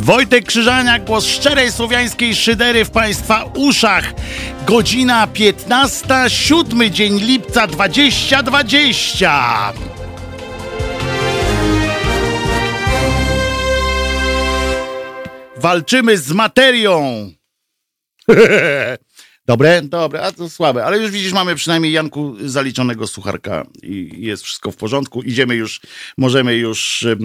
[0.00, 4.12] Wojtek Krzyżania, głos szczerej słowiańskiej szydery w Państwa uszach.
[4.66, 9.72] Godzina 15, siódmy dzień lipca 2020.
[15.56, 17.30] Walczymy z materią.
[19.50, 19.82] Dobre?
[19.82, 20.84] Dobre, a to słabe.
[20.84, 25.22] Ale już widzisz, mamy przynajmniej Janku zaliczonego sucharka i jest wszystko w porządku.
[25.22, 25.80] Idziemy już,
[26.16, 27.16] możemy już e,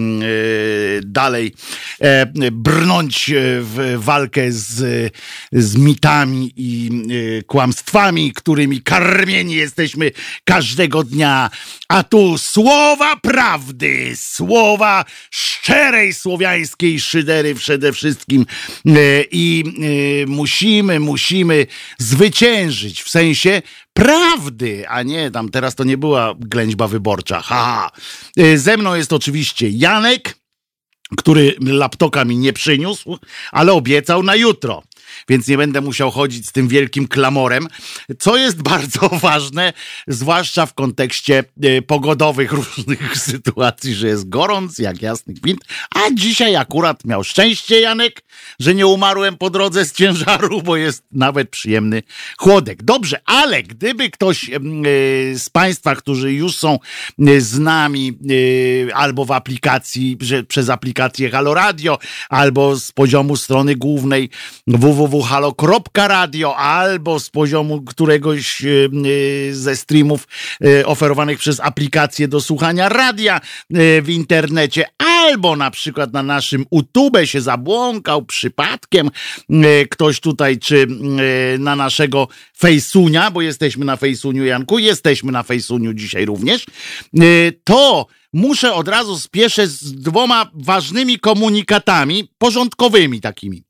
[1.02, 1.54] dalej
[2.00, 5.12] e, brnąć w walkę z,
[5.52, 6.90] z mitami i
[7.38, 10.10] e, kłamstwami, którymi karmieni jesteśmy
[10.44, 11.50] każdego dnia.
[11.88, 18.46] A tu słowa prawdy, słowa szczerej słowiańskiej szydery przede wszystkim.
[18.86, 18.92] E,
[19.30, 19.64] I
[20.22, 21.66] e, musimy, musimy
[22.16, 23.62] zwyciężyć w sensie
[23.92, 27.40] prawdy, a nie tam teraz to nie była ględźba wyborcza.
[27.40, 27.90] Ha!
[28.36, 30.38] E, ze mną jest oczywiście Janek,
[31.16, 33.18] który laptopa mi nie przyniósł,
[33.52, 34.82] ale obiecał na jutro
[35.28, 37.68] więc nie będę musiał chodzić z tym wielkim klamorem,
[38.18, 39.72] co jest bardzo ważne,
[40.08, 45.60] zwłaszcza w kontekście e, pogodowych różnych sytuacji, że jest gorąc jak jasny gwint,
[45.94, 48.22] a dzisiaj akurat miał szczęście Janek,
[48.60, 52.02] że nie umarłem po drodze z ciężaru, bo jest nawet przyjemny
[52.38, 52.82] chłodek.
[52.82, 54.58] Dobrze, ale gdyby ktoś e,
[55.38, 56.78] z Państwa, którzy już są
[57.18, 58.18] e, z nami
[58.94, 64.30] albo w aplikacji, przez aplikację Halo Radio, albo z poziomu strony głównej
[64.66, 70.28] www www.halo.radio albo z poziomu któregoś e, e, ze streamów
[70.64, 73.40] e, oferowanych przez aplikację do słuchania radia
[74.02, 79.10] w internecie, albo na przykład na naszym YouTube się zabłąkał przypadkiem
[79.90, 80.86] ktoś tutaj, czy
[81.58, 82.28] na naszego
[82.58, 86.66] Fejsunia, bo jesteśmy na Fejsuniu, Janku, jesteśmy na Fejsuniu dzisiaj również,
[87.64, 93.65] to muszę od razu spieszę z dwoma ważnymi komunikatami, porządkowymi takimi.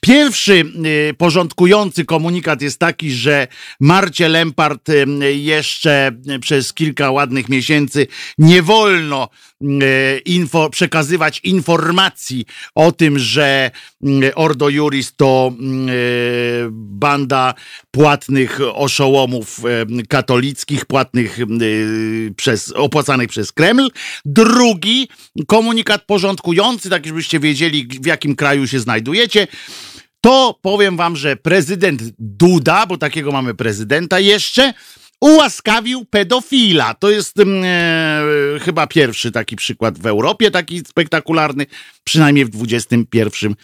[0.00, 0.64] Pierwszy
[1.10, 3.48] y, porządkujący komunikat jest taki, że
[3.80, 8.06] Marcie Lempart y, jeszcze przez kilka ładnych miesięcy
[8.38, 9.28] nie wolno
[9.62, 9.66] y,
[10.24, 13.70] info, przekazywać informacji o tym, że
[14.34, 15.52] Ordo Juris to
[16.70, 17.54] banda
[17.90, 19.60] płatnych oszołomów
[20.08, 21.38] katolickich, płatnych
[22.36, 23.88] przez, opłacanych przez Kreml.
[24.24, 25.08] Drugi
[25.46, 29.46] komunikat porządkujący, tak żebyście wiedzieli, w jakim kraju się znajdujecie,
[30.20, 34.74] to powiem wam, że prezydent Duda, bo takiego mamy prezydenta jeszcze,
[35.22, 36.94] ułaskawił pedofila.
[36.94, 41.66] To jest mm, e, chyba pierwszy taki przykład w Europie, taki spektakularny,
[42.04, 43.54] przynajmniej w XXI e,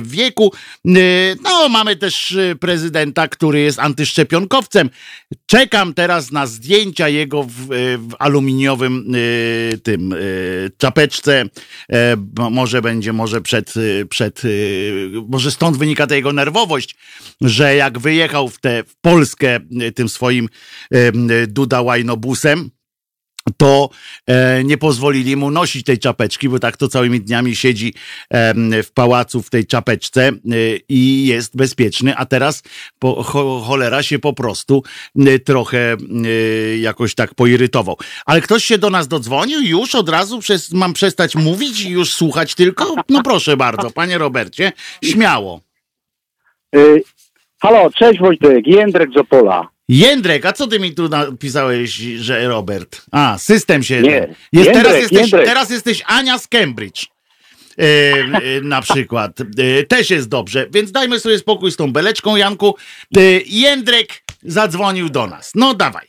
[0.00, 0.52] wieku.
[0.86, 0.90] E,
[1.42, 4.90] no, mamy też e, prezydenta, który jest antyszczepionkowcem.
[5.46, 10.14] Czekam teraz na zdjęcia jego w, e, w aluminiowym e, tym
[10.78, 11.44] czapeczce.
[12.50, 13.74] może będzie, może przed,
[14.10, 14.42] przed
[15.28, 16.96] może stąd wynika ta jego nerwowość,
[17.40, 19.60] że jak wyjechał w tę w Polskę
[19.94, 20.48] tym swoim
[21.48, 22.70] Duda Łajnobusem,
[23.56, 23.88] to
[24.26, 27.94] e, nie pozwolili mu nosić tej czapeczki, bo tak to całymi dniami siedzi
[28.84, 30.32] w pałacu w tej czapeczce e,
[30.88, 32.62] i jest bezpieczny, a teraz
[32.98, 34.82] po, cho, cholera się po prostu
[35.44, 35.96] trochę
[36.80, 37.96] jakoś tak poirytował.
[38.26, 42.14] Ale ktoś się do nas dodzwonił już od razu przez, mam przestać mówić i już
[42.14, 42.94] słuchać tylko?
[43.08, 44.72] No proszę bardzo, panie Robercie,
[45.04, 45.60] śmiało.
[46.76, 47.02] Y,
[47.60, 49.68] halo, cześć Wojtek, Jędrek z Opola.
[49.88, 53.02] Jędrek, a co ty mi tu napisałeś, że Robert?
[53.10, 54.02] A, system się.
[54.02, 54.10] Nie.
[54.10, 55.46] Jest, Jędrek, teraz, jesteś, Jędrek.
[55.46, 57.06] teraz jesteś Ania z Cambridge.
[57.78, 59.40] E, e, na przykład.
[59.40, 60.66] E, też jest dobrze.
[60.70, 62.74] Więc dajmy sobie spokój z tą beleczką, Janku.
[63.16, 64.08] E, Jędrek
[64.42, 65.52] zadzwonił do nas.
[65.54, 66.06] No dawaj.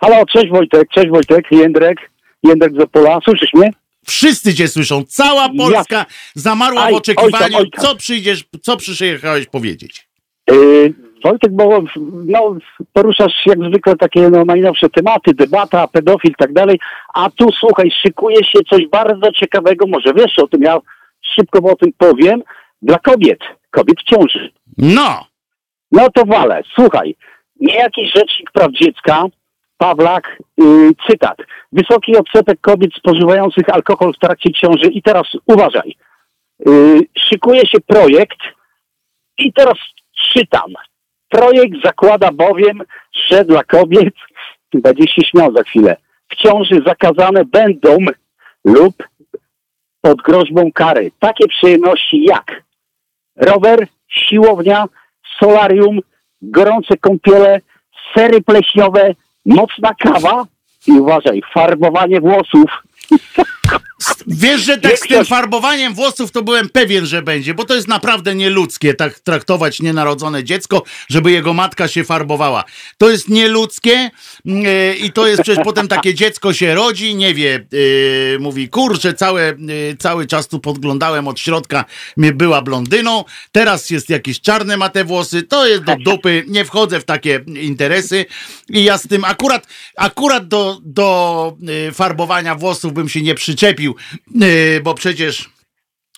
[0.00, 1.98] Halo, cześć Wojtek, cześć Wojtek, Jędrek,
[2.42, 3.70] Jędrek z Opola, słyszysz mnie?
[4.06, 5.04] Wszyscy cię słyszą.
[5.08, 7.34] Cała Polska zamarła Aj, w oczekiwaniu.
[7.34, 7.84] oj tam, oj tam.
[7.84, 10.08] Co przyjdziesz, co przyjechałeś powiedzieć?
[10.50, 10.94] Yy,
[11.24, 11.82] Wojtek, bo
[12.26, 12.56] no,
[12.92, 16.80] poruszasz jak zwykle takie no, najnowsze tematy, debata, pedofil i tak dalej,
[17.14, 20.78] a tu słuchaj, szykuje się coś bardzo ciekawego, może wiesz o tym, ja
[21.20, 22.42] szybko o tym powiem,
[22.82, 24.52] dla kobiet, kobiet w ciąży.
[24.78, 25.26] No.
[25.92, 27.14] No to wale, słuchaj,
[27.60, 29.24] niejaki rzecznik praw dziecka,
[29.78, 31.38] Pawlak, yy, cytat.
[31.72, 35.96] Wysoki odsetek kobiet spożywających alkohol w trakcie ciąży i teraz uważaj.
[36.66, 38.38] Yy, szykuje się projekt
[39.38, 39.78] i teraz
[40.32, 40.74] czytam.
[41.28, 42.82] Projekt zakłada bowiem,
[43.28, 44.14] że dla kobiet,
[44.74, 45.96] będzie się śmiał za chwilę,
[46.28, 47.96] w ciąży zakazane będą
[48.64, 48.94] lub
[50.00, 52.62] pod groźbą kary takie przyjemności jak
[53.36, 54.84] rower, siłownia,
[55.40, 55.98] solarium,
[56.42, 57.60] gorące kąpiele,
[58.14, 59.14] sery pleśniowe,
[59.46, 60.44] mocna kawa
[60.86, 62.82] i uważaj, farbowanie włosów.
[64.26, 67.88] Wiesz, że tak z tym farbowaniem włosów to byłem pewien, że będzie, bo to jest
[67.88, 72.64] naprawdę nieludzkie tak traktować nienarodzone dziecko, żeby jego matka się farbowała.
[72.98, 74.10] To jest nieludzkie
[74.46, 77.66] e, i to jest przecież potem takie dziecko się rodzi, nie wie,
[78.34, 79.56] e, mówi, kurczę, całe, e,
[79.98, 81.84] cały czas tu podglądałem od środka,
[82.16, 86.64] mnie była blondyną, teraz jest jakieś czarne ma te włosy, to jest do dupy, nie
[86.64, 88.26] wchodzę w takie interesy
[88.68, 89.66] i ja z tym akurat,
[89.96, 91.56] akurat do, do
[91.92, 93.94] farbowania włosów bym się nie przyczepił,
[94.40, 95.50] e, bo przecież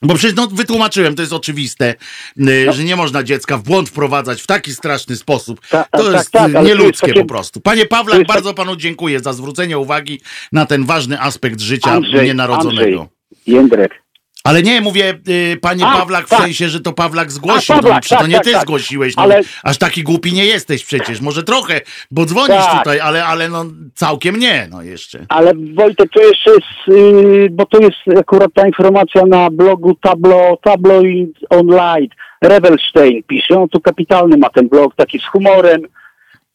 [0.03, 1.95] bo przecież no, wytłumaczyłem, to jest oczywiste,
[2.41, 5.61] y, że nie można dziecka w błąd wprowadzać w taki straszny sposób.
[5.69, 7.61] Ta- to tak, jest tak, y, ale to jest nieludzkie takie- po prostu.
[7.61, 10.21] Panie Pawlak, jest tak- bardzo panu dziękuję za zwrócenie uwagi
[10.53, 13.01] na ten ważny aspekt życia Andrzej, nienarodzonego.
[13.01, 14.03] Andrzej, Jędrek.
[14.45, 16.41] Ale nie, mówię, y, panie A, Pawlak, w tak.
[16.41, 17.75] sensie, że to Pawlak zgłosił.
[17.75, 18.63] A, Pawlak, to tak, nie tak, ty tak.
[18.63, 21.21] zgłosiłeś, no, Ale- aż taki głupi nie jesteś przecież.
[21.21, 22.79] Może trochę, bo dzwonisz Tak.
[22.79, 23.65] tutaj, ale, ale no
[23.95, 25.27] całkiem nie, no jeszcze.
[25.29, 30.59] Ale Wojtek, to jeszcze jest, yy, bo to jest akurat ta informacja na blogu Tablo,
[30.63, 32.09] Tabloid Online.
[32.43, 35.83] Rebelstein pisze, on tu kapitalny ma ten blog, taki z humorem.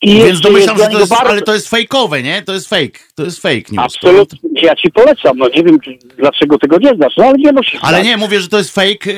[0.05, 2.41] I Więc domyślam, że to jest, bardzo- ale to jest fejkowe, nie?
[2.41, 3.77] To jest fake, to jest fake news.
[3.85, 5.77] Absolutnie, ja ci polecam, no nie wiem
[6.17, 8.07] dlaczego tego nie znasz, no ale nie musisz Ale znać.
[8.07, 9.13] nie, mówię, że to jest fake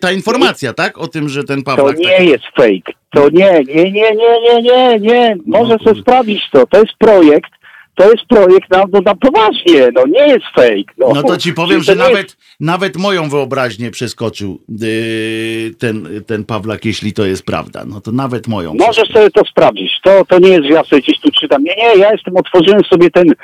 [0.00, 0.98] ta informacja, tak?
[0.98, 1.98] O tym, że ten To Pawlak...
[1.98, 2.92] nie taki- jest fake.
[3.12, 5.36] To nie, nie, nie, nie, nie, nie, nie.
[5.46, 6.00] Może No sobie kurde.
[6.00, 6.66] sprawdzić to.
[6.66, 7.50] To jest projekt.
[8.00, 9.88] To jest projekt na, no, na poważnie.
[9.94, 10.92] No nie jest fake.
[10.98, 16.08] No, No to ci powiem, że nie jest- nawet, nawet moją wyobraźnię przeskoczył yy, ten,
[16.26, 17.84] ten Pawlak, jeśli to jest prawda.
[17.86, 18.74] No to nawet moją.
[18.74, 19.90] Możesz sobie to sprawdzić.
[20.04, 21.64] To, to nie jest, że ja sobie gdzieś tu czytam.
[21.64, 23.34] Nie, nie, ja jestem, otworzyłem sobie ten y,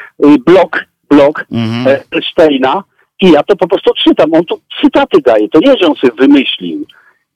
[0.47, 1.87] blog, blog Mhm.
[2.13, 2.85] e, Steina
[3.23, 4.35] i ja to po prostu czytam.
[4.35, 5.49] On tu cytaty daje.
[5.49, 6.87] To nie, że on sobie wymyślił.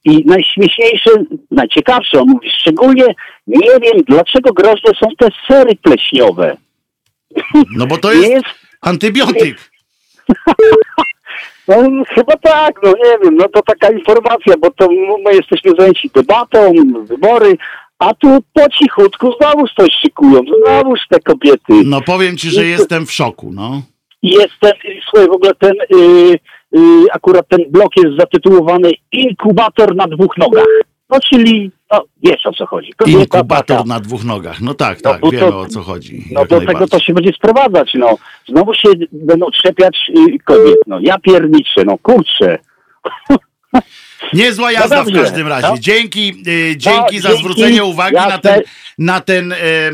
[0.05, 1.11] I najśmieszniejsze,
[1.51, 3.05] najciekawsze, on mówi szczególnie,
[3.47, 6.57] nie wiem, dlaczego groźne są te sery pleśniowe.
[7.77, 8.47] No bo to jest jest
[8.81, 9.71] antybiotyk.
[11.69, 14.89] No chyba tak, no nie wiem, no to taka informacja, bo to
[15.25, 16.73] my jesteśmy zajęci debatą,
[17.05, 17.57] wybory,
[17.99, 21.73] a tu po cichutku znowuż coś szykują, znowuż te kobiety.
[21.85, 23.83] No powiem ci, że jestem w szoku, no.
[24.23, 24.73] Jest ten,
[25.11, 26.39] słuchaj, w ogóle ten, y,
[26.77, 30.67] y, akurat ten blok jest zatytułowany Inkubator na dwóch nogach.
[31.11, 32.93] No czyli, no wiesz o co chodzi.
[32.93, 34.61] Kobieta Inkubator na dwóch nogach.
[34.61, 36.25] No tak, No tak, bo wiemy to- o co chodzi.
[36.33, 38.19] No do tego to się będzie sprowadzać, no.
[38.49, 40.99] Znowu się będą trzepiać y, kobiet, no.
[41.01, 42.59] Ja pierniczę, no kurczę.
[44.33, 45.69] Niezła jazda w dobrze, każdym razie.
[45.69, 45.79] no.
[45.79, 48.39] Dzięki, y, dzięki No, za dzięki, zwrócenie uwagi na jasne.
[48.41, 48.61] ten,
[48.99, 49.91] na ten e, e,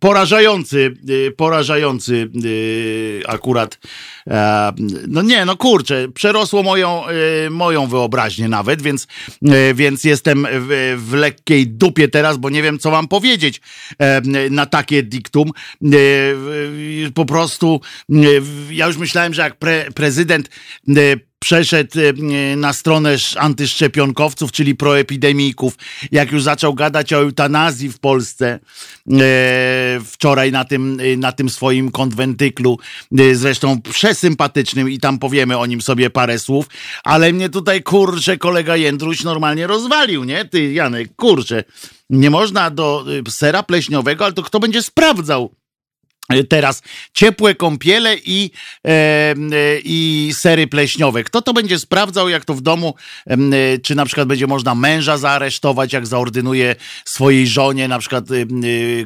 [0.00, 0.94] porażający,
[1.28, 2.30] e, porażający
[3.24, 3.78] e, akurat.
[4.30, 4.72] E,
[5.08, 9.06] no nie, no kurczę, przerosło moją, e, moją wyobraźnię nawet, więc,
[9.48, 13.60] e, więc jestem w, w lekkiej dupie teraz, bo nie wiem, co mam powiedzieć
[13.98, 14.20] e,
[14.50, 15.50] na takie diktum.
[15.82, 15.86] E,
[17.06, 17.80] e, po prostu
[18.12, 18.14] e,
[18.70, 20.48] ja już myślałem, że jak pre, prezydent
[20.88, 20.92] e,
[21.46, 25.74] przeszedł e, na stronę sz- antyszczepionkowców, czyli proepidemików,
[26.12, 28.58] jak już zaczął gadać o eutanazji w Polsce
[29.12, 32.78] e, wczoraj na tym, e, na tym swoim konwentyklu,
[33.18, 36.66] e, zresztą przesympatycznym i tam powiemy o nim sobie parę słów,
[37.04, 40.44] ale mnie tutaj, kurczę, kolega Jędruś normalnie rozwalił, nie?
[40.44, 41.64] Ty, Janek, kurczę,
[42.10, 45.54] nie można do e, sera pleśniowego, ale to kto będzie sprawdzał?
[46.28, 46.82] E, Teraz
[47.12, 48.50] ciepłe kąpiele i,
[48.84, 49.34] e, e,
[49.84, 51.24] i sery pleśniowe.
[51.24, 52.94] Kto to będzie sprawdzał, jak to w domu,
[53.26, 53.36] e,
[53.82, 58.46] czy na przykład będzie można męża zaaresztować, jak zaordynuje swojej żonie, na przykład, e, e,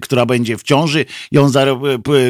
[0.00, 1.04] która będzie w ciąży,
[1.38, 1.66] on za,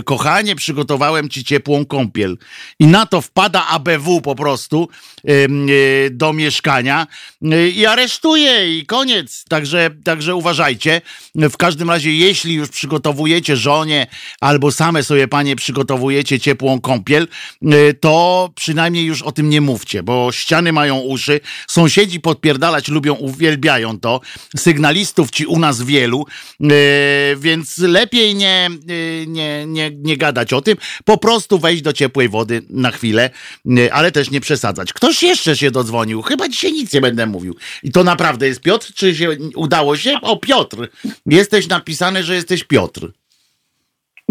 [0.04, 2.38] kochanie, przygotowałem ci ciepłą kąpiel.
[2.78, 4.88] I na to wpada ABW po prostu
[6.10, 7.06] do mieszkania
[7.74, 9.44] i aresztuje i koniec.
[9.48, 11.00] Także, także uważajcie.
[11.34, 14.06] W każdym razie, jeśli już przygotowujecie żonie
[14.40, 17.28] albo same sobie panie przygotowujecie ciepłą kąpiel,
[17.62, 23.14] y, to przynajmniej już o tym nie mówcie, bo ściany mają uszy, sąsiedzi podpierdalać lubią,
[23.14, 24.20] uwielbiają to,
[24.56, 26.26] sygnalistów ci u nas wielu,
[26.60, 26.66] y,
[27.36, 32.28] więc lepiej nie, y, nie, nie, nie gadać o tym, po prostu wejść do ciepłej
[32.28, 33.30] wody na chwilę,
[33.92, 34.92] ale też nie przesadzać.
[34.92, 37.56] Ktoś jeszcze się dodzwonił, chyba dzisiaj nic nie będę mówił.
[37.82, 40.20] I to naprawdę jest Piotr, czy się udało się?
[40.22, 40.88] O, Piotr,
[41.26, 43.19] jesteś napisany, że jesteś Piotr.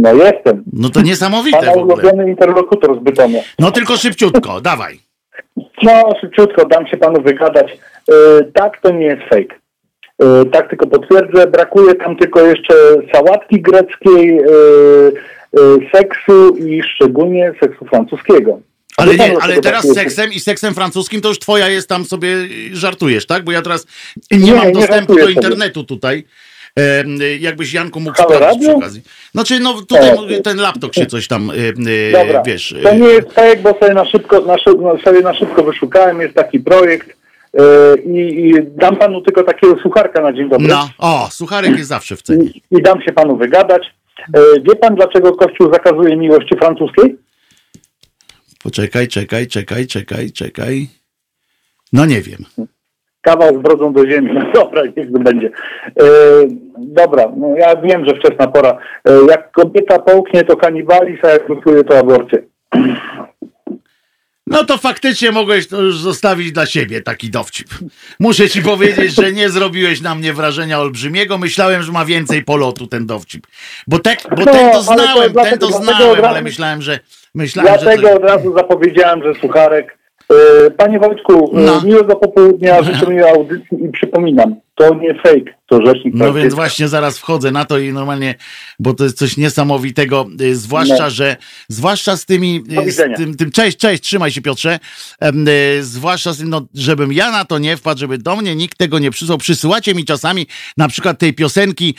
[0.01, 0.63] No jestem.
[0.73, 1.93] No to niesamowite Pana w ogóle.
[1.95, 3.39] ulubiony interlokutor z Bytomia.
[3.59, 4.99] No tylko szybciutko, dawaj.
[5.83, 7.77] No, szybciutko, dam się panu wygadać.
[8.07, 9.55] Yy, tak, to nie jest fake.
[10.19, 11.47] Yy, tak tylko potwierdzę.
[11.47, 12.73] Brakuje tam tylko jeszcze
[13.13, 18.59] sałatki greckiej, yy, seksu i szczególnie seksu francuskiego.
[18.97, 20.03] Ale, Wie pan, nie, ale dlaczego teraz brakuje?
[20.03, 22.35] seksem i seksem francuskim to już twoja jest tam sobie
[22.73, 23.43] żartujesz, tak?
[23.43, 23.87] Bo ja teraz
[24.31, 25.33] nie, Nie, mam nie dostępu żartuję do sobie.
[25.33, 26.23] internetu tutaj.
[27.39, 29.01] Jakbyś Janku mógł Halo, sprawdzić przy okazji.
[29.31, 31.51] Znaczy, no tutaj o, ten laptop się coś tam,
[32.11, 32.43] Dobra.
[32.45, 32.75] wiesz.
[32.83, 34.55] To nie jest projekt, bo sobie na szybko, na,
[35.03, 37.17] sobie na szybko wyszukałem, jest taki projekt
[38.05, 40.67] i, i dam panu tylko takiego sucharka na dzień dobry.
[40.67, 42.45] No, o, sucharek jest zawsze w cenie.
[42.45, 43.83] I, I dam się panu wygadać.
[44.63, 47.15] Wie pan, dlaczego Kościół zakazuje miłości francuskiej?
[48.63, 50.87] Poczekaj, czekaj, czekaj, czekaj, czekaj.
[51.93, 52.45] No nie wiem.
[53.21, 54.31] Kawał z brodą do ziemi.
[54.33, 55.47] No dobra, niech to będzie.
[55.99, 56.03] E,
[56.77, 58.77] dobra, no ja wiem, że wczesna pora.
[59.05, 62.41] E, jak kobieta połknie, to kanibalizm, a jak gotuje, to aborcję.
[64.49, 67.67] No to faktycznie mogłeś to już zostawić dla siebie taki dowcip.
[68.19, 71.37] Muszę ci powiedzieć, że nie zrobiłeś na mnie wrażenia olbrzymiego.
[71.37, 73.47] Myślałem, że ma więcej polotu ten dowcip.
[73.87, 76.99] Bo, te, bo no, ten to znałem, to ten to znałem, ale myślałem, że
[77.35, 78.15] myślałem, Dlatego że to...
[78.15, 79.98] od razu zapowiedziałem, że sucharek.
[80.33, 81.81] E, panie Wojtku, e, no.
[81.85, 86.87] miłego popołudnia, życzę miłej audycji i przypominam, to nie fake, to rzecznik No więc właśnie
[86.87, 88.35] zaraz wchodzę na to i normalnie,
[88.79, 91.09] bo to jest coś niesamowitego, y, zwłaszcza, no.
[91.09, 94.79] że zwłaszcza z tymi, y, z tym, tym, cześć, cześć, trzymaj się Piotrze,
[95.77, 98.77] y, zwłaszcza z tym, no, żebym ja na to nie wpadł, żeby do mnie nikt
[98.77, 99.37] tego nie przysłał.
[99.37, 101.95] Przysyłacie mi czasami na przykład tej piosenki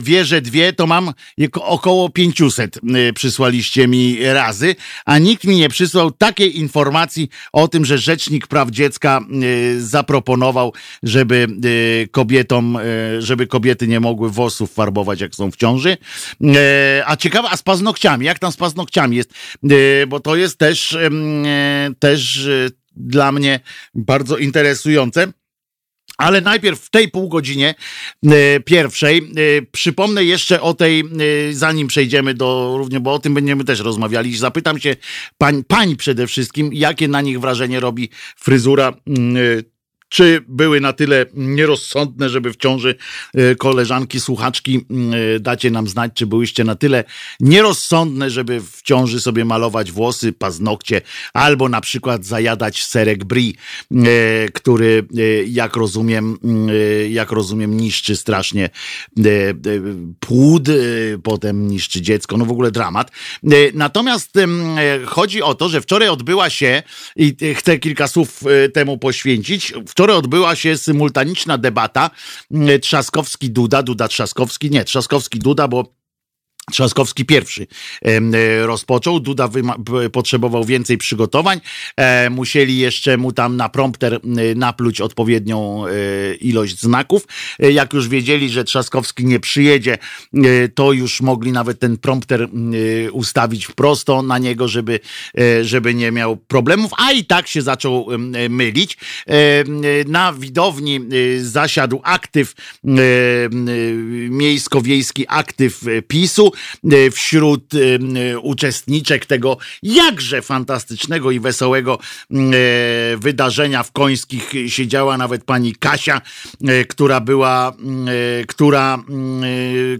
[0.00, 1.12] Wieże dwie, to mam
[1.54, 2.80] około 500
[3.14, 4.74] przysłaliście mi razy,
[5.04, 9.20] a nikt mi nie przysłał takiej informacji o tym, że Rzecznik Praw Dziecka
[9.78, 10.72] zaproponował,
[11.02, 11.46] żeby
[12.10, 12.80] kobietom, e,
[13.22, 15.96] żeby kobiety nie mogły włosów farbować, jak są w ciąży.
[16.44, 19.30] E, a ciekawe, a z paznokciami, jak tam z paznokciami jest?
[20.08, 20.96] Bo to jest też,
[21.98, 22.48] też
[22.96, 23.60] dla mnie
[23.94, 25.32] bardzo interesujące.
[26.18, 27.74] Ale najpierw w tej półgodzinie
[28.64, 29.32] pierwszej
[29.72, 31.04] przypomnę jeszcze o tej,
[31.52, 34.36] zanim przejdziemy do równie, bo o tym będziemy też rozmawiali.
[34.36, 34.96] Zapytam się
[35.38, 38.92] pań, pań przede wszystkim, jakie na nich wrażenie robi fryzura
[40.12, 42.94] czy były na tyle nierozsądne, żeby w ciąży
[43.34, 44.76] e, koleżanki, słuchaczki
[45.36, 47.04] e, dacie nam znać, czy byłyście na tyle
[47.40, 51.00] nierozsądne, żeby w ciąży sobie malować włosy, paznokcie,
[51.32, 55.06] albo na przykład zajadać serek brie, e, który
[55.46, 56.38] jak rozumiem,
[57.08, 58.70] jak rozumiem niszczy strasznie
[60.20, 60.68] płód,
[61.22, 63.10] potem niszczy dziecko, no w ogóle dramat.
[63.74, 64.32] Natomiast
[65.06, 66.82] chodzi o to, że wczoraj odbyła się
[67.16, 68.40] i chcę kilka słów
[68.72, 72.10] temu poświęcić, wczoraj Wczoraj odbyła się symultaniczna debata
[72.50, 75.94] mm, Trzaskowski-Duda, Duda-Trzaskowski, nie, Trzaskowski-Duda, bo
[76.70, 77.66] Trzaskowski pierwszy
[78.02, 79.48] e, rozpoczął, Duda
[80.12, 81.60] potrzebował więcej przygotowań,
[81.96, 84.20] e, musieli jeszcze mu tam na prompter
[84.56, 85.90] napluć odpowiednią e,
[86.34, 87.26] ilość znaków.
[87.58, 89.98] Jak już wiedzieli, że Trzaskowski nie przyjedzie,
[90.74, 92.48] to już mogli nawet ten prompter
[93.12, 95.00] ustawić prosto na niego, żeby,
[95.62, 98.06] żeby nie miał problemów, a i tak się zaczął
[98.48, 98.98] mylić.
[100.06, 101.00] Na widowni
[101.40, 102.54] zasiadł aktyw,
[104.30, 106.51] miejsko-wiejski aktyw PiSu,
[107.12, 112.36] wśród e, uczestniczek tego jakże fantastycznego i wesołego e,
[113.16, 116.20] wydarzenia w Końskich siedziała nawet pani Kasia,
[116.88, 117.72] która była,
[118.46, 118.98] która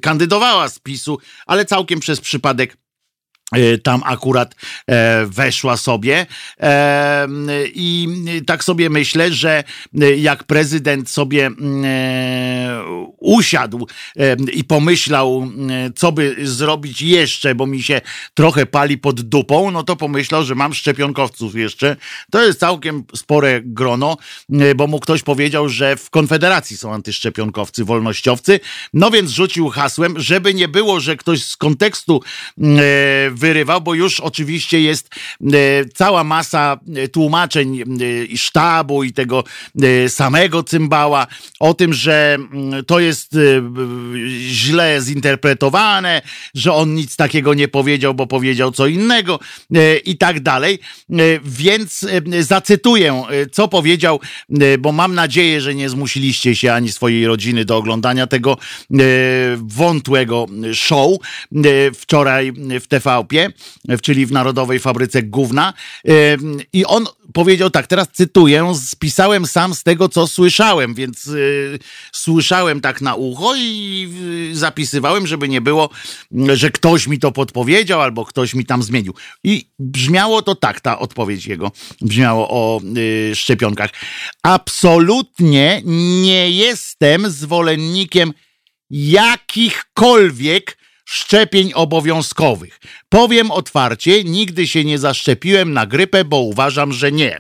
[0.03, 2.82] kandydowała z PiSu, ale całkiem przez przypadek E,
[3.83, 4.55] tam akurat
[4.87, 6.27] e, weszła sobie
[6.61, 7.27] e,
[7.75, 8.09] i
[8.47, 9.65] tak sobie myślę, że
[10.17, 11.51] jak prezydent sobie
[13.19, 13.87] usiadł
[14.53, 15.49] i pomyślał,
[15.97, 18.01] co by zrobić jeszcze, bo mi się
[18.35, 21.97] trochę pali pod dupą, no to pomyślał, że mam szczepionkowców jeszcze.
[22.31, 24.17] To jest całkiem spore grono,
[24.77, 28.61] bo mu ktoś powiedział, że w Konfederacji są antyszczepionkowcy, wolnościowcy,
[28.93, 32.23] no więc rzucił hasłem, żeby nie było, że ktoś z kontekstu
[33.43, 35.09] wyrywał, bo już oczywiście jest
[35.43, 35.49] e,
[35.95, 39.45] cała masa e, tłumaczeń e, sztabu i tego
[40.09, 41.27] samego cymbała
[41.61, 42.39] o tym, że
[42.87, 43.37] to jest
[44.49, 46.23] źle zinterpretowane,
[46.55, 49.39] że on nic takiego nie powiedział, bo powiedział co innego
[50.05, 50.79] i tak dalej.
[51.45, 52.07] Więc
[52.41, 53.23] zacytuję,
[53.53, 54.21] co powiedział,
[54.79, 58.57] bo mam nadzieję, że nie zmusiliście się ani swojej rodziny do oglądania tego
[59.57, 61.19] wątłego show
[61.95, 63.32] wczoraj w TVP
[64.03, 65.73] czyli w Narodowej Fabryce Gówna.
[66.73, 71.79] I on powiedział tak, teraz cytuję, spisałem sam z tego, co słyszałem, więc y,
[72.13, 74.09] słyszałem tak na ucho i
[74.53, 75.91] zapisywałem, żeby nie było,
[76.55, 79.15] że ktoś mi to podpowiedział albo ktoś mi tam zmienił.
[79.45, 82.81] I brzmiało to tak, ta odpowiedź jego brzmiało o
[83.35, 83.91] szczepionkach.
[84.43, 88.33] Absolutnie nie jestem zwolennikiem
[88.91, 90.82] jakichkolwiek
[91.13, 92.81] szczepień obowiązkowych.
[93.09, 97.39] Powiem otwarcie, nigdy się nie zaszczepiłem na grypę, bo uważam, że nie.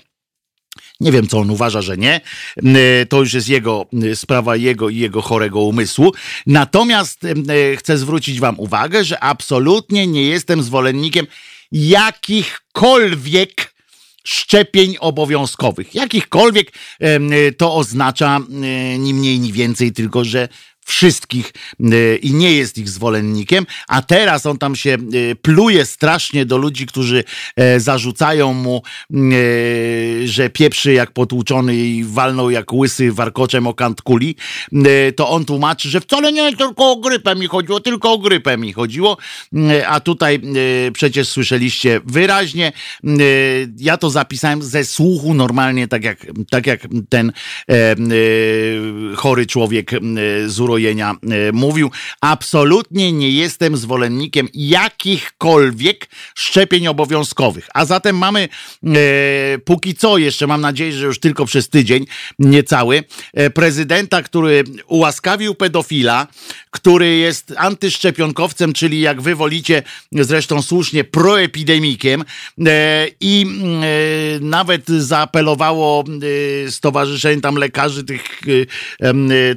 [1.00, 2.20] Nie wiem, co on uważa, że nie.
[3.08, 6.12] To już jest jego sprawa, jego i jego chorego umysłu.
[6.46, 7.20] Natomiast
[7.76, 11.26] chcę zwrócić Wam uwagę, że absolutnie nie jestem zwolennikiem
[11.72, 13.74] jakichkolwiek
[14.24, 15.94] szczepień obowiązkowych.
[15.94, 16.72] Jakichkolwiek
[17.56, 18.40] to oznacza
[18.98, 20.48] ni mniej, ni więcej, tylko że
[20.84, 26.46] wszystkich y, i nie jest ich zwolennikiem, a teraz on tam się y, pluje strasznie
[26.46, 27.24] do ludzi, którzy
[27.56, 28.82] e, zarzucają mu,
[29.14, 34.36] y, że pieprzy jak potłuczony i walnął jak łysy warkoczem o kant kuli,
[35.16, 38.72] to on tłumaczy, że wcale nie tylko o grypę mi chodziło, tylko o grypę mi
[38.72, 39.16] chodziło,
[39.86, 40.40] a tutaj
[40.92, 42.72] przecież słyszeliście wyraźnie,
[43.78, 47.32] ja to zapisałem ze słuchu normalnie, tak jak, tak jak ten
[47.68, 47.74] e,
[49.16, 49.90] chory człowiek
[50.46, 51.90] z e, mówił.
[52.20, 57.68] Absolutnie nie jestem zwolennikiem jakichkolwiek szczepień obowiązkowych.
[57.74, 58.48] A zatem mamy
[58.84, 58.88] e,
[59.64, 62.06] póki co jeszcze, mam nadzieję, że już tylko przez tydzień,
[62.38, 66.26] niecały, e, prezydenta, który ułaskawił pedofila,
[66.70, 72.24] który jest antyszczepionkowcem, czyli jak wy wolicie, zresztą słusznie, proepidemikiem
[73.20, 73.46] i
[74.40, 76.04] nawet zaapelowało
[76.70, 78.40] stowarzyszenie tam lekarzy, tych,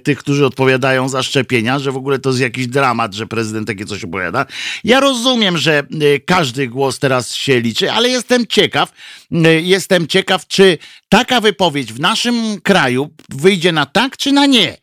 [0.03, 3.85] tych, którzy odpowiadają za szczepienia, że w ogóle to jest jakiś dramat, że prezydent takie
[3.85, 4.45] coś opowiada.
[4.83, 8.91] Ja rozumiem, że e, każdy głos teraz się liczy, ale jestem ciekaw,
[9.31, 10.77] e, jestem ciekaw, czy
[11.09, 14.69] taka wypowiedź w naszym kraju wyjdzie na tak, czy na nie.
[14.71, 14.77] E,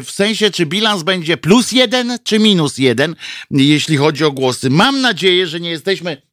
[0.00, 3.16] w sensie, czy bilans będzie plus jeden, czy minus jeden,
[3.50, 4.70] jeśli chodzi o głosy.
[4.70, 6.27] Mam nadzieję, że nie jesteśmy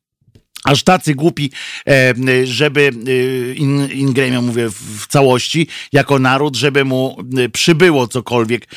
[0.65, 1.51] aż tacy głupi,
[1.88, 2.13] e,
[2.45, 8.67] żeby e, in, mówię w całości, jako naród, żeby mu e, przybyło cokolwiek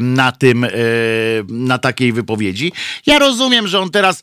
[0.00, 0.66] na tym,
[1.48, 2.72] na takiej wypowiedzi.
[3.06, 4.22] Ja rozumiem, że on teraz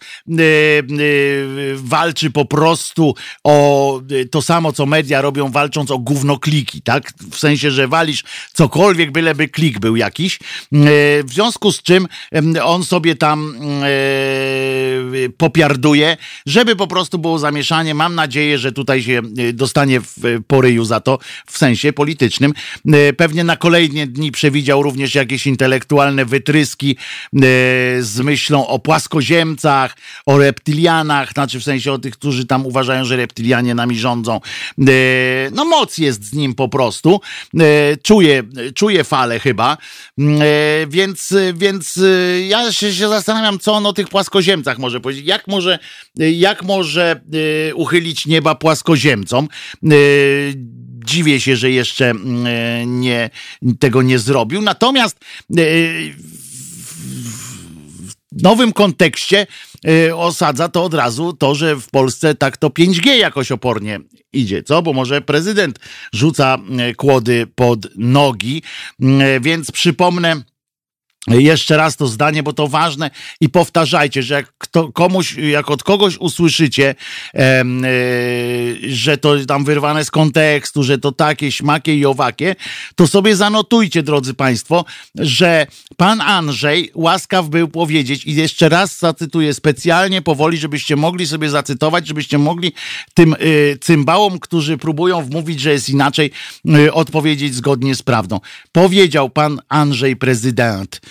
[1.76, 4.02] walczy po prostu o
[4.32, 7.14] to samo, co media robią, walcząc o gównokliki, tak?
[7.32, 10.40] W sensie, że walisz cokolwiek, byleby klik był jakiś.
[11.24, 12.08] W związku z czym
[12.64, 13.56] on sobie tam
[15.38, 17.96] popiarduje, żeby po prostu prostu było zamieszanie.
[17.96, 22.54] Mam nadzieję, że tutaj się e, dostanie w e, poryju za to, w sensie politycznym.
[22.88, 26.98] E, pewnie na kolejne dni przewidział również jakieś intelektualne wytryski
[28.00, 33.16] z myślą o płaskoziemcach, o reptilianach, znaczy w sensie o tych, którzy tam uważają, że
[33.16, 34.42] reptilianie nami rządzą.
[35.52, 37.22] No moc jest z nim po prostu.
[38.04, 38.44] Czuje,
[38.76, 39.78] czuje falę chyba.
[40.88, 42.00] Więc, więc
[42.48, 45.26] ja się, się zastanawiam, co on o tych płaskoziemcach może powiedzieć.
[45.26, 45.80] Jak może,
[46.16, 47.22] jak może może
[47.70, 49.48] y, uchylić nieba płaskoziemcom.
[49.92, 50.54] Y,
[51.06, 52.16] dziwię się, że jeszcze y,
[52.86, 53.30] nie,
[53.80, 54.62] tego nie zrobił.
[54.62, 55.18] Natomiast
[58.32, 59.48] w nowym kontekście
[60.16, 64.00] osadza to od razu to, że w Polsce tak to 5G jakoś opornie
[64.34, 64.82] idzie, co?
[64.82, 65.80] Bo może prezydent
[66.14, 66.58] rzuca
[66.98, 68.64] kłody pod nogi,
[69.42, 70.42] więc przypomnę,
[71.28, 75.84] jeszcze raz to zdanie, bo to ważne i powtarzajcie, że jak kto, komuś, jak od
[75.84, 76.96] kogoś usłyszycie,
[77.34, 77.64] e,
[78.88, 82.56] że to tam wyrwane z kontekstu, że to takie, śmakie i owakie,
[82.96, 89.54] to sobie zanotujcie, drodzy Państwo, że pan Andrzej łaskaw był powiedzieć i jeszcze raz zacytuję
[89.54, 92.72] specjalnie powoli, żebyście mogli sobie zacytować, żebyście mogli
[93.14, 96.32] tym y, cymbałom, którzy próbują wmówić, że jest inaczej,
[96.76, 98.40] y, odpowiedzieć zgodnie z prawdą.
[98.72, 101.02] Powiedział pan Andrzej prezydent.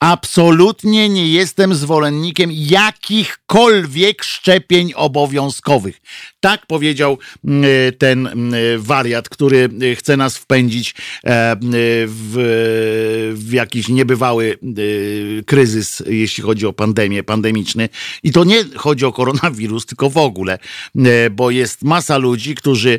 [0.00, 6.00] Absolutnie nie jestem zwolennikiem jakichkolwiek szczepień obowiązkowych.
[6.40, 7.64] Tak powiedział mm,
[7.98, 11.56] ten mm, wariat, który chce nas wpędzić e,
[12.06, 17.88] w, w jakiś niebywały e, kryzys, jeśli chodzi o pandemię, pandemiczny.
[18.22, 20.58] I to nie chodzi o koronawirus, tylko w ogóle,
[20.96, 22.98] e, bo jest masa ludzi, którzy,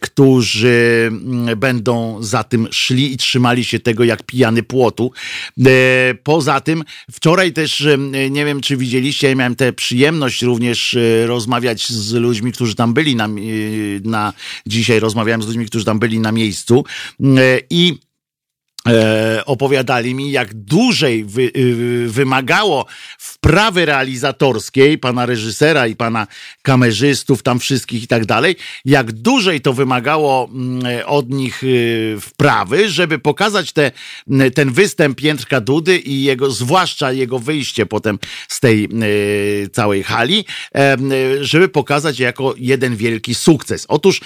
[0.00, 1.10] którzy
[1.56, 5.12] będą za tym szli i trzymali się tego jak pijany płotu.
[6.22, 7.86] Poza tym, wczoraj też,
[8.30, 13.16] nie wiem czy widzieliście, ja miałem tę przyjemność również rozmawiać z ludźmi, którzy tam byli
[13.16, 13.28] na,
[14.04, 14.32] na
[14.66, 16.84] dzisiaj rozmawiałem z ludźmi, którzy tam byli na miejscu.
[17.70, 18.11] I e,
[19.46, 22.86] opowiadali mi, jak dłużej wy, y, wymagało
[23.18, 26.26] wprawy realizatorskiej pana reżysera i pana
[26.62, 32.88] kamerzystów, tam wszystkich i tak dalej, jak dłużej to wymagało mm, od nich y, wprawy,
[32.88, 33.92] żeby pokazać te,
[34.54, 38.18] ten występ Jędrka Dudy i jego, zwłaszcza jego wyjście potem
[38.48, 38.88] z tej
[39.64, 40.44] y, całej hali,
[41.40, 43.86] żeby pokazać jako jeden wielki sukces.
[43.88, 44.20] Otóż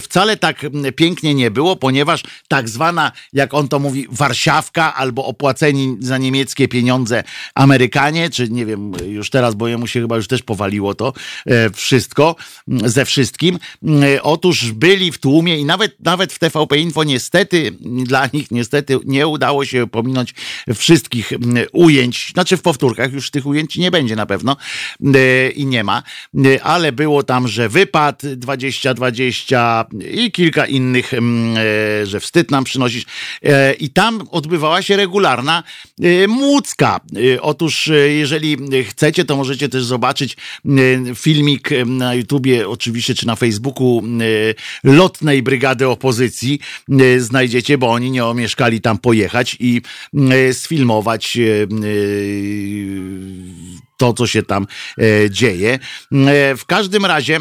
[0.00, 0.66] wcale tak
[0.96, 6.18] pięknie nie było, ponieważ tak zwana, jak on to mówi, mówi Warszawka albo opłaceni za
[6.18, 10.94] niemieckie pieniądze Amerykanie, czy nie wiem, już teraz, bo jemu się chyba już też powaliło
[10.94, 11.12] to
[11.46, 12.36] e, wszystko
[12.68, 13.58] ze wszystkim.
[13.84, 18.98] E, otóż byli w tłumie i nawet, nawet w TVP Info niestety, dla nich niestety
[19.04, 20.34] nie udało się pominąć
[20.74, 21.32] wszystkich
[21.72, 24.56] ujęć, znaczy w powtórkach już tych ujęć nie będzie na pewno
[25.14, 26.02] e, i nie ma,
[26.62, 31.12] ale było tam, że wypad 2020 i kilka innych,
[32.04, 33.04] że wstyd nam przynosisz
[33.78, 35.62] i tam odbywała się regularna
[36.28, 37.00] młódzka.
[37.40, 38.56] Otóż jeżeli
[38.88, 40.36] chcecie, to możecie też zobaczyć
[41.14, 44.02] filmik na YouTubie oczywiście, czy na Facebooku
[44.84, 46.60] lotnej brygady opozycji
[47.18, 49.82] znajdziecie, bo oni nie omieszkali tam pojechać i
[50.52, 51.38] sfilmować
[53.96, 54.66] to, co się tam
[55.30, 55.78] dzieje.
[56.56, 57.40] W każdym razie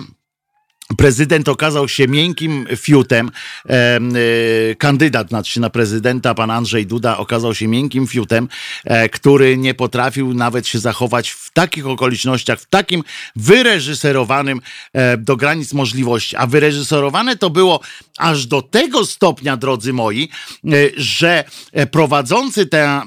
[0.95, 3.31] Prezydent okazał się miękkim fiutem.
[3.69, 8.47] E, kandydat znaczy na prezydenta, pan Andrzej Duda, okazał się miękkim fiutem,
[8.85, 13.03] e, który nie potrafił nawet się zachować w takich okolicznościach, w takim
[13.35, 14.61] wyreżyserowanym
[14.93, 16.35] e, do granic możliwości.
[16.35, 17.79] A wyreżyserowane to było
[18.17, 20.29] aż do tego stopnia, drodzy moi,
[20.65, 21.43] e, że
[21.91, 23.01] prowadzący tę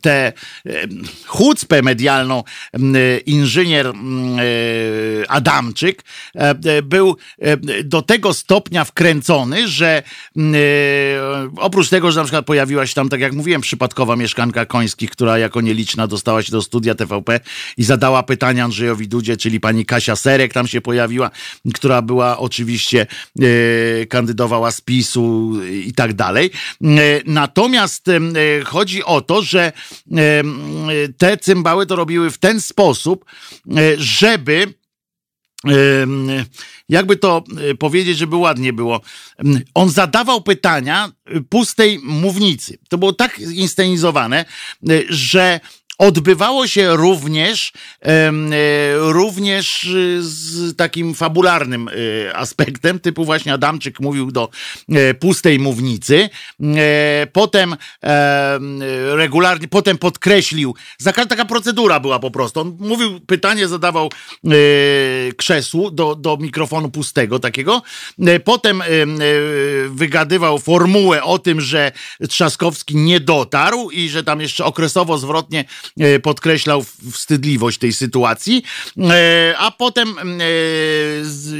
[0.00, 0.32] te,
[1.68, 2.44] te medialną
[3.26, 3.92] inżynier
[5.28, 10.02] Adam Adamczyk e, e, był e, do tego stopnia wkręcony, że
[11.56, 15.38] oprócz tego, że na przykład pojawiła się tam, tak jak mówiłem, przypadkowa mieszkanka Końskich, która
[15.38, 17.40] jako nieliczna dostała się do studia TVP
[17.76, 21.30] i zadała pytania Andrzejowi Dudzie, czyli pani Kasia Serek tam się pojawiła,
[21.74, 22.95] która była oczywiście,
[24.08, 26.50] kandydowała z PiSu i tak dalej.
[27.26, 28.06] Natomiast
[28.64, 29.72] chodzi o to, że
[31.18, 33.24] te cymbały to robiły w ten sposób,
[33.96, 34.74] żeby
[36.88, 39.00] jakby to e, powiedzieć, żeby ładnie było.
[39.74, 41.12] On zadawał pytania
[41.48, 42.78] pustej mównicy.
[42.88, 44.44] To było tak inscenizowane,
[44.88, 45.60] e, że
[45.98, 48.30] odbywało się również, e,
[48.96, 54.48] również z takim fabularnym e, aspektem, typu właśnie Adamczyk mówił do
[54.88, 56.28] e, pustej mównicy,
[57.32, 57.76] potem
[59.12, 60.74] regularnie, potem podkreślił,
[61.28, 64.10] taka procedura była po prostu, on mówił, pytanie zadawał
[65.36, 67.82] krzesłu do, do mikrofonu pustego takiego,
[68.44, 68.82] potem
[69.88, 71.92] wygadywał formułę o tym, że
[72.28, 75.85] Trzaskowski nie dotarł i że tam jeszcze okresowo zwrotnie E,
[76.22, 78.62] podkreślał wstydliwość tej sytuacji,
[78.98, 80.44] e, a potem e,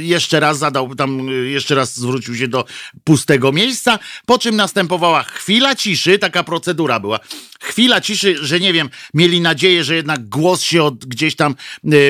[0.01, 2.65] jeszcze raz zadał, tam jeszcze raz zwrócił się do
[3.03, 7.19] pustego miejsca, po czym następowała chwila ciszy, taka procedura była.
[7.77, 11.55] Chwila ciszy, że nie wiem, mieli nadzieję, że jednak głos się od, gdzieś tam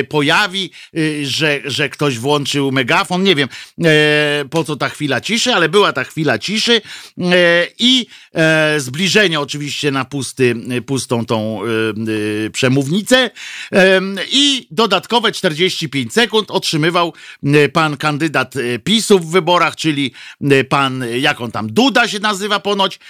[0.08, 0.70] pojawi,
[1.22, 3.48] że, że ktoś włączył megafon, nie wiem
[4.50, 6.80] po co ta chwila ciszy, ale była ta chwila ciszy
[7.78, 8.06] i
[8.78, 10.54] zbliżenie oczywiście na pusty,
[10.86, 11.60] pustą tą
[12.52, 13.30] przemównicę.
[14.30, 17.12] I dodatkowe 45 sekund otrzymywał
[17.72, 20.12] pan kandydat e, PiSu w wyborach, czyli
[20.68, 23.00] pan, jak on tam, Duda się nazywa ponoć e,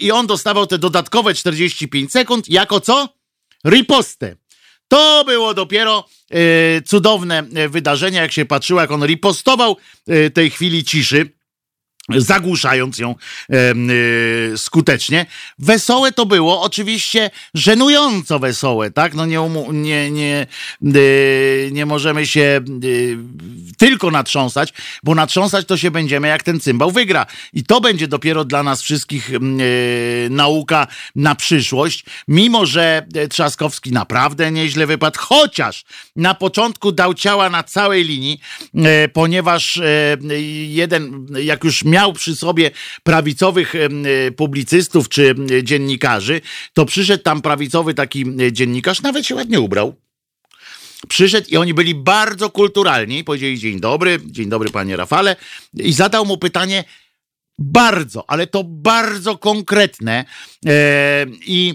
[0.00, 3.08] i on dostawał te dodatkowe 45 sekund jako co?
[3.66, 4.36] Ripostę.
[4.88, 9.76] To było dopiero e, cudowne wydarzenie, jak się patrzyło, jak on ripostował
[10.34, 11.37] tej chwili ciszy
[12.16, 15.26] zagłuszając ją e, e, skutecznie.
[15.58, 19.14] Wesołe to było, oczywiście żenująco wesołe, tak?
[19.14, 19.38] No nie,
[19.72, 20.46] nie, nie,
[20.84, 22.60] e, nie możemy się e,
[23.78, 27.26] tylko natrząsać, bo natrząsać to się będziemy, jak ten cymbał wygra.
[27.52, 29.38] I to będzie dopiero dla nas wszystkich e,
[30.30, 35.84] nauka na przyszłość, mimo że Trzaskowski naprawdę nieźle wypadł, chociaż
[36.16, 38.40] na początku dał ciała na całej linii,
[38.74, 39.80] e, ponieważ
[40.68, 42.70] jeden, jak już miał miał przy sobie
[43.02, 43.88] prawicowych e,
[44.30, 46.40] publicystów czy dziennikarzy,
[46.72, 49.94] to przyszedł tam prawicowy taki dziennikarz, nawet się ładnie ubrał.
[51.08, 53.24] Przyszedł i oni byli bardzo kulturalni.
[53.24, 55.36] Powiedzieli dzień dobry, dzień dobry panie Rafale
[55.74, 56.84] i zadał mu pytanie
[57.58, 60.24] bardzo, ale to bardzo konkretne
[60.66, 61.74] e, i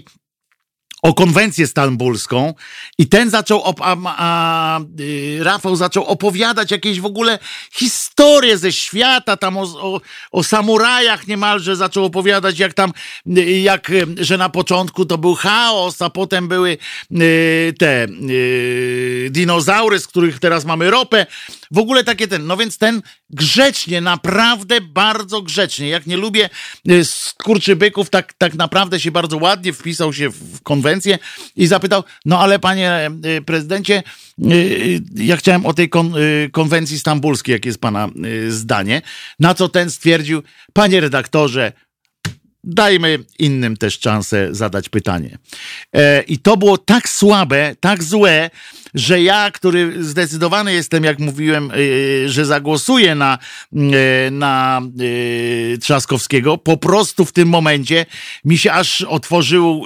[1.04, 2.54] o konwencję stambulską
[2.98, 7.38] i ten zaczął, op- a, a, y, Rafał zaczął opowiadać jakieś w ogóle
[7.72, 10.00] historie ze świata, tam o, o,
[10.32, 12.92] o, samurajach niemalże zaczął opowiadać, jak tam,
[13.38, 16.78] y, jak, y, że na początku to był chaos, a potem były
[17.12, 21.26] y, te y, dinozaury, z których teraz mamy ropę.
[21.70, 26.50] W ogóle takie ten, no więc ten grzecznie, naprawdę bardzo grzecznie, jak nie lubię
[26.90, 31.18] y, skurczybyków, tak, tak naprawdę się bardzo ładnie wpisał się w konwencję
[31.56, 34.02] i zapytał, no ale panie y, prezydencie,
[34.52, 36.14] y, ja chciałem o tej kon,
[36.52, 38.08] konwencji stambulskiej, jakie jest pana
[38.48, 39.02] zdanie.
[39.40, 41.72] Na co ten stwierdził, panie redaktorze,
[42.64, 45.38] dajmy innym też szansę zadać pytanie.
[45.96, 48.50] E, I to było tak słabe, tak złe,
[48.94, 53.38] że ja, który zdecydowany jestem, jak mówiłem, e, że zagłosuję na,
[53.72, 54.82] e, na
[55.80, 58.06] Trzaskowskiego, po prostu w tym momencie
[58.44, 59.84] mi się aż otworzył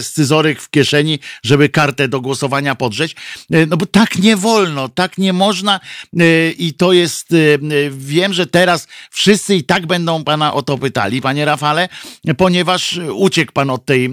[0.00, 3.16] scyzoryk w kieszeni, żeby kartę do głosowania podrzeć.
[3.68, 5.80] No bo tak nie wolno, tak nie można
[6.58, 7.28] i to jest,
[7.90, 11.88] wiem, że teraz wszyscy i tak będą pana o to pytali, panie Rafale,
[12.36, 14.10] ponieważ uciekł pan od tej,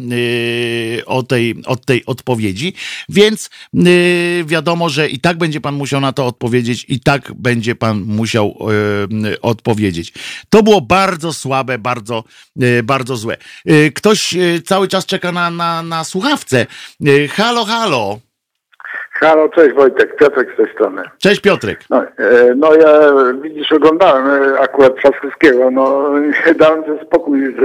[1.00, 2.74] y, od tej, od tej odpowiedzi,
[3.10, 7.76] więc y, wiadomo, że i tak będzie pan musiał na to odpowiedzieć, i tak będzie
[7.76, 8.58] pan musiał
[9.26, 10.14] y, odpowiedzieć.
[10.50, 12.24] To było bardzo słabe, bardzo,
[12.84, 13.38] bardzo złe.
[13.96, 16.66] Ktoś cały czas czeka na, na, na słuchawce.
[17.36, 18.27] Halo, halo.
[19.20, 21.02] Halo, cześć Wojtek, Piotrek z tej strony.
[21.20, 21.80] Cześć Piotrek.
[21.90, 22.08] No, e,
[22.56, 23.00] no ja
[23.42, 26.12] widzisz, oglądałem e, akurat Trzaskowskiego, no
[26.60, 27.60] dałem sobie spokój z,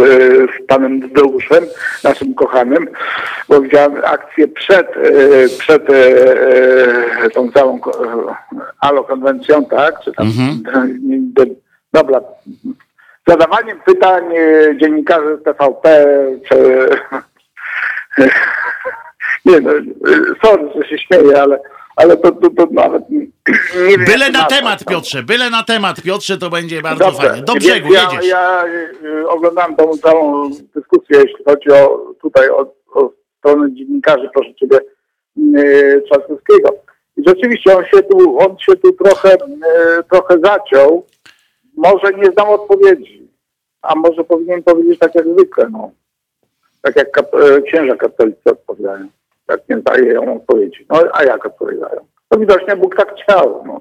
[0.50, 1.64] z panem Zdeuszem,
[2.04, 2.88] naszym kochanym,
[3.48, 5.86] bo widziałem akcję przed, e, przed
[7.34, 7.80] tą całą
[8.80, 10.00] alokonwencją, tak?
[10.04, 11.32] Czy tam, mhm.
[11.92, 12.20] dobra,
[13.26, 14.24] zadawaniem pytań
[14.80, 16.06] dziennikarzy z TVP,
[16.48, 16.88] czy
[19.44, 19.70] nie no,
[20.44, 21.60] sorry, że się śmieję, ale,
[21.96, 24.04] ale to, to, to nawet nie wiem.
[24.06, 27.28] Byle na temat, Piotrze, byle na temat, Piotrze, to będzie bardzo Dobrze.
[27.28, 27.42] fajnie.
[27.42, 28.30] Do brzegu, ja, jedziesz.
[28.30, 28.64] Ja
[29.04, 34.78] y, oglądam tą całą dyskusję, jeśli chodzi o tutaj o, o stronę dziennikarzy, proszę Ciebie,
[35.36, 36.02] yy.
[37.16, 41.06] I rzeczywiście on się tu, on się tu trochę, yy, trochę zaciął.
[41.76, 43.28] Może nie znam odpowiedzi,
[43.82, 45.90] a może powinien powiedzieć tak jak zwykle, no.
[46.82, 49.08] Tak jak kap, e, księża katolicy odpowiadają
[49.52, 50.86] jak nie dają odpowiedzi.
[50.90, 52.00] No a jak odpowiadają?
[52.28, 53.64] To widocznie Bóg tak chciał.
[53.66, 53.80] No.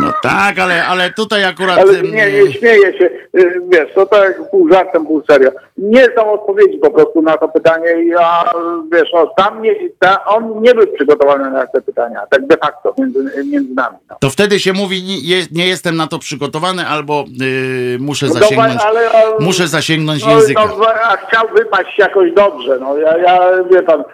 [0.00, 1.78] No tak, ale, ale tutaj akurat...
[1.78, 5.50] Ale nie, nie śmieję się, y, wiesz, to tak pół żartem, pół serio.
[5.78, 7.86] Nie są odpowiedzi po prostu na to pytanie.
[8.04, 8.52] Ja,
[8.92, 12.94] wiesz, no, tam nie, ta, on nie był przygotowany na te pytania, tak de facto,
[12.98, 13.96] między, między nami.
[14.10, 14.16] No.
[14.20, 18.80] To wtedy się mówi, nie, nie jestem na to przygotowany, albo yy, muszę no zasięgnąć,
[18.84, 20.66] ale, ale, muszę zasięgnąć no, języka.
[20.66, 23.40] No, a chciał wypaść jakoś dobrze, no ja, ja
[23.72, 24.04] wie pan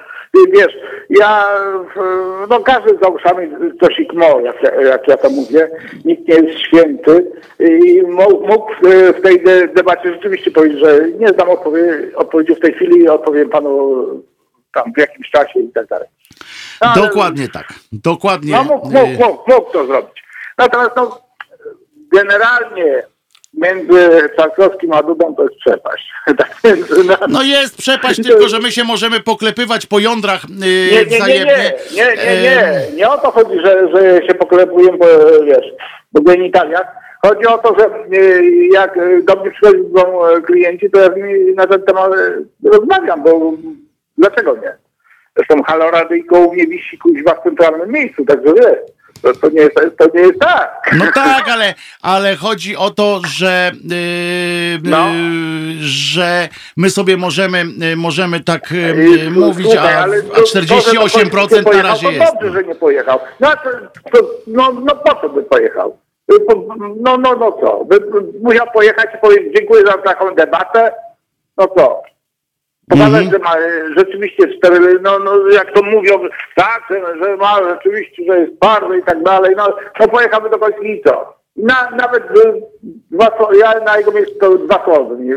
[0.52, 0.72] wiesz,
[1.10, 1.46] ja,
[2.50, 5.70] no każdy za uszami coś mo, jak, jak ja to mówię,
[6.04, 8.02] nikt nie jest święty i
[8.48, 8.72] mógł
[9.18, 9.42] w tej
[9.74, 14.04] debacie rzeczywiście powiedzieć, że nie znam odpowiedzi, odpowiedzi w tej chwili, odpowiem panu
[14.74, 16.08] tam w jakimś czasie i tak dalej.
[16.80, 18.52] No, dokładnie tak, dokładnie.
[18.52, 20.24] No mógł, mógł, mógł, mógł to zrobić.
[20.58, 21.18] Natomiast no,
[22.12, 23.02] generalnie
[23.54, 26.12] między Czarkowskim a Dudą to jest przepaść.
[26.38, 30.56] Tak no jest przepaść, tylko że my się możemy poklepywać po jądrach yy,
[30.92, 31.72] nie, nie, wzajemnie.
[31.92, 33.08] Nie, nie, nie, nie, nie.
[33.08, 35.06] o to chodzi, że, że się poklepujemy, bo
[35.44, 35.66] wiesz,
[36.12, 36.86] po genitaliach.
[37.26, 41.54] Chodzi o to, że yy, jak do mnie przychodzą e, klienci, to ja z nimi
[41.54, 43.52] na ten temat e, rozmawiam, bo
[44.18, 44.76] dlaczego nie?
[45.36, 48.78] Zresztą haloradyjką u mnie wisi kuźwa w centralnym miejscu, także wiesz.
[49.22, 50.90] To, to, nie jest, to nie jest tak.
[50.98, 55.08] No tak, ale, ale chodzi o to, że, yy, no.
[55.08, 61.72] yy, że my sobie możemy, yy, możemy tak yy, mówić, Słuchaj, a, a 48% to,
[61.72, 62.32] na razie to jest.
[62.32, 63.20] dobrze, że nie pojechał.
[63.40, 63.48] No,
[64.12, 65.98] to, no, no po co by pojechał?
[67.00, 67.84] No, no, no co?
[67.84, 68.00] By,
[68.42, 70.92] musiał pojechać i powiedzieć dziękuję za taką debatę.
[71.58, 72.02] No co?
[72.88, 73.30] Pokazać, -hmm.
[73.30, 73.54] że ma
[73.96, 76.12] rzeczywiście cztery, no, no jak to mówią,
[76.54, 76.82] tak,
[77.22, 81.34] że ma rzeczywiście, że jest bardzo i tak dalej, no, no pojechałby do Koślico.
[81.56, 82.22] Na, nawet
[83.10, 85.34] dwa ja na jego miejscu to dwa słowa nie,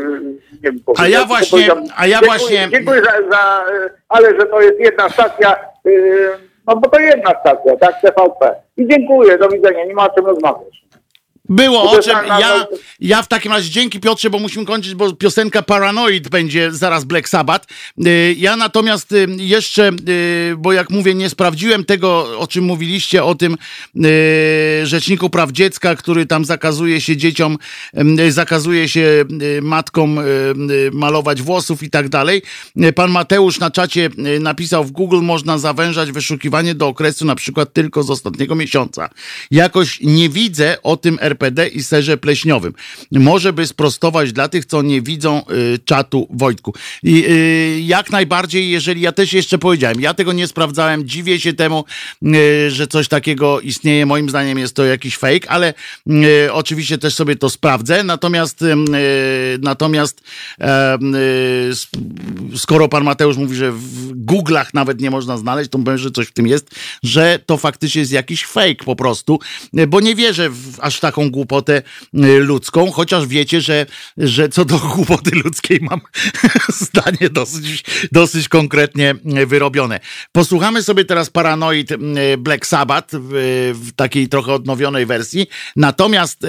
[0.52, 2.68] nie wiem A ja właśnie, a ja dziękuję, właśnie...
[2.70, 3.64] Dziękuję za, za,
[4.08, 5.56] ale że to jest jedna stacja,
[6.66, 8.54] no bo to jedna stacja, tak, TVP.
[8.76, 10.85] I dziękuję, do widzenia, nie ma o czym rozmawiać.
[11.48, 12.12] Było o czym.
[12.26, 12.66] Ja,
[13.00, 17.28] ja w takim razie dzięki Piotrze, bo musimy kończyć, bo piosenka Paranoid będzie zaraz Black
[17.28, 17.68] Sabbath.
[18.06, 23.24] Y, ja natomiast y, jeszcze, y, bo jak mówię, nie sprawdziłem tego, o czym mówiliście,
[23.24, 23.56] o tym
[24.82, 27.58] rzeczniku praw dziecka, który tam zakazuje się dzieciom,
[28.28, 29.24] zakazuje się
[29.62, 30.20] matkom
[30.92, 32.42] malować włosów i tak dalej.
[32.94, 38.02] Pan Mateusz na czacie napisał w Google można zawężać wyszukiwanie do okresu na przykład tylko
[38.02, 39.10] z ostatniego miesiąca.
[39.50, 42.72] Jakoś nie widzę o tym RP RPD i serze pleśniowym.
[43.12, 46.74] Może by sprostować dla tych, co nie widzą y, czatu Wojtku.
[47.02, 51.52] I y, jak najbardziej, jeżeli ja też jeszcze powiedziałem, ja tego nie sprawdzałem, dziwię się
[51.52, 51.84] temu,
[52.22, 54.06] y, że coś takiego istnieje.
[54.06, 55.74] Moim zdaniem jest to jakiś fake, ale
[56.10, 58.04] y, oczywiście też sobie to sprawdzę.
[58.04, 58.74] Natomiast y,
[59.60, 60.20] natomiast
[60.60, 60.98] e,
[62.52, 66.10] y, skoro pan Mateusz mówi, że w Google'ach nawet nie można znaleźć, to powiem, że
[66.10, 66.70] coś w tym jest,
[67.02, 69.38] że to faktycznie jest jakiś fake po prostu,
[69.88, 71.82] bo nie wierzę w aż taką głupotę
[72.40, 73.86] ludzką, chociaż wiecie, że,
[74.16, 76.00] że co do głupoty ludzkiej mam
[76.80, 79.14] zdanie dosyć, dosyć konkretnie
[79.46, 80.00] wyrobione.
[80.32, 81.88] Posłuchamy sobie teraz Paranoid
[82.38, 83.30] Black Sabbath w,
[83.82, 86.46] w takiej trochę odnowionej wersji, natomiast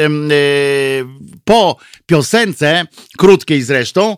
[1.45, 2.85] po piosence,
[3.17, 4.17] krótkiej zresztą,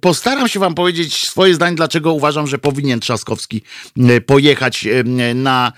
[0.00, 3.62] postaram się wam powiedzieć swoje zdanie, dlaczego uważam, że powinien Trzaskowski
[4.26, 4.88] pojechać
[5.34, 5.72] na,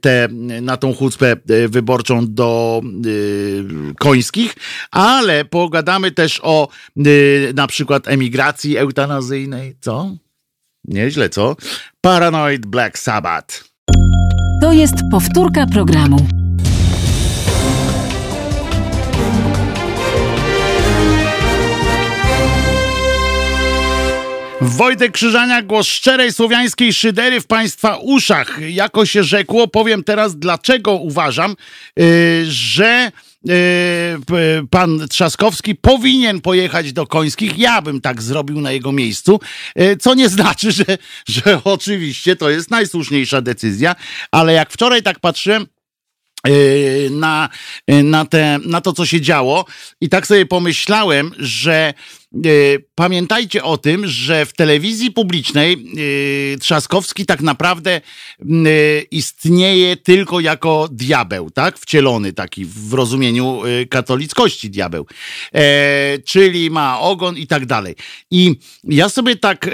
[0.00, 0.28] te,
[0.62, 1.36] na tą chucpę
[1.68, 2.80] wyborczą do
[3.98, 4.54] końskich,
[4.90, 6.68] ale pogadamy też o
[7.54, 10.16] na przykład emigracji eutanazyjnej, co?
[10.84, 11.56] Nieźle, co?
[12.00, 13.64] Paranoid Black Sabbath.
[14.60, 16.43] To jest powtórka programu.
[24.64, 28.58] Wojtek Krzyżania, głos szczerej słowiańskiej szydery w Państwa uszach.
[28.68, 31.56] Jako się rzekło, powiem teraz, dlaczego uważam,
[31.96, 32.06] yy,
[32.48, 33.12] że
[33.44, 33.54] yy,
[34.70, 37.58] pan Trzaskowski powinien pojechać do Końskich.
[37.58, 39.40] Ja bym tak zrobił na jego miejscu,
[39.76, 40.84] yy, co nie znaczy, że,
[41.28, 43.96] że oczywiście to jest najsłuszniejsza decyzja,
[44.30, 45.66] ale jak wczoraj tak patrzyłem,
[46.46, 47.48] yy, na,
[47.88, 49.64] na, te, na to, co się działo,
[50.00, 51.94] i tak sobie pomyślałem, że
[52.94, 58.00] pamiętajcie o tym, że w telewizji publicznej e, Trzaskowski tak naprawdę e,
[59.10, 61.78] istnieje tylko jako diabeł, tak?
[61.78, 65.06] Wcielony taki w rozumieniu katolickości diabeł.
[66.24, 67.94] Czyli ma ogon i tak dalej.
[68.30, 69.70] I ja sobie tak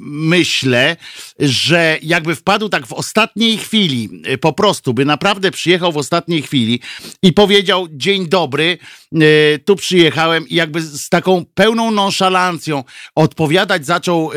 [0.00, 0.96] myślę,
[1.38, 6.80] że jakby wpadł tak w ostatniej chwili, po prostu by naprawdę przyjechał w ostatniej chwili
[7.22, 8.78] i powiedział dzień dobry,
[9.64, 12.84] tu przyjechałem i jakby z taką taką pełną nonszalancją
[13.14, 14.30] odpowiadać zaczął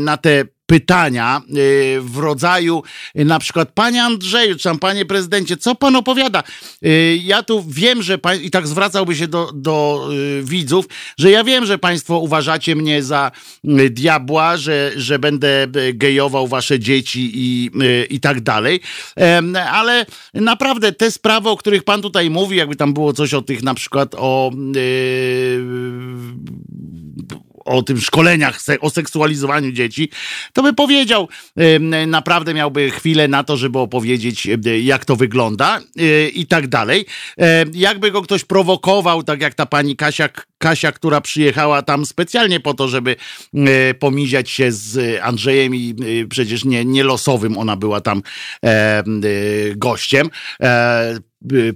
[0.00, 2.82] na te pytania y, w rodzaju
[3.18, 6.42] y, na przykład panie Andrzeju, czy tam panie prezydencie, co pan opowiada?
[6.84, 10.08] Y, ja tu wiem, że pan, i tak zwracałby się do, do
[10.42, 10.86] widzów,
[11.18, 13.30] że ja wiem, że państwo uważacie mnie za
[13.90, 17.70] diabła, że, że będę gejował wasze dzieci i,
[18.10, 18.80] i tak dalej,
[19.72, 23.62] ale naprawdę te sprawy, o których pan tutaj mówi, jakby tam było coś o tych
[23.62, 24.50] na przykład o
[27.66, 30.10] o tym szkoleniach, o seksualizowaniu dzieci,
[30.52, 31.28] to by powiedział,
[32.06, 34.48] naprawdę miałby chwilę na to, żeby opowiedzieć,
[34.82, 37.06] jak to wygląda y, i tak dalej.
[37.72, 42.74] Jakby go ktoś prowokował, tak jak ta pani Kasia, Kasia, która przyjechała tam specjalnie po
[42.74, 43.16] to, żeby
[43.54, 48.22] y, pomiziać się z Andrzejem i y, przecież nie, nie losowym ona była tam
[49.76, 50.30] gościem
[50.62, 51.22] e, Y,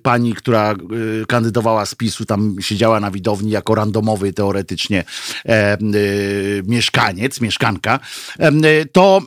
[0.02, 0.74] pani, która
[1.22, 5.04] y, kandydowała z PiSu, tam siedziała na widowni jako randomowy teoretycznie
[5.46, 5.78] e,
[6.66, 8.00] mieszkaniec, mieszkanka,
[8.92, 9.22] to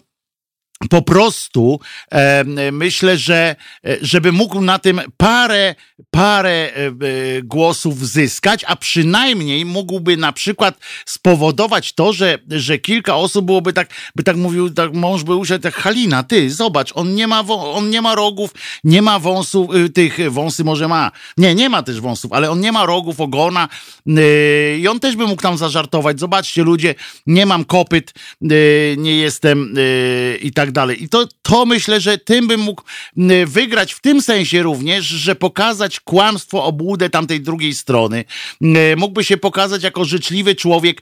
[0.90, 1.80] po prostu
[2.12, 3.56] e, myślę, że
[4.02, 5.76] żeby mógł na tym parę,
[6.12, 6.92] parę e,
[7.44, 13.90] głosów zyskać, a przynajmniej mógłby na przykład spowodować to, że, że kilka osób byłoby tak,
[14.16, 17.90] by tak mówił, tak mąż by usiadł, tak Halina, ty, zobacz, on nie ma, on
[17.90, 22.02] nie ma rogów, nie ma wąsów, y, tych wąsy może ma, nie, nie ma też
[22.02, 23.70] wąsów, ale on nie ma rogów, ogona
[24.08, 26.96] y, i on też by mógł tam zażartować, zobaczcie ludzie,
[27.28, 28.14] nie mam kopyt,
[28.52, 29.74] y, nie jestem
[30.42, 31.04] i tak dalej.
[31.04, 32.84] I to, to myślę, że tym bym mógł
[33.46, 38.26] wygrać w tym sensie również, że pokazać kłamstwo, obłudę tamtej drugiej strony.
[38.98, 41.02] Mógłby się pokazać jako życzliwy człowiek,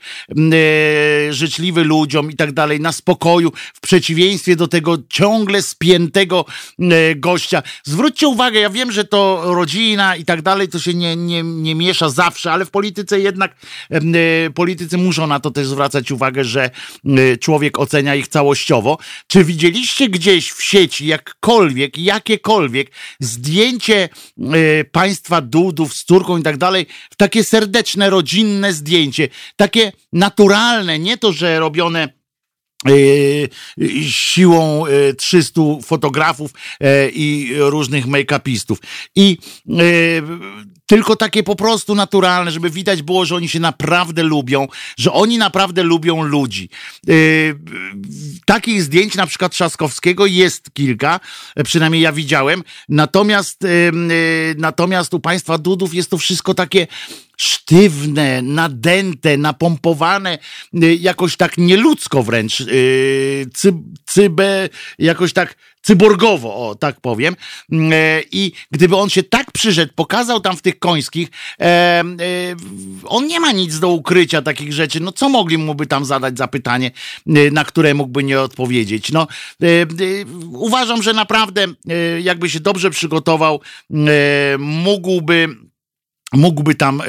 [1.29, 6.45] życzliwy ludziom i tak dalej, na spokoju, w przeciwieństwie do tego ciągle spiętego
[7.15, 7.63] gościa.
[7.83, 11.75] Zwróćcie uwagę, ja wiem, że to rodzina i tak dalej, to się nie, nie, nie
[11.75, 13.55] miesza zawsze, ale w polityce jednak
[14.55, 16.69] politycy muszą na to też zwracać uwagę, że
[17.39, 18.97] człowiek ocenia ich całościowo.
[19.27, 26.43] Czy widzicie widzieliście gdzieś w sieci jakkolwiek, jakiekolwiek zdjęcie y, państwa Dudów z córką i
[26.43, 26.85] tak dalej,
[27.17, 32.09] takie serdeczne, rodzinne zdjęcie, takie naturalne, nie to, że robione
[32.87, 32.91] e,
[34.09, 34.83] siłą
[35.17, 36.51] 300 fotografów
[37.13, 38.77] i różnych make-upistów.
[39.15, 39.37] I
[40.91, 45.37] tylko takie po prostu naturalne, żeby widać było, że oni się naprawdę lubią, że oni
[45.37, 46.69] naprawdę lubią ludzi.
[47.07, 47.15] Yy,
[48.45, 51.19] takich zdjęć na przykład Trzaskowskiego jest kilka,
[51.63, 53.91] przynajmniej ja widziałem, natomiast, yy,
[54.57, 56.87] natomiast u państwa Dudów jest to wszystko takie
[57.37, 60.37] sztywne, nadęte, napompowane,
[60.99, 62.63] jakoś tak nieludzko wręcz,
[64.05, 64.69] cybe,
[64.99, 67.35] jakoś tak cyborgowo, o tak powiem.
[67.71, 71.29] Mm, e, I gdyby on się tak przyszedł, pokazał tam w tych końskich,
[71.59, 72.03] e, e,
[73.05, 74.99] on nie ma nic do ukrycia takich rzeczy.
[74.99, 76.91] No co mogli mu by tam zadać zapytanie,
[77.27, 79.11] e, na które mógłby nie odpowiedzieć?
[79.11, 79.27] No
[80.53, 81.67] uważam, że naprawdę
[82.21, 83.61] jakby się dobrze przygotował,
[84.59, 85.47] mógłby
[86.33, 87.05] mógłby tam e,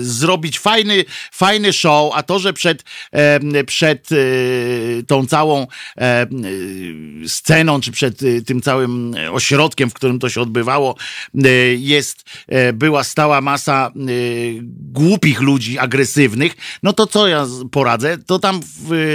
[0.00, 4.16] zrobić fajny, fajny show, a to, że przed, e, przed e,
[5.06, 5.66] tą całą
[7.26, 10.96] sceną, czy przed tym całym ośrodkiem, w którym to się odbywało,
[11.78, 12.24] jest,
[12.74, 13.92] była stała masa
[14.68, 18.18] głupich ludzi, agresywnych, no to co ja poradzę?
[18.18, 18.60] To tam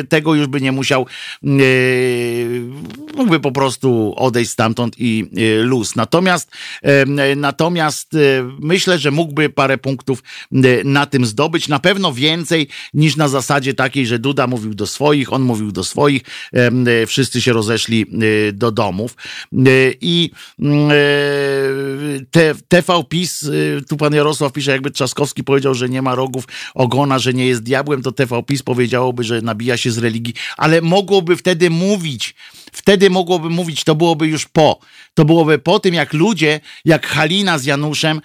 [0.09, 1.05] tego już by nie musiał,
[3.15, 5.29] mógłby po prostu odejść stamtąd i
[5.61, 5.95] luz.
[5.95, 6.51] Natomiast,
[7.35, 8.15] natomiast
[8.59, 10.23] myślę, że że mógłby parę punktów
[10.83, 11.67] na tym zdobyć.
[11.67, 15.83] Na pewno więcej niż na zasadzie takiej, że Duda mówił do swoich, on mówił do
[15.83, 16.21] swoich,
[17.07, 18.05] wszyscy się rozeszli
[18.53, 19.15] do domów.
[20.01, 20.31] I
[22.31, 23.49] te, TV PiS,
[23.89, 27.63] tu pan Jarosław pisze, jakby Trzaskowski powiedział, że nie ma rogów ogona, że nie jest
[27.63, 32.35] diabłem, to TV PiS powiedziałoby, że nabija się z religii, ale mogłoby wtedy mówić,
[32.71, 34.79] wtedy mogłoby mówić, to byłoby już po.
[35.13, 38.21] To byłoby po tym, jak ludzie, jak Halina z Januszem,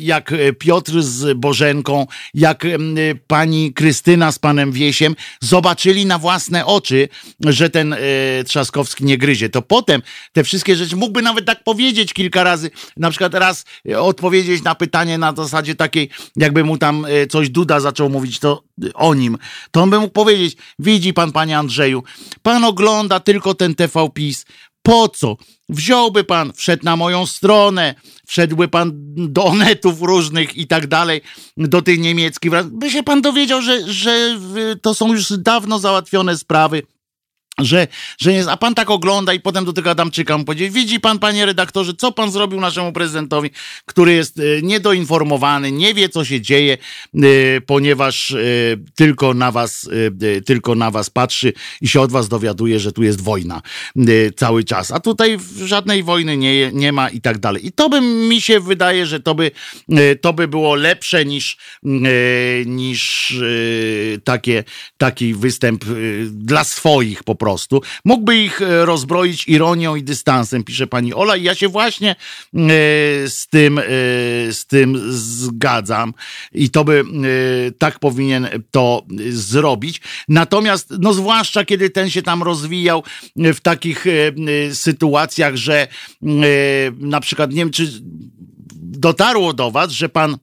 [0.00, 2.78] jak e, Piotr z Bożenką, jak e,
[3.26, 7.08] pani Krystyna z panem Wiesiem zobaczyli na własne oczy,
[7.46, 7.98] że ten e,
[8.44, 9.48] Trzaskowski nie gryzie.
[9.48, 10.02] To potem
[10.32, 13.64] te wszystkie rzeczy mógłby nawet tak powiedzieć kilka razy, na przykład raz
[13.96, 18.62] odpowiedzieć na pytanie na zasadzie takiej, jakby mu tam coś Duda zaczął mówić to
[18.94, 19.38] o nim,
[19.70, 22.02] to on by mógł powiedzieć, widzi pan, panie Andrzeju,
[22.42, 24.44] pan ogląda tylko ten TV PiS,
[24.82, 25.36] po co?
[25.68, 27.94] Wziąłby pan, wszedł na moją stronę,
[28.26, 31.20] wszedłby pan do onetów różnych i tak dalej,
[31.56, 34.38] do tych niemieckich, by się pan dowiedział, że, że
[34.82, 36.82] to są już dawno załatwione sprawy
[37.58, 37.86] że,
[38.18, 41.18] że jest, a pan tak ogląda i potem do tego Adamczyka mu powiedzie, widzi pan,
[41.18, 43.50] panie redaktorze, co pan zrobił naszemu prezydentowi,
[43.86, 46.78] który jest e, niedoinformowany, nie wie, co się dzieje,
[47.14, 47.20] e,
[47.66, 48.36] ponieważ e,
[48.94, 49.90] tylko na was,
[50.46, 53.62] tylko na was patrzy i się od was dowiaduje, że tu jest wojna
[54.36, 54.90] cały czas.
[54.90, 57.66] A tutaj żadnej wojny nie, nie ma i tak dalej.
[57.66, 59.50] I to by mi się wydaje, że to by,
[60.20, 61.56] to by było lepsze niż,
[62.66, 63.34] niż
[64.24, 64.64] takie,
[64.98, 65.84] taki występ
[66.30, 67.80] dla swoich po prostu prostu.
[68.04, 72.16] Mógłby ich e, rozbroić ironią i dystansem, pisze pani Ola i ja się właśnie e,
[73.28, 73.82] z tym, e,
[74.52, 76.14] z tym zgadzam
[76.52, 77.04] i to by
[77.78, 80.00] tak powinien to zrobić.
[80.28, 83.02] Natomiast, no zwłaszcza kiedy ten się tam rozwijał
[83.36, 84.04] w takich
[84.72, 85.88] sytuacjach, że
[86.98, 87.92] na przykład, nie wiem, czy
[88.74, 90.36] dotarło do was, że pan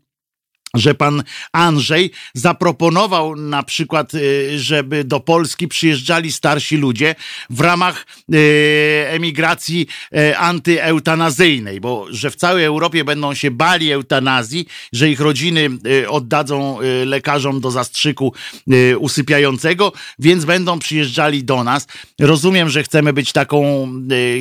[0.76, 7.15] że pan Andrzej zaproponował na przykład, y, żeby do Polski przyjeżdżali starsi ludzie
[7.49, 14.67] w ramach y, emigracji y, antyeutanazyjnej, bo że w całej Europie będą się bali eutanazji,
[14.93, 15.69] że ich rodziny
[16.07, 18.34] oddadzą lekarzom do zastrzyku
[18.99, 21.88] usypiającego, więc będą przyjeżdżali do nas.
[22.19, 23.88] Rozumiem, że chcemy być taką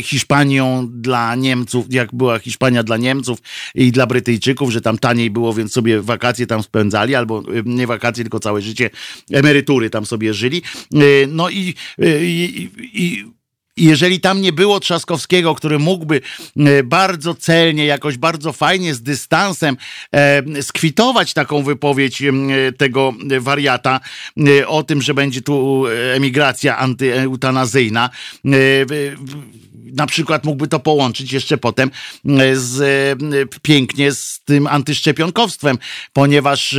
[0.02, 3.38] Hiszpanią dla Niemców, jak była Hiszpania dla Niemców
[3.74, 7.62] i dla Brytyjczyków, że tam taniej było, więc sobie wakacje wakacje tam spędzali, albo y,
[7.64, 8.90] nie wakacje, tylko całe życie
[9.32, 10.62] emerytury tam sobie żyli.
[10.94, 13.24] Y, no i, y, i, i
[13.76, 16.20] jeżeli tam nie było Trzaskowskiego, który mógłby
[16.84, 19.76] bardzo celnie, jakoś bardzo fajnie, z dystansem
[20.12, 22.22] e, skwitować taką wypowiedź
[22.76, 24.00] tego wariata
[24.66, 28.10] o tym, że będzie tu emigracja antyeutanazyjna,
[29.94, 31.90] na przykład mógłby to połączyć jeszcze potem
[32.26, 35.78] e, z, e, pięknie z tym antyszczepionkowstwem,
[36.12, 36.76] ponieważ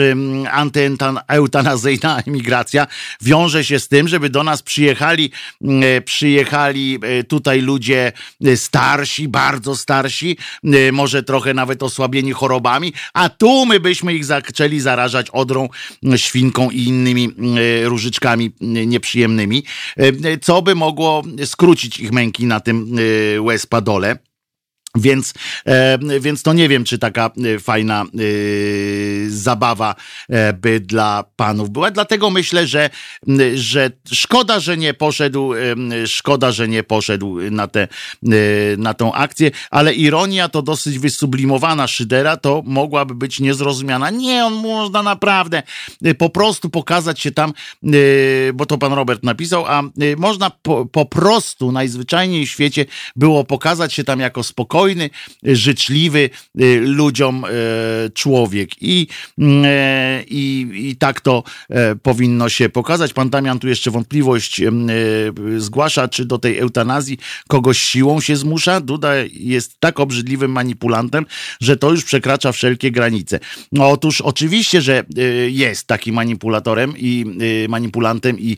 [0.51, 2.88] antyeutanazyjna emigracja
[3.22, 8.11] wiąże się z tym, żeby do nas przyjechali, e, przyjechali tutaj ludzie
[8.55, 10.38] starsi, bardzo starsi,
[10.91, 15.70] może trochę nawet osłabieni chorobami, a tu my byśmy ich zaczęli zarażać odrą,
[16.16, 17.30] świnką i innymi
[17.84, 19.63] różyczkami nieprzyjemnymi,
[20.41, 22.95] co by mogło skrócić ich męki na tym
[23.39, 24.17] łez padole.
[24.95, 25.33] Więc,
[25.65, 28.05] e, więc to nie wiem, czy taka e, fajna e,
[29.29, 29.95] zabawa
[30.61, 31.91] by dla panów była.
[31.91, 32.89] Dlatego myślę, że,
[33.55, 35.53] że szkoda, że nie poszedł,
[36.05, 37.87] szkoda, że nie poszedł na, tę
[38.77, 44.09] na tą akcję, ale ironia to dosyć wysublimowana Szydera, to mogłaby być niezrozumiana.
[44.09, 45.63] Nie, on można naprawdę
[46.17, 47.53] po prostu pokazać się tam,
[48.53, 49.83] bo to pan Robert napisał, a
[50.17, 52.85] można po, po prostu najzwyczajniej w świecie
[53.15, 55.09] było pokazać się tam jako spokojny, spokojny,
[55.43, 56.29] życzliwy
[56.81, 57.45] ludziom
[58.13, 58.69] człowiek.
[58.81, 59.07] I,
[60.27, 61.43] i, i tak to
[62.03, 63.13] powinno się pokazać.
[63.13, 64.61] Pan Damian tu jeszcze wątpliwość
[65.57, 67.17] zgłasza, czy do tej eutanazji
[67.47, 68.81] kogoś siłą się zmusza.
[68.81, 71.25] Duda jest tak obrzydliwym manipulantem,
[71.61, 73.39] że to już przekracza wszelkie granice.
[73.71, 75.03] No, otóż oczywiście, że
[75.47, 77.25] jest taki manipulatorem i
[77.69, 78.57] manipulantem i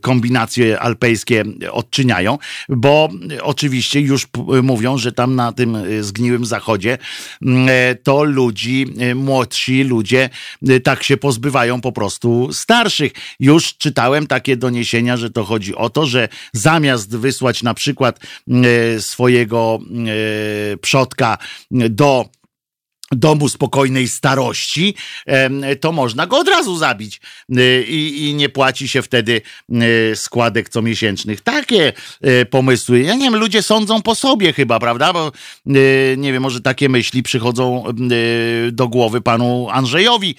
[0.00, 3.08] kombinacje alpejskie odczyniają, bo
[3.42, 4.26] oczywiście już
[4.66, 6.98] mówią, że tam na tym e, zgniłym zachodzie
[7.42, 10.30] mm, e, to ludzi, e, młodsi ludzie
[10.84, 13.12] tak się pozbywają po prostu starszych.
[13.40, 18.20] Już czytałem takie doniesienia, że to chodzi o to, że zamiast wysłać na przykład
[18.98, 19.78] swojego
[20.80, 21.38] przodka
[21.70, 22.28] do
[23.12, 24.94] domu spokojnej starości,
[25.80, 27.20] to można go od razu zabić
[27.58, 29.40] y, i, i nie płaci się wtedy
[30.12, 31.40] y, składek comiesięcznych.
[31.40, 31.92] Takie
[32.24, 33.00] y, pomysły.
[33.00, 35.12] Ja nie wiem, ludzie sądzą po sobie chyba, prawda?
[35.12, 35.32] Bo
[36.16, 37.84] nie wiem, może takie myśli przychodzą
[38.72, 40.34] do głowy panu Andrzejowi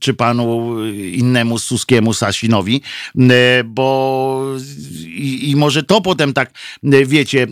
[0.00, 2.82] czy panu innemu Suskiemu Sasinowi,
[3.64, 4.44] bo
[5.06, 6.50] i, i może to potem tak,
[7.06, 7.46] wiecie,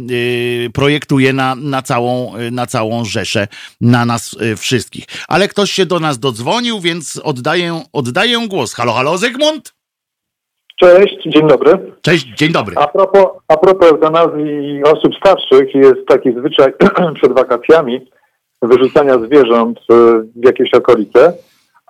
[0.73, 3.49] projektuje na, na, całą, na całą rzeszę,
[3.81, 5.05] na nas y, wszystkich.
[5.29, 8.75] Ale ktoś się do nas dodzwonił, więc oddaję, oddaję głos.
[8.75, 9.75] Halo, halo, Zygmunt?
[10.81, 11.93] Cześć, dzień dobry.
[12.03, 12.77] Cześć, dzień dobry.
[12.77, 16.73] A propos, a propos eutanazji osób starszych, jest taki zwyczaj
[17.19, 18.11] przed wakacjami
[18.62, 19.79] wyrzucania zwierząt
[20.37, 21.33] w jakieś okolice,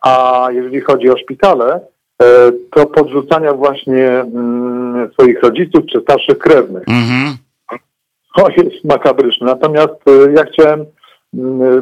[0.02, 1.80] a jeżeli chodzi o szpitale,
[2.22, 6.84] e, to podrzucania właśnie mm, swoich rodziców czy starszych krewnych.
[6.88, 7.36] Mhm.
[8.36, 9.46] To jest makabryczne.
[9.46, 9.94] Natomiast
[10.36, 10.86] ja chciałem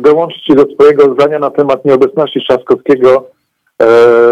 [0.00, 3.30] dołączyć się do swojego zdania na temat nieobecności Trzaskowskiego
[3.78, 3.86] e,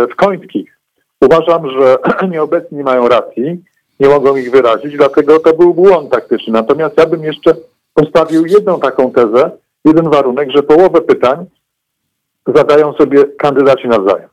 [0.07, 0.79] w Końskich.
[1.21, 1.99] Uważam, że
[2.33, 3.65] nieobecni mają racji,
[4.01, 6.53] nie mogą ich wyrazić, dlatego to był błąd taktyczny.
[6.53, 7.55] Natomiast ja bym jeszcze
[7.95, 9.51] postawił jedną taką tezę,
[9.85, 11.47] jeden warunek, że połowę pytań
[12.55, 14.29] zadają sobie kandydaci nawzajem.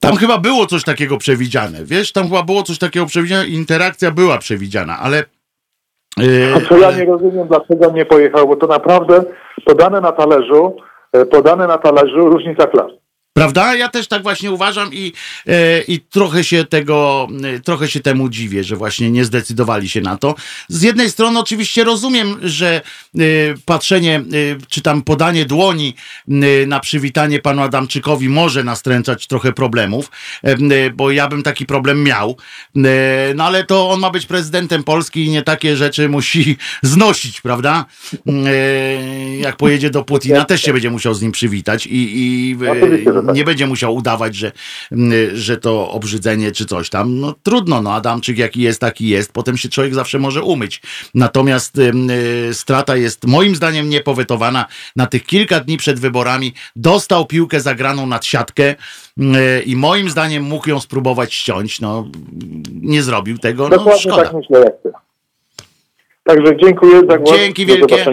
[0.00, 4.38] Tam chyba było coś takiego przewidziane, wiesz, tam chyba było coś takiego przewidziane, interakcja była
[4.38, 5.24] przewidziana, ale
[6.56, 9.22] a co ja nie rozumiem, dlaczego nie pojechał, bo to naprawdę
[9.64, 10.76] podane na talerzu,
[11.12, 12.92] e, podane na talerzu różnica klas.
[13.36, 13.74] Prawda?
[13.74, 15.12] Ja też tak właśnie uważam i,
[15.46, 20.00] e, i trochę się tego, e, trochę się temu dziwię, że właśnie nie zdecydowali się
[20.00, 20.34] na to.
[20.68, 22.80] Z jednej strony oczywiście rozumiem, że
[23.14, 23.20] e,
[23.64, 24.22] patrzenie,
[24.68, 25.94] czy tam podanie dłoni
[26.66, 30.10] na przywitanie panu Adamczykowi może nastręczać trochę problemów,
[30.94, 32.36] bo ja bym taki problem miał.
[33.34, 37.84] No ale to on ma być prezydentem Polski i nie takie rzeczy musi znosić, prawda?
[39.40, 42.56] Jak pojedzie do Putina, też się będzie musiał z nim przywitać i, i
[43.32, 44.52] nie będzie musiał udawać, że,
[44.92, 47.20] mm, że to obrzydzenie czy coś tam.
[47.20, 49.32] No trudno, no Adamczyk jaki jest, taki jest.
[49.32, 50.82] Potem się człowiek zawsze może umyć.
[51.14, 54.66] Natomiast y, strata jest moim zdaniem niepowetowana.
[54.96, 58.74] Na tych kilka dni przed wyborami dostał piłkę zagraną nad siatkę
[59.18, 61.80] y, i moim zdaniem mógł ją spróbować ściąć.
[61.80, 62.08] No
[62.72, 63.68] nie zrobił tego.
[63.68, 64.22] No, Dokładnie szkoda.
[64.24, 64.92] tak myślę jak ty.
[66.26, 67.38] Także dziękuję za głos.
[67.38, 68.06] Dzięki wielkie.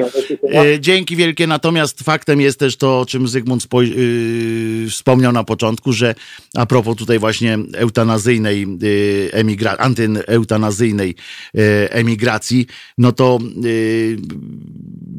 [0.54, 1.48] E, dzięki wielkie.
[1.48, 6.16] Natomiast faktem jest też to, o czym Zygmunt yy, wspomniał na początku, że
[6.56, 11.16] a propos tutaj właśnie eutanazyjnej yy, emigra- antyeutanazyjnej
[11.54, 13.40] yy, emigracji, no to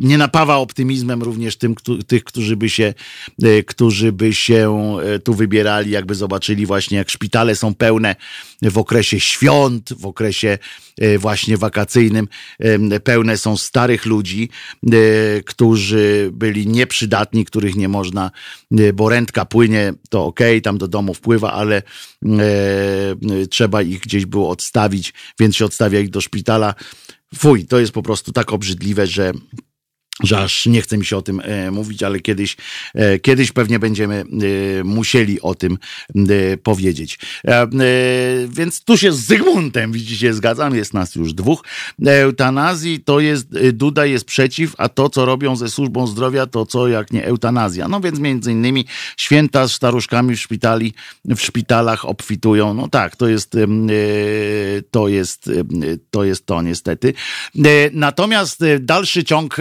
[0.00, 1.74] nie napawa optymizmem również tym,
[2.06, 2.94] tych, którzy by się,
[3.66, 8.16] którzy by się tu wybierali, jakby zobaczyli właśnie, jak szpitale są pełne
[8.62, 10.58] w okresie świąt, w okresie
[11.18, 12.28] właśnie wakacyjnym
[13.04, 14.48] pełne są starych ludzi,
[14.86, 14.96] e,
[15.42, 18.30] którzy byli nieprzydatni, których nie można,
[18.78, 24.26] e, bo rentka płynie, to ok, tam do domu wpływa, ale e, trzeba ich gdzieś
[24.26, 26.74] było odstawić, więc się odstawia ich do szpitala.
[27.34, 29.32] Fuj, to jest po prostu tak obrzydliwe, że
[30.22, 32.56] że aż nie chce mi się o tym e, mówić, ale kiedyś,
[32.94, 34.24] e, kiedyś pewnie będziemy
[34.80, 35.78] e, musieli o tym
[36.62, 37.18] powiedzieć.
[38.48, 41.64] Więc tu się z Zygmuntem, widzicie, zgadzam, jest nas już dwóch.
[42.06, 46.88] Eutanazji to jest, Duda jest przeciw, a to, co robią ze służbą zdrowia, to co
[46.88, 47.88] jak nie eutanazja.
[47.88, 48.84] No więc między innymi
[49.16, 50.94] święta z staruszkami w szpitali,
[51.24, 52.74] w szpitalach obfitują.
[52.74, 53.56] No tak, to jest
[54.90, 55.50] to jest
[56.10, 57.14] to, jest to niestety.
[57.92, 59.56] Natomiast dalszy ciąg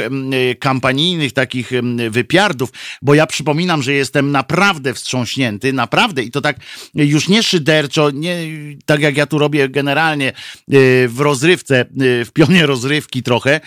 [0.60, 1.72] kampanijnych takich
[2.10, 2.70] wypiardów,
[3.02, 6.58] bo ja przypominam, że jestem naprawdę wstrząśnięty, naprawdę i to tak
[6.96, 8.38] już nie szyderczo, nie
[8.86, 10.34] tak jak ja tu robię generalnie
[11.08, 11.86] w rozrywce,
[12.26, 13.62] w pionie rozrywki trochę,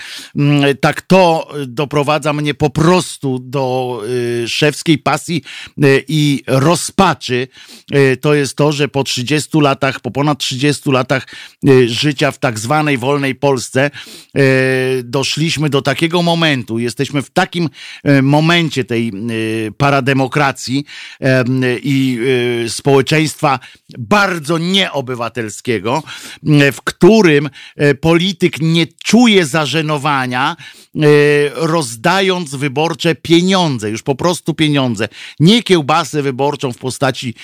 [0.81, 4.03] tak to doprowadza mnie po prostu do
[4.47, 5.43] szewskiej pasji
[6.09, 7.49] i rozpaczy.
[8.21, 11.27] To jest to, że po 30 latach, po ponad 30 latach
[11.87, 13.91] życia w tak zwanej wolnej Polsce
[15.05, 17.69] doszliśmy do takiego momentu, jesteśmy w takim
[18.23, 19.13] momencie tej
[19.77, 20.85] parademokracji
[21.83, 22.19] i
[22.69, 23.59] społeczeństwa
[23.99, 26.03] bardzo nieobywatelskiego,
[26.73, 27.51] w którym
[28.01, 30.57] polityk nie czuje zażenowania,
[31.55, 35.09] rozdając wyborcze pieniądze, już po prostu pieniądze.
[35.41, 37.35] Nie kiełbasę wyborczą w postaci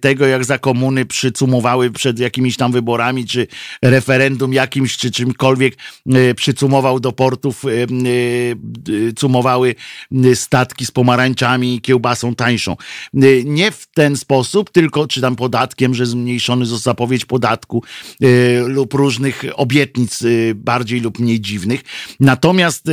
[0.00, 3.46] tego, jak za komuny przycumowały przed jakimiś tam wyborami, czy
[3.82, 5.76] referendum jakimś, czy czymkolwiek
[6.36, 7.64] przycumował do portów,
[9.16, 9.74] cumowały
[10.34, 12.76] statki z pomarańczami i kiełbasą tańszą.
[13.44, 17.82] Nie w ten sposób, tylko czy tam podatkiem, że zmniejszony został zapowiedź podatku
[18.66, 20.22] lub różnych obietnic
[20.54, 21.80] bardziej lub mniej dziwnych.
[22.20, 22.84] Natomiast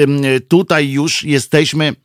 [0.47, 1.95] tutaj już jesteśmy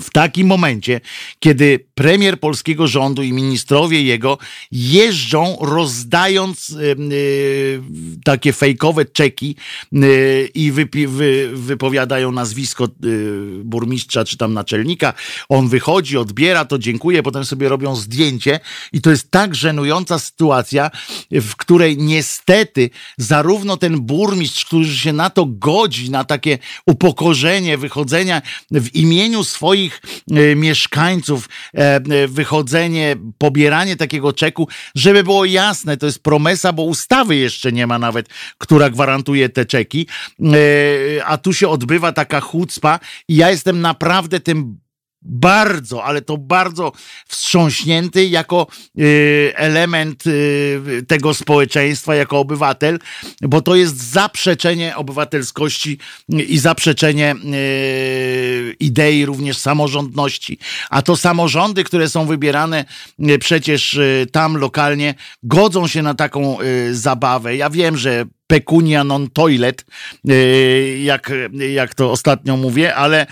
[0.00, 1.00] w takim momencie,
[1.38, 4.38] kiedy premier polskiego rządu i ministrowie jego
[4.72, 7.82] jeżdżą rozdając yy,
[8.24, 9.56] takie fejkowe czeki
[9.92, 15.12] yy, i wypi, wy, wypowiadają nazwisko yy, burmistrza czy tam naczelnika,
[15.48, 18.60] on wychodzi, odbiera to, dziękuję, potem sobie robią zdjęcie
[18.92, 20.90] i to jest tak żenująca sytuacja,
[21.30, 28.42] w której niestety zarówno ten burmistrz, który się na to godzi, na takie upokorzenie, wychodzenia
[28.70, 31.85] w imieniu swoich e, mieszkańców e, e,
[32.28, 37.98] wychodzenie, pobieranie takiego czeku, żeby było jasne, to jest promesa, bo ustawy jeszcze nie ma
[37.98, 38.28] nawet,
[38.58, 40.06] która gwarantuje te czeki,
[41.24, 44.85] a tu się odbywa taka chucpa i ja jestem naprawdę tym
[45.26, 46.92] bardzo, ale to bardzo
[47.28, 48.66] wstrząśnięty jako
[48.98, 52.98] y, element y, tego społeczeństwa, jako obywatel,
[53.42, 55.98] bo to jest zaprzeczenie obywatelskości
[56.28, 60.58] i zaprzeczenie y, idei również samorządności.
[60.90, 62.84] A to samorządy, które są wybierane
[63.40, 63.98] przecież
[64.32, 66.58] tam lokalnie, godzą się na taką
[66.92, 67.56] zabawę.
[67.56, 69.84] Ja wiem, że pecunia non toilet,
[70.30, 71.32] y, jak,
[71.72, 73.26] jak to ostatnio mówię, ale,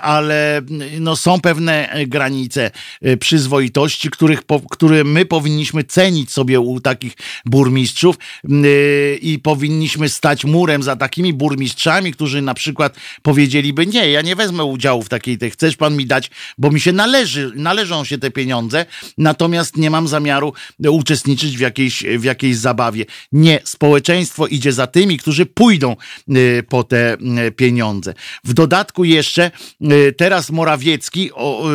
[0.00, 0.62] ale
[1.00, 2.70] no są pewne granice
[3.06, 7.12] y, przyzwoitości, których, które my powinniśmy cenić sobie u takich
[7.44, 14.22] burmistrzów y, i powinniśmy stać murem za takimi burmistrzami, którzy na przykład powiedzieliby, nie, ja
[14.22, 18.04] nie wezmę udziału w takiej, tej, chcesz pan mi dać, bo mi się należy, należą
[18.04, 18.86] się te pieniądze,
[19.18, 20.52] natomiast nie mam zamiaru
[20.88, 23.04] uczestniczyć w jakiejś, w jakiejś zabawie.
[23.32, 25.96] Nie, społeczeństwo państwo idzie za tymi, którzy pójdą
[26.28, 27.16] y, po te
[27.48, 28.14] y, pieniądze.
[28.44, 31.30] W dodatku jeszcze y, teraz Morawiecki,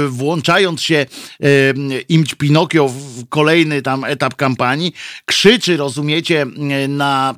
[0.10, 1.06] włączając się
[2.10, 4.94] imć Pinokio w kolejny tam etap kampanii,
[5.26, 6.46] krzyczy, rozumiecie,
[6.88, 7.36] na,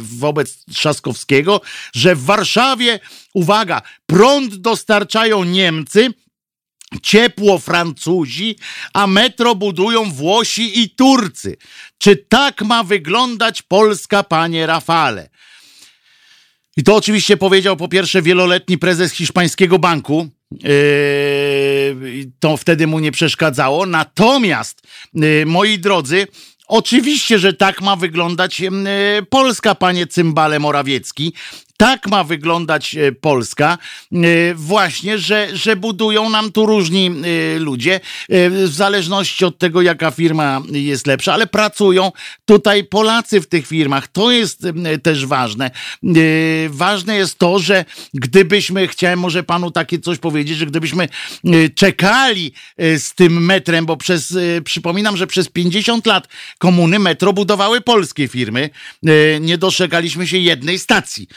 [0.00, 1.60] wobec Trzaskowskiego,
[1.94, 3.00] że w Warszawie,
[3.34, 6.14] uwaga, prąd dostarczają Niemcy,
[7.02, 8.56] ciepło Francuzi,
[8.92, 11.56] a metro budują Włosi i Turcy.
[11.98, 15.28] Czy tak ma wyglądać Polska, panie Rafale?
[16.76, 20.28] I to oczywiście powiedział po pierwsze wieloletni prezes hiszpańskiego banku.
[20.50, 23.86] Yy, to wtedy mu nie przeszkadzało.
[23.86, 24.82] Natomiast,
[25.14, 26.26] yy, moi drodzy,
[26.68, 28.70] Oczywiście, że tak ma wyglądać yy,
[29.30, 31.32] Polska, panie Cymbale Morawiecki
[31.84, 33.78] tak ma wyglądać e, Polska,
[34.12, 34.16] e,
[34.54, 40.62] właśnie, że, że budują nam tu różni e, ludzie, w zależności od tego, jaka firma
[40.72, 42.12] jest lepsza, ale pracują
[42.44, 44.08] tutaj Polacy w tych firmach.
[44.08, 44.62] To jest
[45.02, 45.70] też ważne.
[46.68, 51.08] Ważne jest to, że gdybyśmy, chciałem może panu takie coś powiedzieć, że gdybyśmy
[51.74, 56.28] czekali z tym metrem, bo przez, przypominam, że przez 50 lat
[56.58, 58.70] komuny metro budowały polskie firmy,
[59.40, 61.28] nie doczekaliśmy się jednej stacji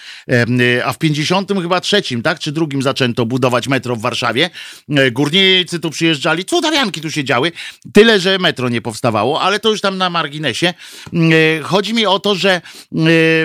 [0.86, 4.50] a w 50 chyba trzecim, tak, czy drugim zaczęto budować metro w Warszawie.
[4.90, 7.52] E, górnicy tu przyjeżdżali, cudawianki tu się działy.
[7.94, 10.74] Tyle, że metro nie powstawało, ale to już tam na marginesie.
[11.14, 12.62] E, chodzi mi o to, że e,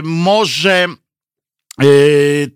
[0.03, 0.89] może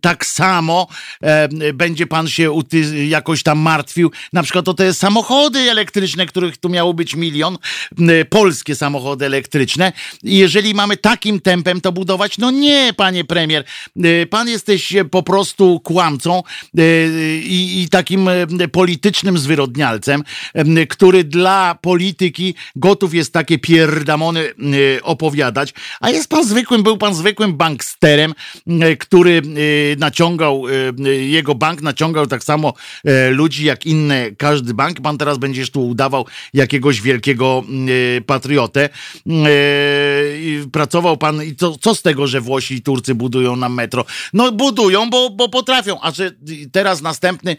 [0.00, 0.86] tak samo
[1.22, 2.60] e, będzie pan się
[3.08, 7.58] jakoś tam martwił, na przykład o te samochody elektryczne, których tu miało być milion,
[7.98, 9.92] e, polskie samochody elektryczne.
[10.22, 13.64] Jeżeli mamy takim tempem to budować, no nie, panie premier,
[14.04, 16.42] e, pan jesteś po prostu kłamcą
[17.42, 18.30] i, i takim
[18.72, 20.22] politycznym zwyrodnialcem,
[20.88, 24.54] który dla polityki gotów jest takie pierdamony
[25.02, 28.34] opowiadać, a jest pan zwykłym, był pan zwykłym banksterem,
[28.98, 29.42] który który
[29.98, 30.64] naciągał,
[31.20, 32.72] jego bank naciągał tak samo
[33.30, 35.00] ludzi jak inne, każdy bank.
[35.00, 37.64] Pan teraz będziesz tu udawał jakiegoś wielkiego
[38.26, 38.88] patriotę.
[40.72, 44.04] Pracował pan i co, co z tego, że Włosi i Turcy budują nam metro?
[44.32, 46.30] No budują, bo, bo potrafią, a że
[46.72, 47.56] teraz następny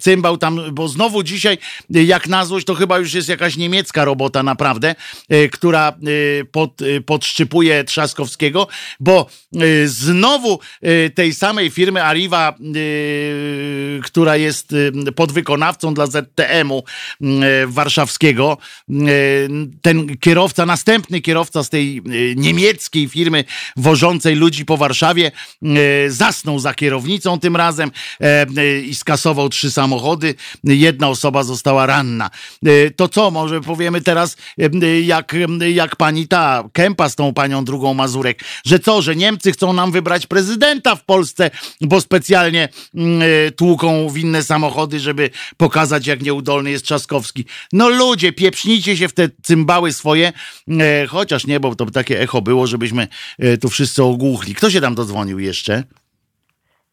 [0.00, 1.58] cymbał tam, bo znowu dzisiaj,
[1.90, 4.94] jak na złość, to chyba już jest jakaś niemiecka robota naprawdę,
[5.52, 5.92] która
[6.52, 8.68] pod, podszczypuje Trzaskowskiego,
[9.00, 9.26] bo
[9.84, 10.60] znowu
[11.14, 12.54] tej samej firmy Arriva,
[14.02, 14.74] która jest
[15.16, 16.82] podwykonawcą dla ZTM-u
[17.66, 18.58] warszawskiego,
[19.82, 22.02] ten kierowca, następny kierowca z tej
[22.36, 23.44] niemieckiej firmy
[23.76, 25.32] wożącej ludzi po Warszawie,
[26.08, 27.90] zasnął za kierownicą tym razem
[28.86, 30.34] i skasował trzy samochody.
[30.64, 32.30] Jedna osoba została ranna.
[32.96, 34.36] To co, może powiemy teraz,
[35.04, 35.34] jak,
[35.68, 39.92] jak pani ta Kępa z tą panią drugą Mazurek, że co, że Niemcy chcą nam
[39.92, 40.65] wybrać prezydenta
[40.96, 41.50] w Polsce,
[41.80, 42.68] bo specjalnie
[43.56, 47.44] tłuką w inne samochody, żeby pokazać, jak nieudolny jest Trzaskowski.
[47.72, 50.32] No ludzie, pieprznijcie się w te cymbały swoje,
[51.08, 53.08] chociaż nie, bo to takie echo było, żebyśmy
[53.60, 54.54] tu wszyscy ogłuchli.
[54.54, 55.84] Kto się tam dodzwonił jeszcze?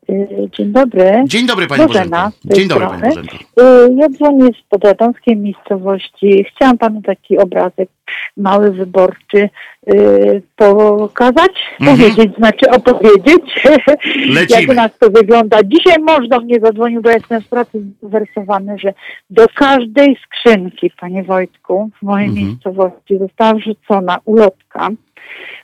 [0.10, 1.24] Y, dzień dobry.
[1.26, 2.32] Dzień dobry Pani Bożena.
[2.46, 3.36] Dzień dobry Pani Bożenko.
[3.36, 6.46] Y, ja dzwonię z podradomskiej miejscowości.
[6.50, 7.90] Chciałam Panu taki obrazek
[8.38, 9.50] mały, wyborczy
[9.88, 11.98] yy, pokazać, mhm.
[11.98, 13.66] powiedzieć, znaczy opowiedzieć,
[14.36, 14.62] Lecimy.
[14.62, 15.58] jak u nas to wygląda.
[15.64, 18.94] Dzisiaj mąż do mnie zadzwonił, bo jestem w pracy zwersowany, że
[19.30, 22.48] do każdej skrzynki, Panie Wojtku, w mojej mhm.
[22.48, 24.90] miejscowości została wrzucona ulotka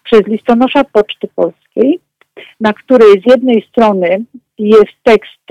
[0.04, 2.00] przez listonosza Poczty Polskiej,
[2.60, 4.26] na której z jednej strony
[4.58, 5.42] jest tekst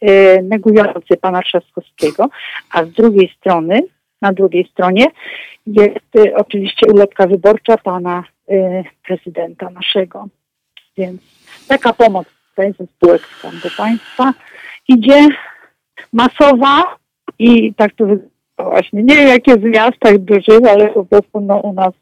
[0.00, 2.28] e, negujący pana Trzaskowskiego,
[2.70, 3.80] a z drugiej strony,
[4.22, 5.06] na drugiej stronie
[5.66, 10.28] jest e, oczywiście ulotka wyborcza pana e, prezydenta naszego.
[10.96, 11.20] Więc
[11.68, 14.32] taka pomoc tutaj ze spółek Skarbu Państwa
[14.88, 15.28] idzie
[16.12, 16.96] masowa
[17.38, 18.04] i tak to
[18.58, 19.02] właśnie.
[19.02, 21.92] Nie wiem jak jest w miastach dużych, ale po prostu no, u nas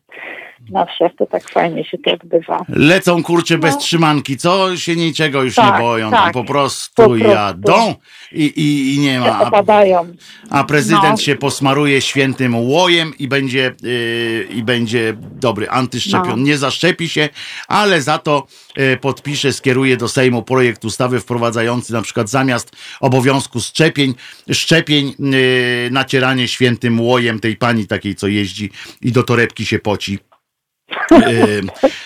[0.71, 2.65] na wsiach to tak fajnie się to odbywa.
[2.69, 3.81] Lecą kurcze bez no.
[3.81, 6.33] trzymanki, co się niczego już tak, nie boją, tak.
[6.33, 7.95] po, prostu po prostu jadą
[8.33, 9.41] i, i, i nie ma.
[9.41, 10.07] Opadają.
[10.51, 11.17] A prezydent no.
[11.17, 16.41] się posmaruje świętym łojem i będzie, yy, i będzie dobry antyszczepion.
[16.41, 16.47] No.
[16.47, 17.29] Nie zaszczepi się,
[17.69, 18.47] ale za to
[18.77, 24.15] yy, podpisze, skieruje do Sejmu projekt ustawy wprowadzający na przykład zamiast obowiązku szczepień,
[24.53, 28.71] szczepień yy, nacieranie świętym łojem tej pani takiej, co jeździ
[29.03, 30.19] i do torebki się poci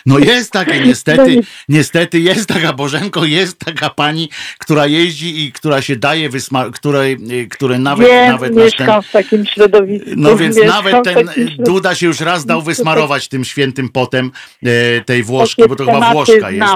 [0.07, 5.83] no jest takie, niestety, niestety jest taka Bożenko, jest taka pani, która jeździ i która
[5.83, 7.19] się daje, wysma- której,
[7.51, 8.09] które nawet...
[8.09, 10.11] Wiem, nawet mieszkam ten, w takim środowisku.
[10.17, 14.31] No więc nawet ten Duda się już raz dał wysmarować tym świętym potem
[14.63, 16.75] e, tej Włoszki, bo to chyba Włoszka jest.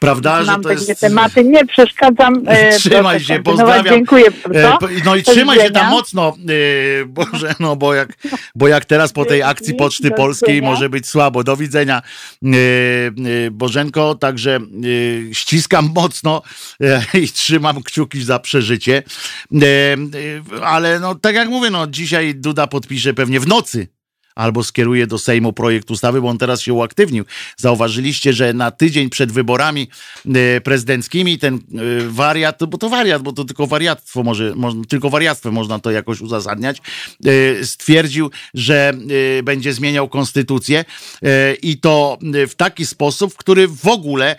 [0.00, 1.00] Prawda, że to jest...
[1.00, 2.42] tematy, nie przeszkadzam.
[2.46, 3.94] E, trzymaj się, pozdrawiam.
[3.94, 4.88] Dziękuję bardzo.
[4.88, 6.36] E, no i trzymaj się tam mocno,
[7.02, 8.12] e, Boże, no bo jak,
[8.54, 11.44] bo jak teraz po tej akcji Poczty Polskiej może być słabo.
[11.44, 12.02] Do widzenia,
[13.50, 14.60] Bożenko, także
[15.32, 16.42] ściskam mocno
[17.22, 19.02] i trzymam kciuki za przeżycie.
[20.62, 23.95] Ale no tak jak mówię, no dzisiaj Duda podpisze pewnie w nocy
[24.36, 27.24] albo skieruje do Sejmu projekt ustawy, bo on teraz się uaktywnił.
[27.56, 29.88] Zauważyliście, że na tydzień przed wyborami
[30.34, 31.58] e, prezydenckimi ten e,
[32.08, 34.54] wariat, bo to wariat, bo to tylko wariactwo może,
[34.88, 36.82] tylko wariactwem można to jakoś uzasadniać,
[37.24, 38.92] e, stwierdził, że
[39.42, 40.84] będzie zmieniał konstytucję
[41.62, 42.18] i to
[42.48, 44.36] w taki sposób, który w ogóle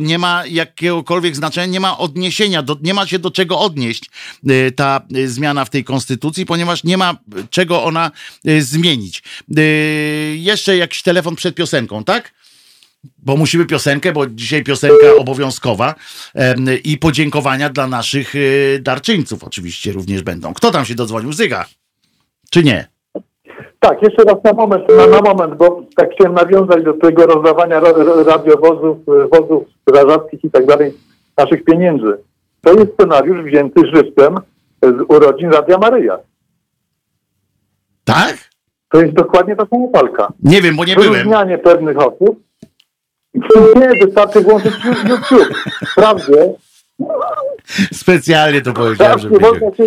[0.00, 4.10] nie ma jakiegokolwiek znaczenia, nie ma odniesienia, do, nie ma się do czego odnieść
[4.76, 7.16] ta zmiana w tej konstytucji, ponieważ nie ma
[7.50, 8.10] czego ona
[8.60, 9.22] zmienić.
[9.48, 9.64] Yy,
[10.36, 12.32] jeszcze jakiś telefon przed piosenką, tak?
[13.18, 15.94] Bo musimy piosenkę, bo dzisiaj piosenka obowiązkowa
[16.84, 20.54] i podziękowania dla naszych yy, darczyńców oczywiście również będą.
[20.54, 21.32] Kto tam się dodzwonił?
[21.32, 21.64] Zyga?
[22.50, 22.88] Czy nie?
[23.80, 27.80] Tak, jeszcze raz na moment, na, na moment, bo tak chciałem nawiązać do tego rozdawania
[28.26, 28.98] radiowozów,
[29.32, 30.94] wozów strażackich i tak dalej,
[31.36, 32.18] naszych pieniędzy.
[32.60, 34.36] To jest scenariusz wzięty żywcem
[34.82, 36.18] z urodzin Radia Maryja.
[38.04, 38.45] Tak?
[38.96, 40.32] To jest dokładnie ta sama walka.
[40.42, 41.12] Nie wiem, bo nie byłem.
[41.12, 42.42] Wyróżnianie pewnych osób.
[43.76, 45.54] Nie, wystarczy włączyć YouTube.
[45.92, 46.54] Wprawdzie.
[47.92, 49.40] Specjalnie to powiedziałem, żeby...
[49.40, 49.84] Można się,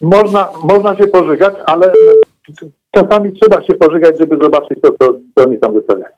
[0.00, 1.92] można, można się pożygać, ale
[2.90, 6.15] czasami trzeba się pożygać, żeby zobaczyć to, co, co oni tam wystawiają.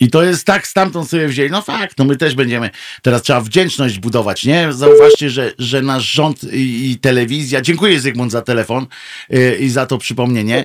[0.00, 1.50] I to jest tak, stamtąd sobie wzięli.
[1.50, 2.70] No fakt, no my też będziemy,
[3.02, 4.72] teraz trzeba wdzięczność budować, nie?
[4.72, 8.86] Zauważcie, że, że nasz rząd i, i telewizja, dziękuję Zygmunt za telefon
[9.30, 10.64] yy, i za to przypomnienie,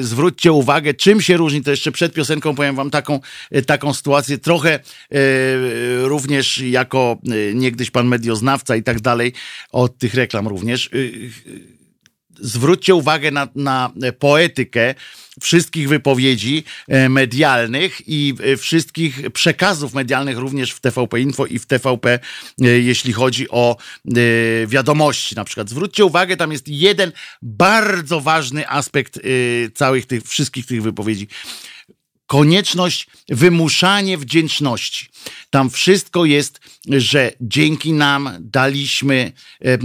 [0.00, 3.20] zwróćcie uwagę, czym się różni, to jeszcze przed piosenką powiem wam taką,
[3.66, 4.80] taką sytuację, trochę
[6.02, 7.18] również jako
[7.54, 9.32] niegdyś pan medioznawca i tak dalej,
[9.72, 10.90] od tych reklam również
[12.40, 14.94] zwróćcie uwagę na, na poetykę
[15.40, 21.66] wszystkich wypowiedzi e, medialnych i e, wszystkich przekazów medialnych, również w TVP Info i w
[21.66, 22.18] TVP,
[22.62, 23.76] e, jeśli chodzi o
[24.66, 25.36] wiadomości.
[25.36, 27.12] Na przykład zwróćcie uwagę, tam jest jeden
[27.42, 29.20] bardzo ważny aspekt
[29.74, 31.28] całych tych, wszystkich tych wypowiedzi
[32.30, 35.08] konieczność, wymuszanie wdzięczności.
[35.50, 39.32] Tam wszystko jest, że dzięki nam daliśmy,
[39.64, 39.78] e, e,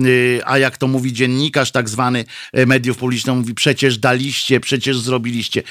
[0.46, 5.64] a jak to mówi dziennikarz tak zwany e, mediów publicznych, mówi przecież daliście, przecież zrobiliście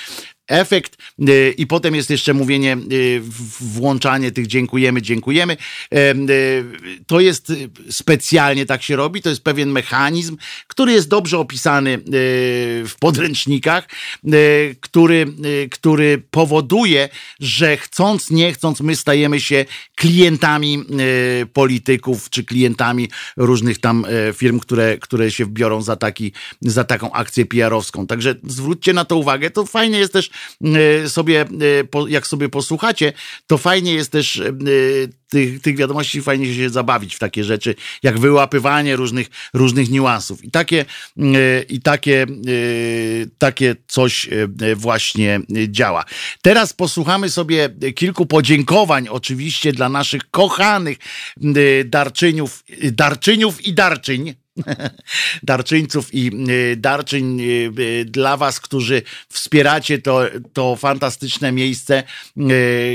[0.48, 0.96] efekt
[1.28, 3.20] y, i potem jest jeszcze mówienie, y,
[3.60, 5.56] włączanie tych dziękujemy, dziękujemy.
[5.94, 6.64] Y,
[7.06, 7.52] to jest
[7.90, 10.36] specjalnie tak się robi, to jest pewien mechanizm,
[10.66, 11.98] który jest dobrze opisany
[12.86, 13.88] w podręcznikach,
[14.80, 15.26] który,
[15.70, 17.08] który powoduje,
[17.40, 19.64] że chcąc, nie chcąc, my stajemy się
[19.94, 20.84] klientami
[21.52, 27.46] polityków, czy klientami różnych tam firm, które, które się wbiorą za, taki, za taką akcję
[27.46, 28.06] PR-owską.
[28.06, 29.50] Także zwróćcie na to uwagę.
[29.50, 30.33] To fajnie jest też E,
[31.08, 31.46] sobie, e,
[32.08, 33.12] jak sobie posłuchacie,
[33.46, 34.52] to fajnie jest też e,
[35.28, 40.44] tych, tych wiadomości, fajnie się zabawić w takie rzeczy, jak wyłapywanie różnych, różnych niuansów.
[40.44, 40.84] I takie,
[41.68, 42.26] i takie,
[43.38, 44.28] takie coś
[44.76, 46.04] właśnie działa.
[46.42, 50.98] Teraz posłuchamy sobie kilku podziękowań, oczywiście dla naszych kochanych
[51.84, 54.34] darczyniów, darczyniów i darczyń
[55.42, 57.44] darczyńców i y, darczyń y,
[57.78, 62.02] y, dla was, którzy wspieracie to, to fantastyczne miejsce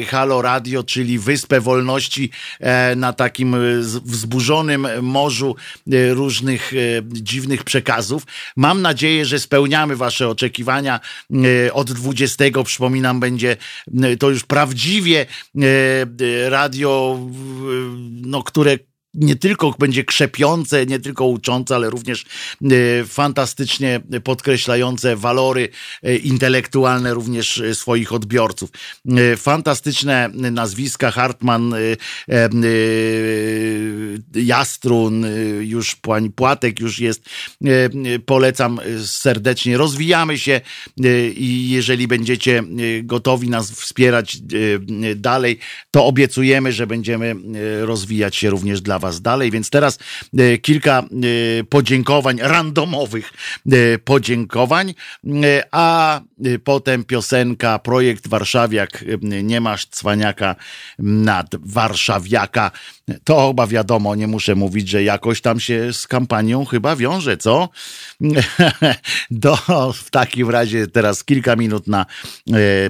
[0.07, 2.29] Halo Radio, czyli Wyspę Wolności
[2.59, 3.55] e, na takim
[4.03, 5.55] wzburzonym morzu
[6.11, 6.71] różnych
[7.03, 8.23] dziwnych przekazów.
[8.55, 10.99] Mam nadzieję, że spełniamy wasze oczekiwania.
[11.73, 13.57] Od 20, przypominam, będzie
[14.19, 15.25] to już prawdziwie
[16.49, 17.19] radio,
[18.21, 18.77] no, które
[19.13, 22.25] nie tylko będzie krzepiące, nie tylko uczące, ale również
[22.63, 25.69] e, fantastycznie podkreślające walory
[26.03, 28.69] e, intelektualne również e, swoich odbiorców.
[29.37, 31.75] Fantastyczne nazwiska Hartman,
[34.35, 35.25] Jastrun,
[35.59, 37.29] już pani Płatek już jest.
[38.25, 39.77] Polecam serdecznie.
[39.77, 40.61] Rozwijamy się
[41.35, 42.63] i jeżeli będziecie
[43.03, 44.37] gotowi nas wspierać
[45.15, 45.59] dalej,
[45.91, 47.35] to obiecujemy, że będziemy
[47.81, 49.51] rozwijać się również dla Was dalej.
[49.51, 49.99] Więc teraz
[50.37, 53.33] e, kilka e, podziękowań, randomowych
[53.71, 54.93] e, podziękowań,
[55.71, 56.21] a
[56.63, 60.55] potem piosenka, projekt Warszawiak, nie masz cwaniaka
[60.99, 62.71] nad Warszawiaka.
[63.23, 67.69] To chyba wiadomo, nie muszę mówić, że jakoś tam się z kampanią chyba wiąże, co?
[69.31, 69.57] Do,
[69.93, 72.05] w takim razie teraz kilka minut na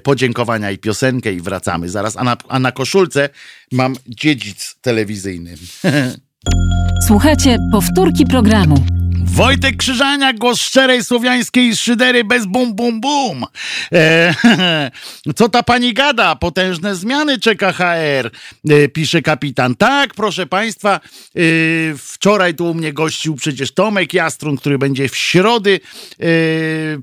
[0.04, 2.18] podziękowania i piosenkę i wracamy zaraz.
[2.18, 3.30] A na, a na koszulce
[3.72, 5.56] mam dziedzic telewizyjny.
[7.08, 8.99] Słuchajcie, powtórki programu.
[9.26, 13.46] Wojtek Krzyżania, głos szczerej słowiańskiej szydery bez bum bum bum.
[13.94, 14.34] E,
[15.36, 16.36] co ta pani gada?
[16.36, 18.32] Potężne zmiany czeka HR,
[18.70, 19.76] e, pisze kapitan.
[19.76, 21.40] Tak, proszę państwa, e,
[21.98, 25.80] wczoraj tu u mnie gościł przecież Tomek Jastrun, który będzie w środy
[26.20, 26.26] e,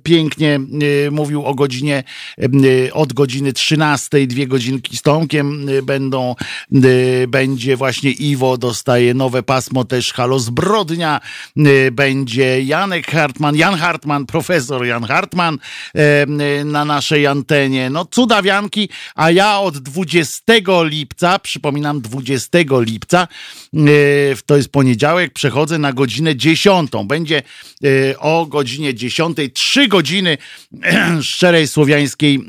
[0.03, 0.61] pięknie
[1.07, 2.05] e, mówił o godzinie,
[2.39, 6.35] e, od godziny 13, dwie godzinki z Tomkiem będą,
[7.29, 11.21] będzie właśnie Iwo, dostaje nowe pasmo też Halo Zbrodnia,
[11.93, 15.59] będzie będzie Janek Hartman, Jan Hartman, profesor Jan Hartman
[16.65, 17.91] na naszej antenie.
[17.91, 20.43] No cudawianki, a ja od 20
[20.83, 23.29] lipca, przypominam 20 lipca,
[23.75, 23.79] e,
[24.47, 26.91] to jest poniedziałek, przechodzę na godzinę 10.
[27.05, 27.43] Będzie
[27.85, 30.39] e, o godzinie 10, trzy godziny
[31.23, 32.41] szczerej słowiańskiej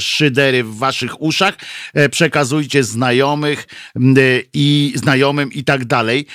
[0.00, 1.54] szydery w waszych uszach.
[1.94, 3.66] E, przekazujcie znajomych
[4.52, 6.26] i znajomym i tak dalej.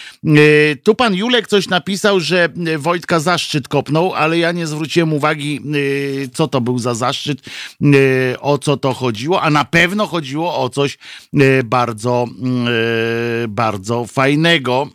[0.84, 6.30] Tu pan Julek coś napisał, że Wojtka zaszczyt kopnął, ale ja nie zwróciłem uwagi, y,
[6.34, 7.42] co to był za zaszczyt,
[7.82, 10.98] y, o co to chodziło, a na pewno chodziło o coś
[11.66, 12.26] bardzo,
[13.48, 14.88] bardzo fajnego.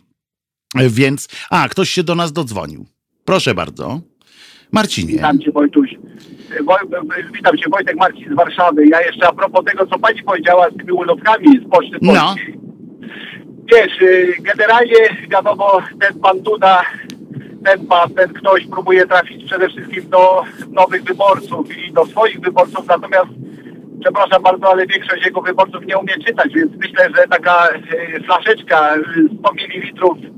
[0.75, 2.85] Więc, a, ktoś się do nas dodzwonił.
[3.25, 4.01] Proszę bardzo.
[4.71, 5.13] Marcinie.
[5.13, 5.89] Witam cię, Wojtuś.
[7.33, 8.87] Witam cię, Wojtek Marcin z Warszawy.
[8.87, 11.99] Ja jeszcze a propos tego, co pani powiedziała z tymi ulotkami z Poczty Polskiej.
[12.01, 12.35] No.
[13.73, 13.91] Wiesz,
[14.39, 16.83] generalnie wiadomo, ten pan Duda
[17.65, 22.87] ten pan, ten ktoś próbuje trafić przede wszystkim do nowych wyborców i do swoich wyborców,
[22.87, 23.29] natomiast
[24.01, 28.95] przepraszam bardzo, ale większość jego wyborców nie umie czytać, więc myślę, że taka e, flaszeczka
[29.39, 30.31] 100 ml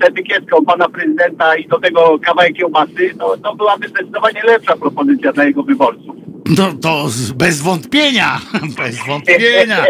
[0.00, 5.32] z etykietką pana prezydenta i do tego kawałek kiełbasy, no, to byłaby zdecydowanie lepsza propozycja
[5.32, 6.16] dla jego wyborców.
[6.46, 8.40] No to bez wątpienia,
[8.78, 9.84] bez wątpienia.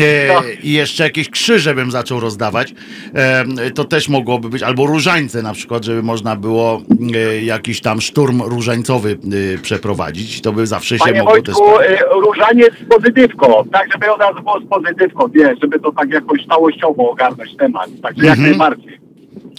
[0.00, 2.74] E, I jeszcze jakieś krzyże bym zaczął rozdawać.
[3.14, 6.82] E, to też mogłoby być, albo różańce na przykład, żeby można było
[7.14, 9.18] e, jakiś tam szturm różańcowy
[9.62, 10.40] przeprowadzić.
[10.40, 11.62] To by zawsze Panie się mogło Wojtku,
[12.10, 16.46] różaniec z pozytywką, tak żeby od razu było z pozytywką, wiesz, żeby to tak jakoś
[16.46, 17.90] całościowo ogarnąć temat.
[18.02, 18.28] Także mhm.
[18.28, 18.93] jak najbardziej.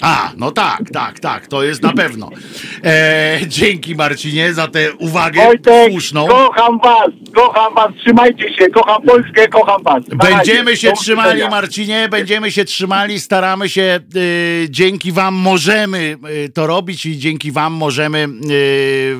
[0.01, 2.29] A, no tak, tak, tak, to jest na pewno.
[2.83, 6.27] E, dzięki Marcinie za tę uwagę Wojtek, słuszną.
[6.27, 10.03] kocham was, kocham was, trzymajcie się, kocham Polskę, kocham was.
[10.09, 16.67] Będziemy się trzymali Marcinie, będziemy się trzymali, staramy się, y, dzięki wam możemy y, to
[16.67, 19.15] robić i dzięki wam możemy y,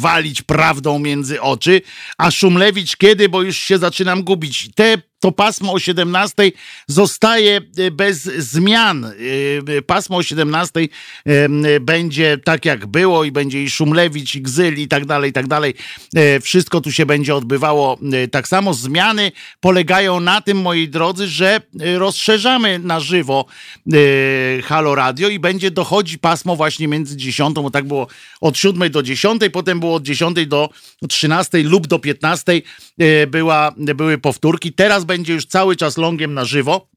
[0.00, 1.80] walić prawdą między oczy,
[2.18, 4.70] a Szumlewicz kiedy, bo już się zaczynam gubić.
[4.74, 6.52] Te to pasmo o 17
[6.86, 9.04] zostaje e, bez zmian.
[9.04, 9.08] E,
[9.76, 10.88] e, pasmo o 17
[11.80, 15.46] będzie tak jak było i będzie i Szumlewicz, i Gzyl i tak dalej, i tak
[15.46, 15.74] dalej.
[16.42, 17.98] Wszystko tu się będzie odbywało
[18.30, 18.74] tak samo.
[18.74, 21.60] Zmiany polegają na tym, moi drodzy, że
[21.96, 23.44] rozszerzamy na żywo
[24.64, 28.06] Halo Radio i będzie dochodzi pasmo właśnie między 10, bo tak było
[28.40, 30.68] od 7 do 10, potem było od 10 do
[31.08, 32.62] 13 lub do 15
[33.28, 34.72] była, były powtórki.
[34.72, 36.88] Teraz będzie już cały czas longiem na żywo.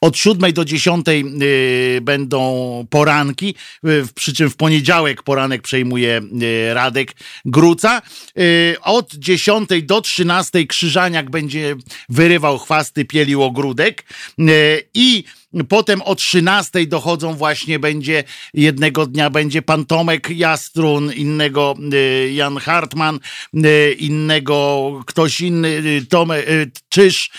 [0.00, 3.54] Od 7 do 10 y, będą poranki,
[3.86, 6.20] y, przy czym w poniedziałek poranek przejmuje
[6.72, 8.02] Radek Gruca.
[8.82, 11.76] Od 10 do 13 Krzyżaniak będzie
[12.08, 14.04] wyrywał chwasty, pielił ogródek
[14.94, 15.24] i
[15.68, 18.24] Potem o 13 dochodzą właśnie będzie
[18.54, 23.20] jednego dnia będzie pan Tomek Jastrun, innego y, Jan Hartman,
[23.54, 26.46] y, innego ktoś inny, y, Tomek
[26.88, 27.30] Czyż,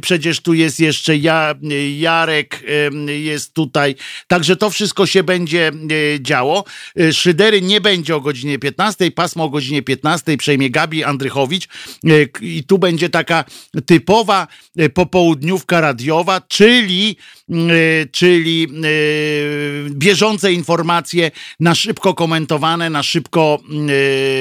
[0.00, 1.54] przecież tu jest jeszcze ja,
[1.98, 2.62] Jarek
[3.06, 3.94] jest tutaj.
[4.26, 5.72] Także to wszystko się będzie
[6.20, 6.64] działo.
[7.12, 11.68] Szydery nie będzie o godzinie 15, pasmo o godzinie 15 przejmie Gabi Andrychowicz
[12.40, 13.44] i tu będzie taka
[13.86, 14.46] typowa
[14.94, 17.16] popołudniówka radiowa, czyli
[18.12, 21.30] czyli y, bieżące informacje
[21.60, 23.60] na szybko komentowane, na szybko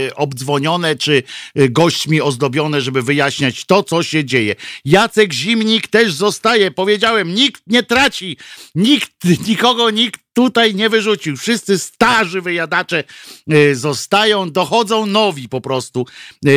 [0.07, 1.23] y, obdzwonione, czy
[1.55, 4.55] gośćmi ozdobione, żeby wyjaśniać to, co się dzieje.
[4.85, 8.37] Jacek Zimnik też zostaje, powiedziałem, nikt nie traci,
[8.75, 9.11] nikt,
[9.47, 11.37] nikogo nikt tutaj nie wyrzucił.
[11.37, 13.03] Wszyscy starzy wyjadacze
[13.73, 16.05] zostają, dochodzą nowi po prostu,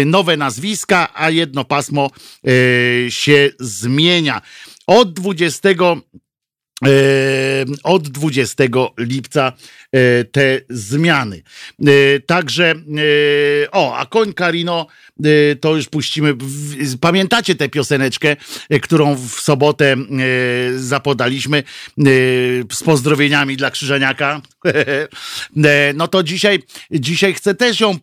[0.07, 2.11] nowe nazwiska, a jedno pasmo
[3.09, 4.43] się zmienia.
[4.87, 5.69] Od 20
[7.83, 9.53] od 20 lipca
[10.33, 11.43] te zmiany.
[11.87, 14.87] E, także, e, o, a koń Karino
[15.61, 16.35] to już puścimy.
[17.01, 18.37] Pamiętacie tę pioseneczkę,
[18.83, 19.97] którą w sobotę
[20.77, 21.63] zapodaliśmy
[22.73, 24.41] z pozdrowieniami dla Krzyżaniaka?
[25.95, 27.99] No to dzisiaj, dzisiaj chcę też ją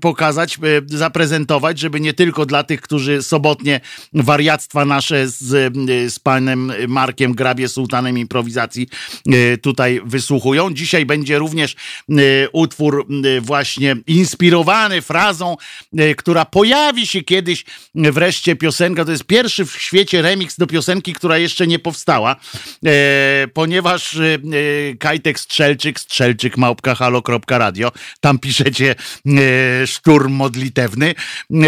[0.00, 3.80] pokazać, zaprezentować, żeby nie tylko dla tych, którzy sobotnie
[4.12, 5.74] wariactwa nasze z,
[6.12, 8.88] z panem Markiem Grabie Sułtanem improwizacji
[9.26, 10.74] e, tutaj wysłuchują.
[10.74, 11.76] Dzisiaj będzie również
[12.10, 12.14] e,
[12.52, 13.06] utwór
[13.36, 15.56] e, właśnie inspirowany frazą,
[16.16, 17.64] która pojawi się kiedyś
[17.94, 19.04] wreszcie piosenka.
[19.04, 22.36] To jest pierwszy w świecie remix do piosenki, która jeszcze nie powstała,
[23.54, 24.18] ponieważ
[24.98, 28.94] Kajtek Strzelczyk, Strzelczyk małpka halo.radio, tam piszecie
[29.86, 31.14] szturm modlitewny.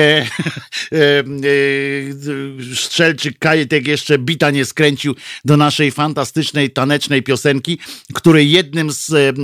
[2.75, 7.79] Strzelczyk Kajtek jeszcze bita nie skręcił do naszej fantastycznej tanecznej piosenki,
[8.15, 9.37] której jednym z,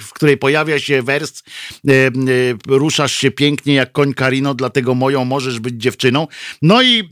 [0.00, 1.42] w której pojawia się wers
[1.88, 2.10] e, e,
[2.66, 6.26] ruszasz się pięknie jak koń Karino, dlatego moją możesz być dziewczyną.
[6.62, 7.08] No i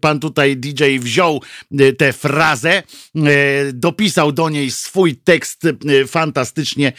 [0.00, 1.42] pan tutaj DJ wziął
[1.98, 2.82] tę frazę,
[3.72, 5.62] dopisał do niej swój tekst
[6.06, 6.92] fantastycznie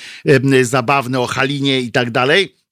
[0.61, 2.64] zabawny o Halinie i tak dalej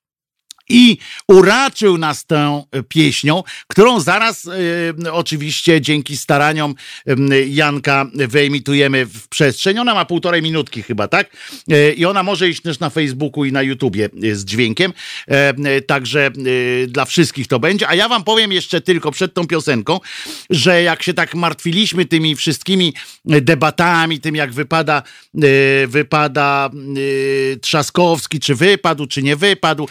[0.70, 0.98] i
[1.28, 4.48] uraczył nas tą pieśnią, którą zaraz
[5.06, 6.76] e, oczywiście dzięki staraniom
[7.08, 7.16] e,
[7.48, 9.80] Janka wyemitujemy w przestrzeń.
[9.80, 11.38] Ona ma półtorej minutki chyba, tak?
[11.72, 14.94] E, I ona może iść też na Facebooku i na YouTubie z dźwiękiem.
[15.28, 16.32] E, także e,
[16.88, 17.88] dla wszystkich to będzie.
[17.88, 20.00] A ja wam powiem jeszcze tylko przed tą piosenką,
[20.50, 22.94] że jak się tak martwiliśmy tymi wszystkimi
[23.26, 25.04] debatami, tym jak wypada,
[25.36, 26.70] e, wypada
[27.62, 29.88] Trzaskowski, czy wypadł, czy nie wypadł,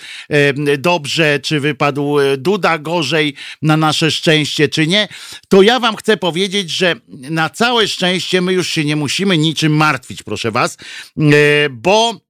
[0.79, 5.09] dobrze, czy wypadł e, Duda gorzej na nasze szczęście, czy nie,
[5.49, 9.77] to ja wam chcę powiedzieć, że na całe szczęście my już się nie musimy niczym
[9.77, 10.77] martwić, proszę was,
[11.19, 11.25] e,
[11.71, 12.21] bo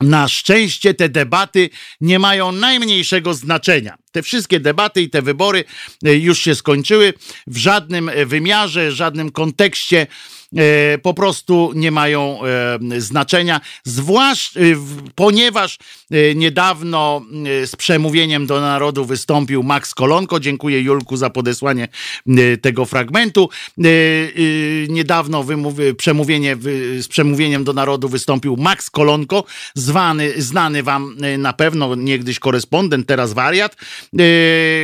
[0.00, 3.96] na szczęście te debaty nie mają najmniejszego znaczenia.
[4.12, 5.64] Te wszystkie debaty i te wybory
[6.04, 7.14] e, już się skończyły
[7.46, 10.06] w żadnym wymiarze, żadnym kontekście
[11.02, 12.38] po prostu nie mają
[12.98, 14.60] znaczenia, zwłaszcza
[15.14, 15.78] ponieważ
[16.34, 17.22] niedawno
[17.66, 20.40] z przemówieniem do narodu wystąpił Max Kolonko.
[20.40, 21.88] Dziękuję Julku za podesłanie
[22.62, 23.48] tego fragmentu.
[24.88, 25.44] Niedawno
[25.96, 26.56] przemówienie,
[26.98, 29.44] z przemówieniem do narodu wystąpił Max Kolonko,
[29.74, 33.76] zwany, znany wam na pewno niegdyś korespondent, teraz wariat,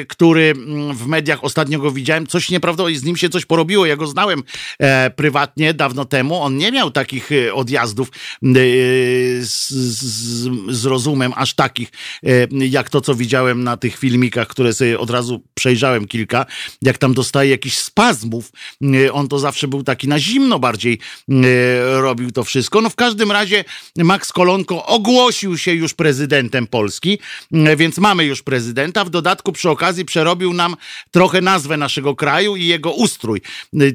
[0.08, 3.86] który mm, w mediach ostatnio go widziałem, coś nieprawdopodobnie, z nim się coś porobiło.
[3.86, 4.42] Ja go znałem
[4.78, 5.10] e,
[5.58, 6.42] prywatnie dawno temu.
[6.42, 8.50] On nie miał takich e, odjazdów e,
[9.42, 11.90] z, z, z, rozumem, aż takich,
[12.24, 16.46] e, jak to, co widziałem na tych filmikach, które sobie od razu przejrzałem kilka.
[16.82, 18.52] Jak tam dostaje jakichś spazmów,
[19.12, 20.98] on to zawsze był taki na zimno bardziej
[22.00, 22.80] robił to wszystko.
[22.80, 23.64] No w każdym razie
[23.96, 27.18] Max Kolonko ogłosił się już prezydentem Polski,
[27.76, 29.04] więc mamy już prezydenta.
[29.04, 30.76] W dodatku przy okazji przerobił nam
[31.10, 33.42] trochę nazwę naszego kraju i jego ustrój.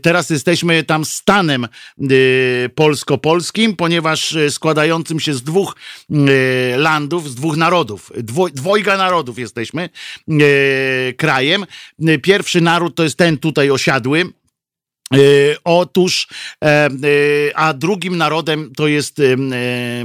[0.01, 1.52] Teraz jesteśmy tam stanem
[2.11, 5.75] y, polsko-polskim, ponieważ y, składającym się z dwóch
[6.11, 6.15] y,
[6.77, 8.11] landów, z dwóch narodów,
[8.53, 9.89] dwojga narodów jesteśmy
[11.17, 11.65] krajem.
[12.21, 14.25] Pierwszy naród to jest ten tutaj osiadły,
[15.63, 16.27] otóż,
[16.63, 16.89] e, e,
[17.55, 19.21] a drugim narodem to jest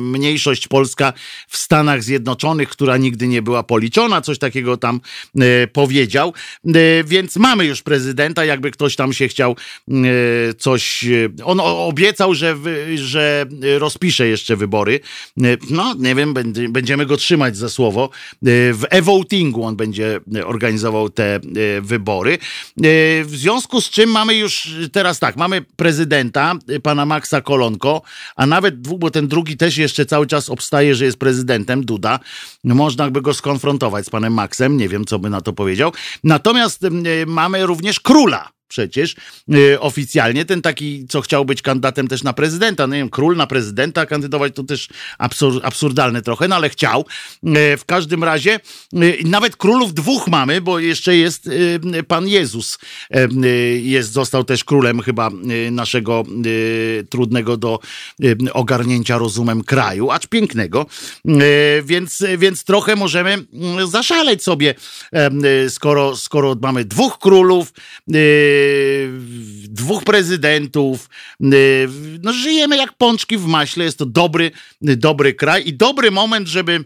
[0.00, 1.12] mniejszość polska
[1.48, 5.00] w Stanach Zjednoczonych, która nigdy nie była policzona, coś takiego tam
[5.72, 6.32] powiedział.
[7.04, 9.56] Więc mamy już prezydenta, jakby ktoś tam się chciał
[10.58, 11.04] coś.
[11.44, 12.56] On obiecał, że,
[12.94, 13.46] że
[13.78, 15.00] rozpisze jeszcze wybory.
[15.70, 16.34] No, nie wiem,
[16.68, 18.10] będziemy go trzymać za słowo.
[18.42, 21.40] W e-votingu on będzie organizował te
[21.80, 22.38] wybory.
[23.24, 24.68] W związku z czym mamy już
[24.98, 28.02] teraz tak, mamy prezydenta, y, pana Maxa Kolonko,
[28.36, 32.20] a nawet dwóch, bo ten drugi też jeszcze cały czas obstaje, że jest prezydentem, Duda.
[32.64, 35.92] Można by go skonfrontować z panem Maxem, nie wiem, co by na to powiedział.
[36.24, 36.90] Natomiast y,
[37.26, 39.16] mamy również króla przecież
[39.48, 40.44] yy, oficjalnie.
[40.44, 42.86] Ten taki, co chciał być kandydatem też na prezydenta.
[42.86, 44.88] No nie wiem, król na prezydenta kandydować to też
[45.18, 47.04] absur absurdalne trochę, no ale chciał.
[47.42, 48.60] Yy, w każdym razie
[48.92, 52.78] yy, nawet królów dwóch mamy, bo jeszcze jest y, Pan Jezus.
[53.16, 56.24] Y, jest, został też królem chyba y, naszego
[57.10, 57.78] trudnego do
[58.52, 60.86] ogarnięcia rozumem kraju, acz pięknego.
[61.84, 63.44] Więc, więc trochę możemy
[63.88, 64.74] zaszaleć sobie,
[65.68, 67.72] skoro, skoro mamy dwóch królów,
[69.68, 71.08] dwóch prezydentów.
[72.22, 73.84] No, żyjemy jak pączki w maśle.
[73.84, 74.50] Jest to dobry,
[74.80, 76.84] dobry kraj i dobry moment, żeby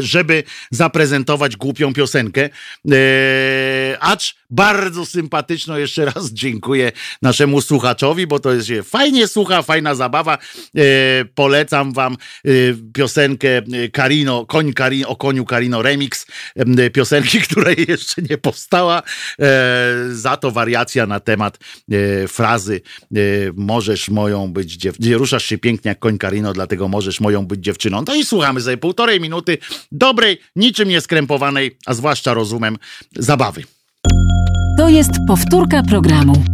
[0.00, 2.50] żeby zaprezentować głupią piosenkę.
[4.00, 5.76] Acz bardzo sympatyczną.
[5.76, 6.92] Jeszcze raz dziękuję
[7.22, 10.38] naszemu słuchaczowi, bo to jest się fajnie słucha, fajna zabawa.
[10.76, 10.80] E,
[11.34, 12.12] polecam wam
[12.44, 12.48] e,
[12.92, 13.62] piosenkę
[13.92, 19.02] Karino, koń Karino, o koniu Karino remix e, piosenki, której jeszcze nie powstała.
[19.40, 21.58] E, za to wariacja na temat
[21.90, 22.80] e, frazy
[23.14, 23.18] e,
[23.54, 25.18] możesz moją być dziewczyną.
[25.18, 28.04] Ruszasz się pięknie jak koń Karino, dlatego możesz moją być dziewczyną.
[28.06, 29.53] No i słuchamy sobie półtorej minuty
[29.92, 32.78] dobrej, niczym nieskrępowanej, a zwłaszcza rozumem
[33.16, 33.62] zabawy.
[34.78, 36.44] To jest powtórka programu.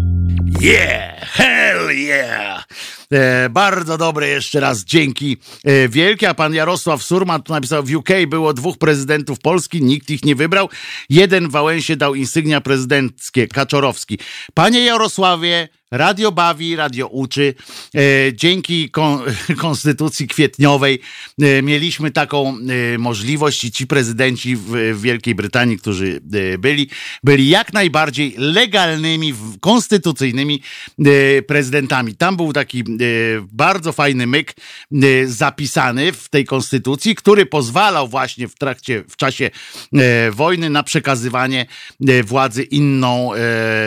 [0.61, 1.21] Yeah!
[1.33, 2.65] Hell yeah!
[3.13, 6.29] E, bardzo dobre jeszcze raz dzięki e, wielkie.
[6.29, 10.35] A pan Jarosław Surman tu napisał, w UK było dwóch prezydentów Polski, nikt ich nie
[10.35, 10.69] wybrał.
[11.09, 14.19] Jeden w Wałęsie dał insygnia prezydenckie, Kaczorowski.
[14.55, 17.55] Panie Jarosławie, Radio bawi, radio uczy.
[17.95, 18.01] E,
[18.35, 19.23] dzięki kon,
[19.57, 21.01] konstytucji kwietniowej
[21.43, 22.57] e, mieliśmy taką
[22.95, 26.21] e, możliwość i ci prezydenci w, Wielkiej Brytanii, którzy
[26.59, 26.89] byli,
[27.25, 30.63] byli jak najbardziej legalnymi, konstytucyjnymi
[31.47, 32.15] prezydentami.
[32.15, 32.85] Tam był taki
[33.53, 34.55] bardzo fajny myk
[35.25, 39.51] zapisany w tej konstytucji, który pozwalał właśnie w trakcie, w czasie
[40.33, 41.67] wojny na przekazywanie
[42.25, 43.31] władzy inną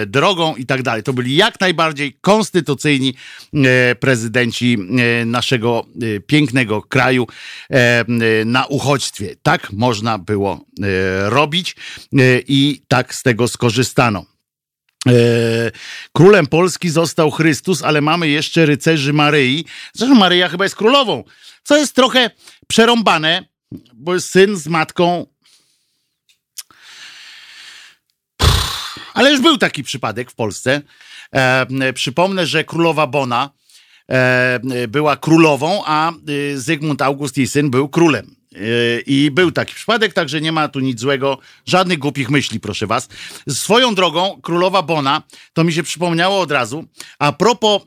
[0.08, 1.04] drogą i tak dalej.
[1.04, 3.14] To byli jak najbardziej najbardziej konstytucyjni
[3.54, 4.78] e, prezydenci
[5.22, 7.28] e, naszego e, pięknego kraju
[8.46, 9.36] na uchodźstwie.
[9.44, 10.66] Tak można było
[11.26, 11.76] robić
[12.48, 14.26] i tak z tego skorzystano.
[16.14, 19.66] Królem Polski został Chrystus, ale mamy jeszcze rycerzy Maryi.
[19.94, 21.24] Zresztą Maryja chyba jest królową,
[21.64, 22.32] co jest trochę
[22.68, 23.46] przerąbane,
[23.94, 25.26] bo syn z matką
[29.14, 30.82] Ale już był taki przypadek w Polsce.
[31.34, 33.50] E, przypomnę, że królowa Bona
[34.10, 38.36] e, była królową, a y, Zygmunt August, jej syn, był królem.
[39.06, 43.10] I był taki przypadek, także nie ma tu nic złego, żadnych głupich myśli, proszę was.
[43.50, 45.22] Swoją drogą, królowa Bona,
[45.54, 46.86] to mi się przypomniało od razu,
[47.20, 47.82] a propos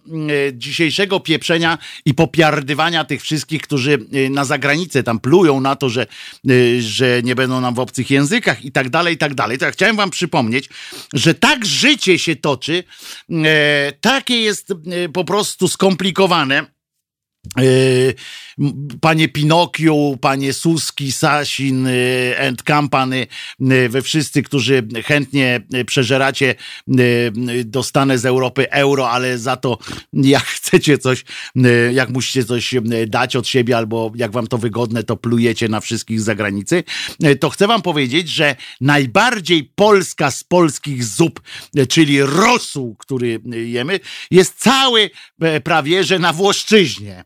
[0.52, 3.98] dzisiejszego pieprzenia i popiardywania tych wszystkich, którzy
[4.30, 6.06] na zagranicę tam plują na to, że,
[6.78, 9.58] że nie będą nam w obcych językach i tak dalej, i tak dalej.
[9.58, 10.68] To ja chciałem wam przypomnieć,
[11.12, 12.84] że tak życie się toczy,
[14.00, 14.72] takie jest
[15.12, 16.75] po prostu skomplikowane, Yy,
[19.00, 23.26] panie Pinokiu, panie Suski, Sasin yy, and Company,
[23.60, 26.54] yy, wy wszyscy, którzy chętnie przeżeracie,
[27.64, 29.78] dostanę z Europy euro, ale za to
[30.12, 31.24] jak chcecie coś,
[31.92, 32.74] jak musicie coś
[33.06, 36.84] dać od siebie albo jak wam to wygodne, to plujecie na wszystkich z zagranicy,
[37.40, 41.40] to chcę wam powiedzieć, że najbardziej polska z polskich zup,
[41.88, 44.00] czyli rosół, który jemy,
[44.30, 45.10] jest cały
[45.64, 47.24] prawie, że na Włoszczyźnie.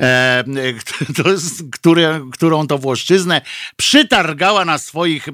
[1.22, 3.40] to jest, które, którą to Włoszczyznę
[3.76, 5.32] przytargała na swoich e,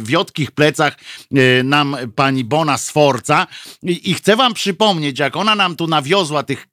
[0.00, 0.96] wiotkich plecach
[1.34, 3.46] e, nam pani Bona Sforca
[3.82, 6.66] I, chcę wam przypomnieć, jak ona nam tu nawiozła tych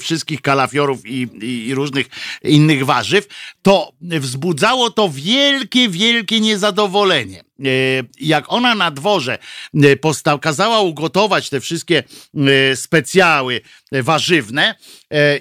[0.00, 2.06] wszystkich kalafiorów i, i, różnych
[2.42, 3.26] innych warzyw,
[3.62, 7.44] to wzbudzało to wielkie, wielkie niezadowolenie.
[7.60, 7.66] E,
[8.20, 9.38] jak ona na dworze
[9.74, 12.02] e, postaw, kazała ugotować te wszystkie
[12.36, 13.60] e, specjały
[13.92, 14.74] warzywne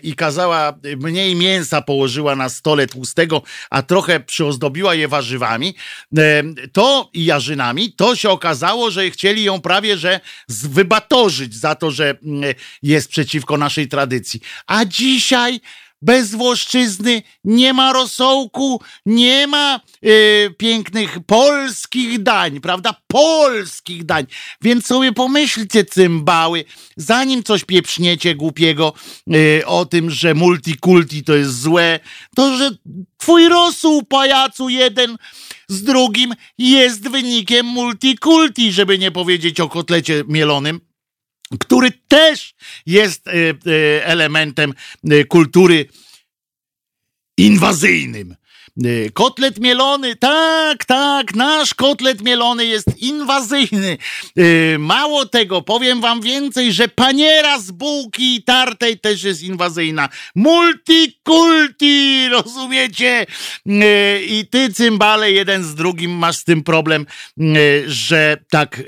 [0.03, 0.73] i kazała
[1.03, 5.75] mniej mięsa położyła na stole tłustego, a trochę przyozdobiła je warzywami,
[6.71, 10.19] to i jarzynami, to się okazało, że chcieli ją prawie że
[10.49, 12.17] wybatorzyć za to, że
[12.83, 14.41] jest przeciwko naszej tradycji.
[14.67, 15.59] A dzisiaj
[16.03, 22.95] bez Włoszczyzny nie ma rosołku, nie ma y, pięknych polskich dań, prawda?
[23.07, 24.25] Polskich dań.
[24.61, 26.65] Więc sobie pomyślcie, cymbały,
[26.97, 28.93] zanim coś pieprzniecie głupiego
[29.33, 31.99] y, o tym, że multikulti to jest złe,
[32.35, 32.71] to że
[33.17, 35.17] twój rosół, pajacu jeden
[35.67, 40.92] z drugim jest wynikiem multikulti, żeby nie powiedzieć o kotlecie mielonym
[41.59, 42.55] który też
[42.85, 44.73] jest e, e, elementem
[45.11, 45.85] e, kultury
[47.37, 48.35] inwazyjnym.
[48.77, 53.97] Y, kotlet mielony, tak, tak, nasz kotlet mielony jest inwazyjny.
[54.39, 60.09] Y, mało tego, powiem wam więcej, że paniera z bułki tartej też jest inwazyjna.
[60.35, 63.25] Multikulti, rozumiecie?
[63.67, 67.05] Y, I ty, cymbale, jeden z drugim masz z tym problem,
[67.85, 68.83] że tak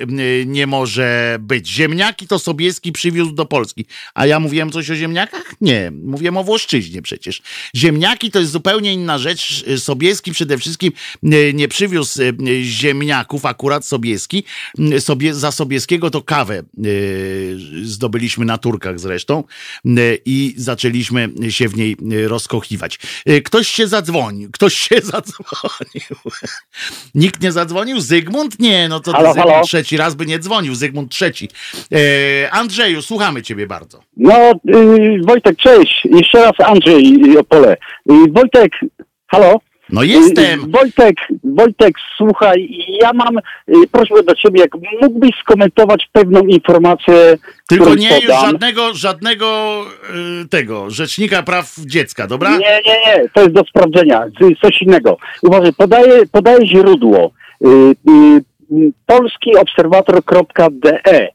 [0.46, 1.70] nie może być.
[1.70, 3.86] Ziemniaki to Sobieski przywiózł do Polski.
[4.14, 5.54] A ja mówiłem coś o ziemniakach?
[5.62, 7.42] Nie, mówiłem o Włoszczyźnie przecież.
[7.76, 10.92] Ziemniaki to jest zupełnie inna rzecz Sobieski przede wszystkim
[11.24, 12.34] e, nie przywiózł e,
[12.64, 14.44] ziemniaków, akurat Sobieski.
[15.00, 16.64] Sobie, za Sobieskiego to kawę e,
[17.84, 19.44] zdobyliśmy na Turkach zresztą
[20.26, 21.98] i zaczęliśmy się w niej
[22.28, 23.00] rozkochiwać.
[23.46, 26.32] Ktoś się zadzwonił, ktoś się zadzwonił.
[27.16, 28.00] Nikt nie zadzwonił?
[28.00, 28.60] Zygmunt?
[28.60, 29.66] Nie, no to halo, Zygmunt halo.
[29.66, 31.50] trzeci raz by nie dzwonił, Zygmunt trzeci.
[32.52, 34.00] Andrzeju, słuchamy ciebie bardzo.
[34.18, 36.08] No, yy, Wojtek, cześć.
[36.12, 37.78] Jeszcze raz Andrzej Opole.
[38.06, 38.72] Yy, Wojtek,
[39.28, 39.60] halo?
[39.90, 40.72] No jestem.
[40.72, 42.70] Wojtek, Wojtek, słuchaj,
[43.02, 43.42] ja mam y,
[43.92, 44.72] prośbę do ciebie, jak
[45.02, 47.38] mógłbyś skomentować pewną informację.
[47.68, 48.22] Tylko nie podam.
[48.22, 49.82] już żadnego, żadnego
[50.44, 52.58] y, tego, rzecznika praw dziecka, dobra?
[52.58, 54.26] Nie, nie, nie, to jest do sprawdzenia,
[54.62, 55.18] coś innego.
[55.42, 57.32] Uważaj, podaję, podaję źródło.
[57.66, 57.96] Y,
[59.06, 61.30] polskiobserwator.de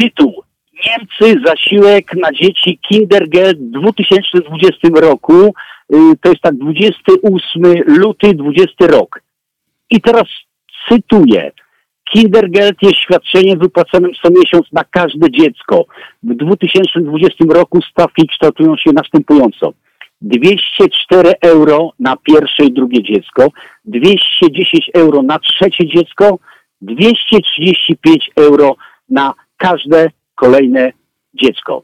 [0.00, 0.42] Tytuł
[0.86, 5.54] Niemcy zasiłek na dzieci Kindergeld w 2020 roku
[5.92, 9.20] Y, to jest tak 28 luty 20 rok.
[9.90, 10.24] I teraz
[10.88, 11.52] cytuję.
[12.12, 15.84] Kindergeld jest świadczeniem wypłacanym co miesiąc na każde dziecko.
[16.22, 19.72] W 2020 roku stawki kształtują się następująco.
[20.20, 23.48] 204 euro na pierwsze i drugie dziecko,
[23.84, 26.38] 210 euro na trzecie dziecko,
[26.80, 28.76] 235 euro
[29.08, 30.92] na każde kolejne
[31.34, 31.82] dziecko.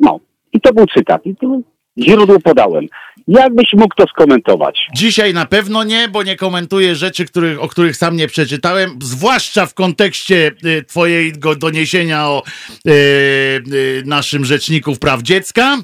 [0.00, 0.20] No,
[0.52, 1.26] i to był cytat.
[1.26, 1.60] I to
[1.98, 2.86] źródło podałem.
[3.28, 4.86] Jakbyś mógł to skomentować?
[4.94, 9.66] Dzisiaj na pewno nie, bo nie komentuję rzeczy, których, o których sam nie przeczytałem, zwłaszcza
[9.66, 12.42] w kontekście y, twojego doniesienia o
[12.86, 15.76] y, y, naszym rzeczniku praw dziecka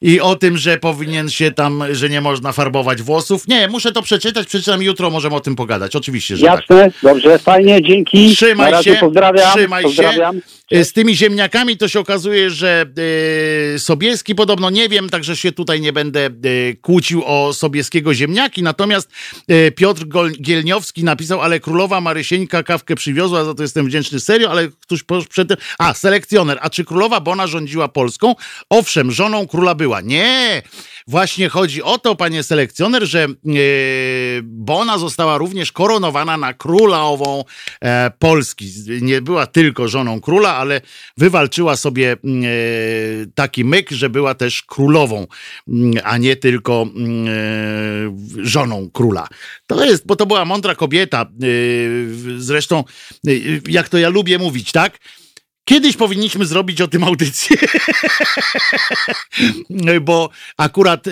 [0.00, 3.48] i o tym, że powinien się tam, że nie można farbować włosów.
[3.48, 5.96] Nie, muszę to przeczytać, przeczytam jutro, możemy o tym pogadać.
[5.96, 6.92] Oczywiście, że Jasne, tak.
[7.02, 8.34] dobrze, fajnie, dzięki.
[8.36, 10.34] Trzymaj się, pozdrawiam, trzymaj pozdrawiam.
[10.34, 10.64] się.
[10.84, 12.86] Z tymi ziemniakami to się okazuje, że
[13.74, 16.30] e, Sobieski podobno nie wiem, także się tutaj nie będę e,
[16.82, 18.62] kłócił o Sobieskiego ziemniaki.
[18.62, 19.10] Natomiast
[19.48, 20.04] e, Piotr
[20.40, 25.48] Gielniowski napisał, ale królowa Marysieńka kawkę przywiozła, za to jestem wdzięczny serio, ale któż przed
[25.48, 25.56] tym...
[25.78, 26.58] A, selekcjoner.
[26.60, 28.34] A czy królowa Bona rządziła Polską?
[28.70, 30.00] Owszem, żoną króla był była.
[30.00, 30.62] Nie!
[31.06, 33.26] Właśnie chodzi o to, panie selekcjoner, że
[34.42, 37.44] Bona została również koronowana na królową
[38.18, 38.72] Polski.
[39.00, 40.80] Nie była tylko żoną króla, ale
[41.16, 42.16] wywalczyła sobie
[43.34, 45.26] taki myk, że była też królową,
[46.04, 46.86] a nie tylko
[48.42, 49.28] żoną króla.
[49.66, 51.26] To jest, bo to była mądra kobieta.
[52.36, 52.84] Zresztą,
[53.68, 54.98] jak to ja lubię mówić, tak?
[55.64, 57.56] Kiedyś powinniśmy zrobić o tym audycję,
[60.00, 61.04] bo akurat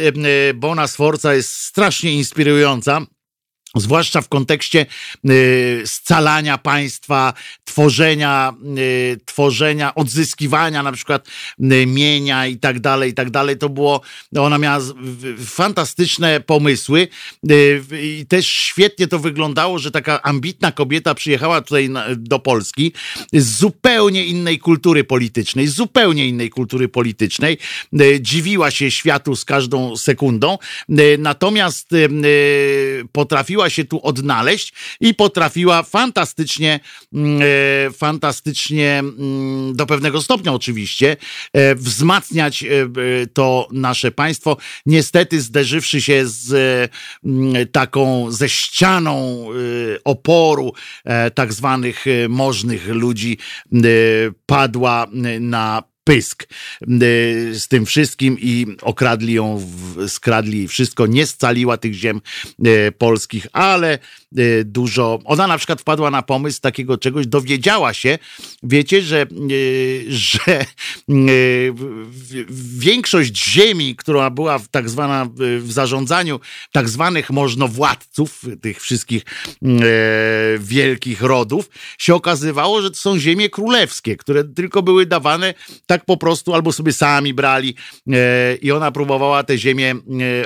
[0.55, 3.01] Bona Sforza jest strasznie inspirująca.
[3.77, 4.87] Zwłaszcza w kontekście
[5.31, 7.33] y, scalania państwa,
[7.65, 11.29] tworzenia, y, tworzenia, odzyskiwania na przykład
[11.61, 13.59] y, mienia i tak dalej, i tak dalej.
[13.59, 14.01] To było,
[14.39, 14.79] ona miała
[15.47, 17.09] fantastyczne pomysły
[18.03, 22.93] i też świetnie to wyglądało, że taka ambitna kobieta przyjechała tutaj do Polski
[23.33, 27.59] z zupełnie innej kultury politycznej, zupełnie innej kultury politycznej.
[28.21, 30.59] Dziwiła się światu z każdą sekundą,
[31.19, 31.91] natomiast
[33.13, 36.81] potrafiła potrafiła się tu odnaleźć i potrafiła fantastycznie,
[37.13, 41.17] mm, e, fantastycznie mm, do pewnego stopnia oczywiście
[41.53, 42.67] e, wzmacniać e,
[43.33, 44.57] to nasze państwo.
[44.87, 46.53] Niestety zderzywszy się z
[47.25, 49.47] mm, taką, ze ścianą
[50.05, 50.73] oporu
[51.35, 53.39] tak zwanych możnych ludzi,
[54.47, 55.07] padła
[55.41, 56.49] na pysk
[57.53, 59.71] z tym wszystkim i okradli ją,
[60.09, 62.21] skradli wszystko, nie scaliła tych ziem
[62.99, 64.22] polskich, ale Y,
[64.65, 65.19] dużo.
[65.25, 68.19] Ona na przykład wpadła na pomysł takiego czegoś, dowiedziała się,
[68.63, 70.61] wiecie, że, y, że
[71.11, 71.75] y,
[72.79, 75.29] większość ziemi, która była w tak zwana
[75.59, 76.41] w zarządzaniu
[76.73, 79.23] tak zwanych możnowładców, tych wszystkich
[80.59, 85.55] wielkich rodów, się okazywało, że to są ziemie królewskie, które tylko były dawane
[85.87, 87.75] tak po prostu, albo sobie sami brali
[88.63, 89.95] i ona próbowała te ziemię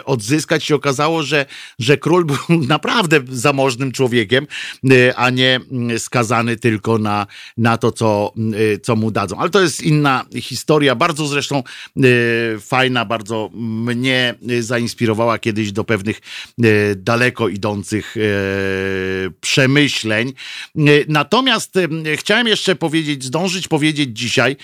[0.05, 0.65] odzyskać.
[0.65, 1.47] Się okazało, że,
[1.79, 2.39] że król był
[2.77, 4.47] naprawdę zamożny człowiekiem,
[4.93, 7.27] y, a nie mm, skazany tylko na,
[7.57, 9.39] na to, co, y, co mu dadzą.
[9.39, 11.63] Ale to jest inna historia, bardzo zresztą
[11.97, 16.21] y, fajna, bardzo mnie zainspirowała kiedyś do pewnych
[16.97, 18.17] daleko idących
[19.41, 20.33] przemyśleń.
[21.09, 21.75] Natomiast
[22.17, 24.57] chciałem jeszcze powiedzieć, zdążyć powiedzieć dzisiaj,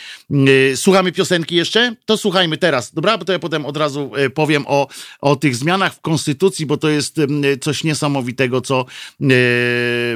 [0.75, 1.97] słuchamy piosenki jeszcze?
[2.07, 3.19] To słuchajmy teraz, dobra?
[3.19, 4.89] Bo to ja potem od razu powiem o,
[5.21, 7.21] o tych zmianach w Konstytucji, bo to jest
[7.61, 8.87] coś niesamowitego, co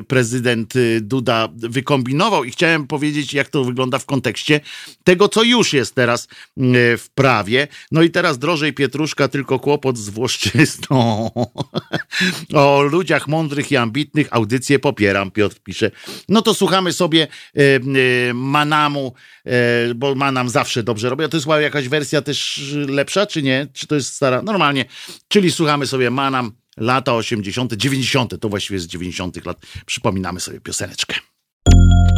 [0.08, 4.60] prezydent Duda wykombinował i chciałem powiedzieć, jak to wygląda w kontekście
[5.04, 6.28] tego, co już jest teraz e,
[6.96, 7.68] w prawie.
[7.92, 11.30] No i teraz drożej pietruszka, tylko kłopot z włoszczyzną.
[12.54, 15.90] o ludziach mądrych i ambitnych audycję popieram, Piotr pisze.
[16.28, 17.60] No to słuchamy sobie e,
[18.34, 19.14] Manamu,
[19.94, 21.24] bo Manam zawsze dobrze robi.
[21.24, 23.66] A to jest jakaś wersja też lepsza, czy nie?
[23.72, 24.42] Czy to jest stara?
[24.42, 24.84] Normalnie.
[25.28, 29.46] Czyli słuchamy sobie Manam lata 80., 90., to właściwie z 90.
[29.46, 29.58] lat.
[29.86, 31.14] Przypominamy sobie pioseneczkę.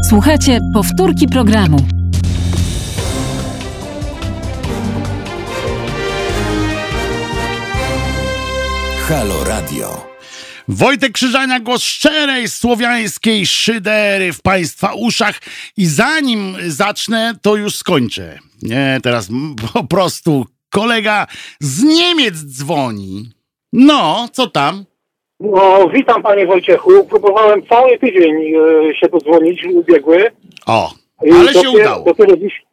[0.09, 1.87] Słuchajcie, powtórki programu.
[9.09, 10.09] Halo Radio.
[10.69, 15.41] Wojtek Krzyżania, głos szczerej słowiańskiej szydery w Państwa uszach.
[15.77, 18.39] I zanim zacznę, to już skończę.
[18.63, 19.29] Nie, teraz
[19.73, 21.27] po prostu kolega
[21.61, 23.38] z Niemiec dzwoni.
[23.73, 24.85] No, co tam?
[25.41, 27.05] No, witam panie Wojciechu.
[27.05, 30.31] Próbowałem cały tydzień e, się dodzwonić, ubiegły.
[30.67, 30.91] O,
[31.41, 32.05] ale się udało.
[32.05, 32.69] Dopiero dziś...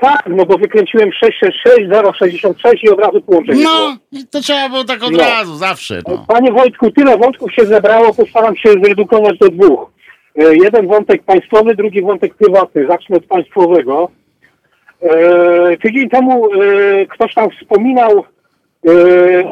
[0.00, 3.96] Tak, no bo wykręciłem 666 066 i od razu połączenie No,
[4.30, 5.18] to trzeba było tak od no.
[5.18, 6.00] razu, zawsze.
[6.08, 6.24] No.
[6.28, 9.90] Panie Wojtku, tyle wątków się zebrało, postaram się zredukować do dwóch.
[10.38, 12.86] E, jeden wątek państwowy, drugi wątek prywatny.
[12.86, 14.10] Zacznę od państwowego.
[15.02, 18.24] E, tydzień temu e, ktoś tam wspominał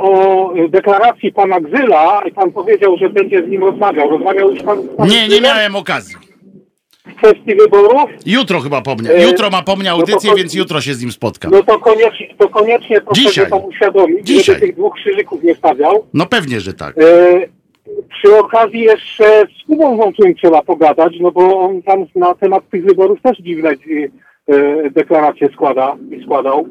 [0.01, 4.11] o deklaracji pana Gzyla i pan powiedział, że będzie z nim rozmawiał.
[4.11, 6.17] Rozmawiał już pan z Nie, nie miałem okazji.
[7.07, 8.11] W kwestii wyborów?
[8.27, 9.11] Jutro chyba po mnie.
[9.23, 11.53] Jutro ma po mnie audycję, no to, więc jutro się z nim spotkam.
[11.53, 13.51] No to koniecznie, to koniecznie proszę Dzisiaj.
[13.51, 14.45] pan uświadomić, Dzisiaj.
[14.45, 16.07] żeby tych dwóch krzyżyków nie stawiał.
[16.15, 16.99] No pewnie, że tak.
[16.99, 17.03] E,
[18.09, 19.25] przy okazji jeszcze
[19.63, 23.71] z Kubą Wączym trzeba pogadać, no bo on tam na temat tych wyborów też dziwne
[23.71, 26.67] e, deklaracje składa i składał.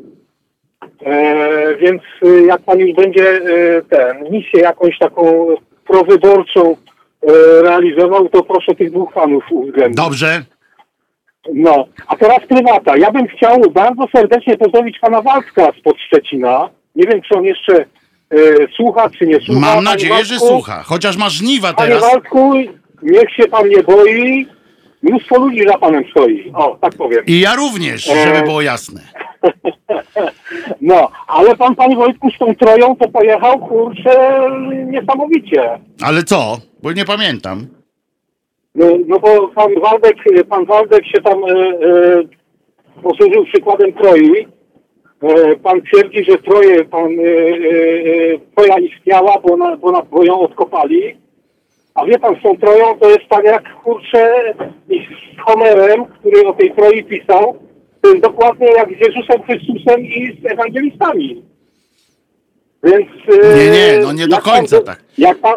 [1.06, 5.48] E, więc y, jak pan już będzie e, ten misję jakąś taką
[5.88, 6.76] prowyborczą
[7.22, 7.28] e,
[7.62, 9.98] realizował, to proszę tych dwóch panów uwzględnić.
[9.98, 10.44] Dobrze.
[11.54, 12.98] No, a teraz prywata.
[12.98, 16.70] Ja bym chciał bardzo serdecznie pozdrowić pana Waldka spod Szczecina.
[16.96, 17.86] Nie wiem, czy on jeszcze e,
[18.76, 19.60] słucha, czy nie słucha.
[19.60, 20.84] Mam nadzieję, Waldku, że słucha.
[20.84, 22.02] Chociaż ma żniwa teraz.
[22.02, 22.54] Panie Waldku,
[23.02, 24.48] niech się pan nie boi.
[25.04, 26.52] Mnóstwo ludzi za panem stoi.
[26.56, 27.26] O, tak powiem.
[27.28, 29.02] I ja również, żeby było jasne.
[30.82, 34.42] No, ale pan, panie Wojtku, z tą troją to pojechał, kurczę,
[34.86, 35.80] niesamowicie.
[36.02, 36.58] Ale co?
[36.84, 37.68] Bo nie pamiętam.
[38.76, 40.16] No, no bo pan Waldek,
[40.50, 44.48] pan Waldek się tam e, e, posłużył przykładem Troi.
[45.24, 50.24] E, pan twierdzi, że Troje, pan, e, e, Troja istniała, bo, na, bo, na, bo
[50.24, 51.18] ją odkopali.
[51.96, 54.54] A wie pan, z tą Troją to jest tak jak, kurczę,
[54.90, 57.60] z Homerem, który o tej Troi pisał,
[58.22, 61.44] dokładnie jak z Jezusem Chrystusem i z ewangelistami.
[62.84, 63.08] Więc...
[63.44, 65.04] e, Nie, nie, no nie do jak pan- końca tak.
[65.18, 65.54] Jak pan,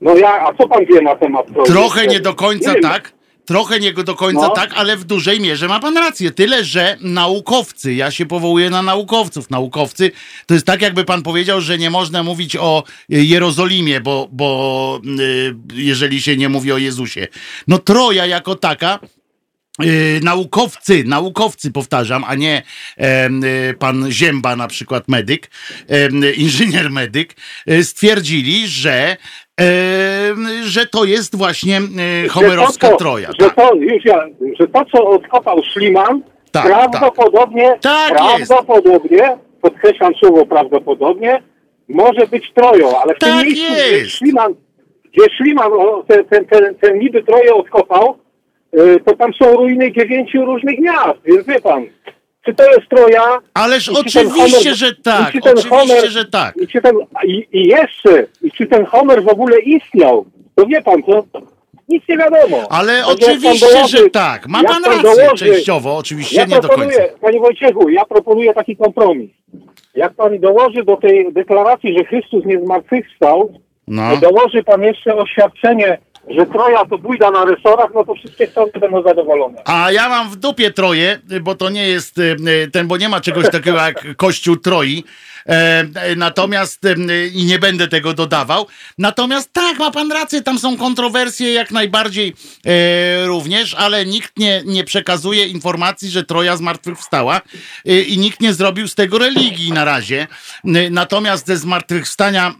[0.00, 1.46] no ja, a co pan wie na temat?
[1.66, 3.12] Trochę nie do końca Nie tak.
[3.46, 4.50] Trochę nie do końca No.
[4.50, 6.30] tak, ale w dużej mierze ma pan rację.
[6.30, 9.50] Tyle, że naukowcy, ja się powołuję na naukowców.
[9.50, 10.10] Naukowcy
[10.46, 15.00] to jest tak, jakby pan powiedział, że nie można mówić o y, Jerozolimie, bo, bo
[15.20, 17.26] y, jeżeli się nie mówi o Jezusie.
[17.68, 18.98] No Troja jako taka
[19.80, 22.62] Yy, naukowcy, naukowcy powtarzam, a nie
[23.70, 25.50] y, pan Zięba, na przykład medyk,
[26.36, 27.34] inżynier medyk,
[27.70, 29.16] y, stwierdzili, że,
[30.64, 31.80] że to jest właśnie
[32.24, 33.28] y, homerowska że to, troja.
[33.40, 34.26] Że Tak, to, już ja,
[34.60, 41.42] że to, co odkopał Szliman, Tak, prawdopodobnie, Tak prawdopodobnie, podkreślam słowo prawdopodobnie,
[41.88, 44.10] może być troją, ale w Tak tym miejscu, gdzie jest.
[44.10, 44.54] Szliman,
[45.12, 45.70] gdzie Szliman
[46.08, 48.23] ten, ten, ten, ten niby troję odkopał,
[49.06, 51.84] to tam są ruiny dziewięciu różnych miast, więc wie pan,
[52.44, 56.56] czy to jest Troja, Ależ oczywiście, Homer- że tak, czy oczywiście, Homer- że tak.
[56.56, 56.94] I, czy ten,
[57.26, 60.24] i, I jeszcze, i czy ten Homer w ogóle istniał,
[60.54, 61.24] to wie pan, to
[61.88, 62.62] nic nie wiadomo.
[62.70, 64.46] Ale pan oczywiście, dołoży- że tak.
[64.48, 67.02] Ma pan rację dołoży- częściowo, oczywiście Ja nie do końca.
[67.20, 69.30] panie Wojciechu, ja proponuję taki kompromis.
[69.94, 73.52] Jak pan dołoży do tej deklaracji, że Chrystus nie zmartwychwstał,
[73.88, 74.16] No.
[74.16, 75.98] dołoży pan jeszcze oświadczenie,
[76.28, 79.62] że Troja to bójda na resorach, no to wszystkie strony będą zadowolone.
[79.64, 83.08] A ja mam w dupie troje, bo to nie jest y, y, ten, bo nie
[83.08, 85.04] ma czegoś takiego jak Kościół Troi.
[85.46, 85.84] E,
[86.16, 86.80] natomiast
[87.34, 88.66] i nie będę tego dodawał.
[88.98, 92.34] Natomiast tak, ma pan rację, tam są kontrowersje jak najbardziej
[92.66, 97.40] e, również, ale nikt nie, nie przekazuje informacji, że Troja zmartwychwstała
[97.86, 100.26] e, i nikt nie zrobił z tego religii na razie.
[100.90, 102.54] Natomiast ze zmartwychwstania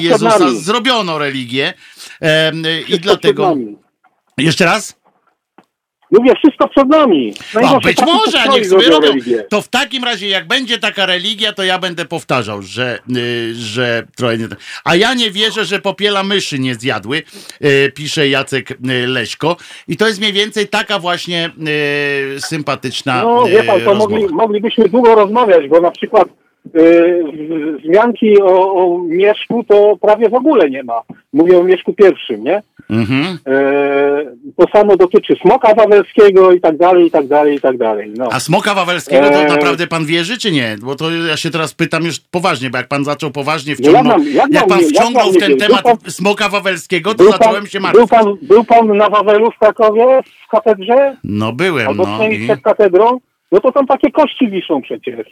[0.00, 1.74] Jezusa zrobiono religię
[2.88, 3.56] i dlatego...
[4.38, 4.97] Jeszcze raz?
[6.10, 7.34] Mówię, wszystko przed nami.
[7.54, 9.08] No A być może, niech sobie robią.
[9.08, 9.44] religię.
[9.50, 14.02] To w takim razie, jak będzie taka religia, to ja będę powtarzał, że, y, że
[14.16, 14.46] trochę nie.
[14.84, 17.22] A ja nie wierzę, że popiela myszy nie zjadły,
[17.64, 18.76] y, pisze Jacek y,
[19.06, 19.56] Leśko.
[19.88, 21.50] I to jest mniej więcej taka właśnie
[22.38, 23.98] sympatyczna No wie pan, to rozmowa.
[23.98, 26.28] mogli, moglibyśmy długo rozmawiać, bo na przykład
[27.84, 31.02] wzmianki o, o Mieszku to prawie w ogóle nie ma.
[31.32, 32.62] Mówię o Mieszku pierwszym, nie?
[32.90, 33.38] Mhm.
[33.46, 38.12] Yy, to samo dotyczy Smoka Wawelskiego i tak dalej, i tak dalej, i tak dalej.
[38.16, 38.28] No.
[38.32, 39.48] A Smoka Wawelskiego to Eee.
[39.48, 40.76] naprawdę pan wierzy, czy nie?
[40.82, 43.92] Bo to ja się teraz pytam już poważnie, bo jak pan zaczął poważnie No jak
[43.92, 47.24] wciągnął, mam- jak jak pan jak wciągnął mam w ten temat pan- Smoka Wawelskiego, to
[47.30, 48.08] zacząłem się martwić.
[48.08, 50.04] był, pan, był pan na Wawelu w Krakowie,
[50.46, 51.16] w katedrze?
[51.24, 52.28] No byłem, Albo no.
[52.28, 53.18] I, przed katedrą?
[53.52, 55.26] No to tam takie kości wiszą przecież.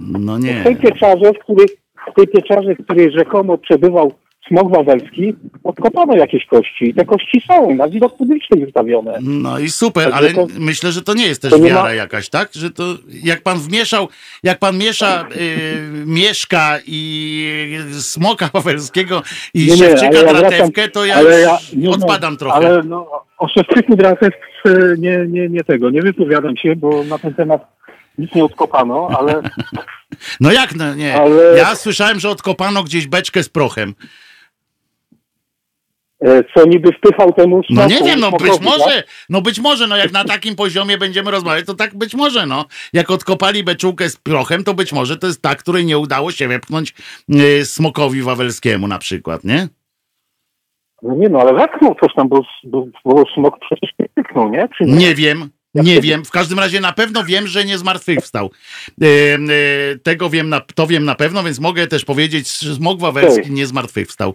[0.00, 0.62] No W nie.
[0.64, 1.66] tej pieczarze, w której,
[2.10, 4.12] w tej pieczarze, w której rzekomo przebywał
[4.48, 6.84] smok wawelski, odkopano jakieś kości.
[6.84, 9.18] I te kości są na widok publiczny wystawione.
[9.22, 11.92] No i super, Także ale to- myślę, że to nie jest też nie wiara ma-
[11.94, 12.48] jakaś, tak?
[12.52, 12.82] Że to
[13.24, 14.08] jak pan wmieszał,
[14.42, 19.22] jak pan miesza y, mieszka i smoka wawelskiego
[19.54, 22.56] i Nie, nie, szewczyka ja dratewkę, wracam- to ja ja- nie, no, odpadam trochę.
[22.56, 24.34] Ale no, o szewczyku dratewce
[24.98, 27.66] nie, nie, nie tego, nie wypowiadam się, bo na ten temat
[28.18, 29.42] nic nie odkopano, ale
[30.40, 31.14] No jak no nie?
[31.20, 33.94] ale- Ja słyszałem, że odkopano gdzieś beczkę z prochem.
[36.24, 38.62] e, co niby wpychał temu No smoku, nie wiem, no być tak?
[38.62, 42.46] może, no być może, no jak na takim poziomie będziemy rozmawiać, to tak być może,
[42.46, 42.64] no.
[42.92, 46.48] Jak odkopali beczułkę z prochem, to być może to jest ta, której nie udało się
[46.48, 46.94] wepchnąć
[47.34, 49.68] y, smokowi wawelskiemu na przykład, nie?
[51.02, 54.68] No nie no, ale wepchnął coś tam, bo, bo, bo smok przecież nie pyknął, nie?
[54.80, 54.96] Nie?
[54.96, 55.50] Nie wiem.
[55.74, 58.50] Nie wiem, w każdym razie na pewno wiem, że nie zmartwychwstał.
[59.02, 59.38] E, e,
[60.02, 63.66] tego wiem, na, to wiem na pewno, więc mogę też powiedzieć, że Smok Wawelski nie
[63.66, 64.34] zmartwychwstał.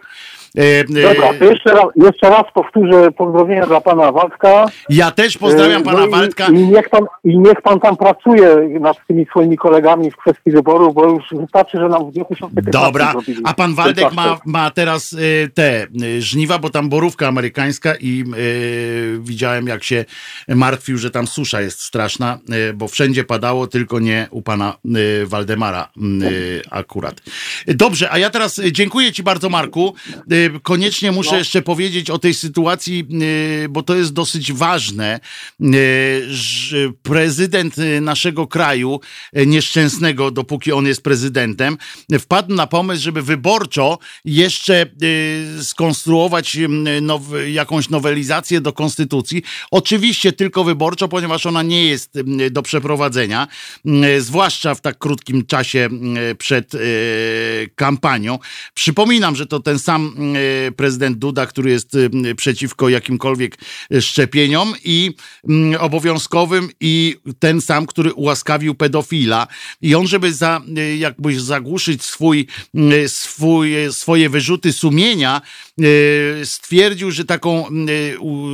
[0.58, 4.66] E, e, Dobra, to jeszcze raz, jeszcze raz powtórzę pozdrowienia dla pana Waldka.
[4.90, 6.48] ja też pozdrawiam E, pana no i- Waldka.
[6.48, 10.94] I niech, pan, I niech pan tam pracuje nad tymi swoimi kolegami w kwestii wyborów,
[10.94, 13.14] bo już wystarczy, że nam w 2015 Dobra,
[13.44, 15.16] a pan Waldek ma, ma teraz
[15.54, 15.88] te
[16.20, 20.06] żniwa, bo tam borówka amerykańska i y, widziałem jak się
[20.48, 25.26] martwił, że tam susza jest straszna, y, bo wszędzie padało, tylko nie u pana y,
[25.26, 25.90] Waldemara
[26.72, 27.22] akurat.
[27.68, 29.94] Dobrze, a ja teraz dziękuję ci bardzo Marku.
[30.46, 31.38] Y, koniecznie muszę no.
[31.38, 33.08] jeszcze powiedzieć o tej sytuacji,
[33.70, 35.20] bo to jest dosyć ważne,
[36.28, 39.00] że prezydent naszego kraju,
[39.34, 41.78] nieszczęsnego, dopóki on jest prezydentem,
[42.20, 44.86] wpadł na pomysł, żeby wyborczo jeszcze
[45.62, 46.58] skonstruować
[47.52, 49.44] jakąś nowelizację do konstytucji.
[49.72, 52.12] Oczywiście tylko wyborczo, ponieważ ona nie jest
[52.52, 53.48] do przeprowadzenia,
[54.20, 55.90] zwłaszcza w tak krótkim czasie
[56.38, 56.72] przed
[57.76, 58.40] kampanią.
[58.74, 60.16] Przypominam, że to ten sam
[60.76, 61.98] prezydent Duda, który jest
[62.38, 63.58] przeciwko jakimkolwiek
[64.00, 65.12] szczepieniom i
[65.80, 69.48] obowiązkowym i ten sam, który ułaskawił pedofila.
[69.82, 70.62] I on, żeby za,
[70.98, 72.48] jakbyś zagłuszyć swój,
[73.08, 75.42] swój, swoje wyrzuty sumienia,
[76.44, 77.66] stwierdził, że taką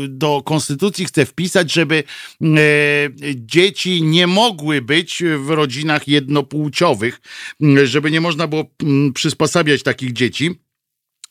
[0.07, 2.03] do konstytucji chce wpisać, żeby
[3.35, 7.21] dzieci nie mogły być w rodzinach jednopłciowych,
[7.83, 8.65] żeby nie można było
[9.13, 10.61] przysposabiać takich dzieci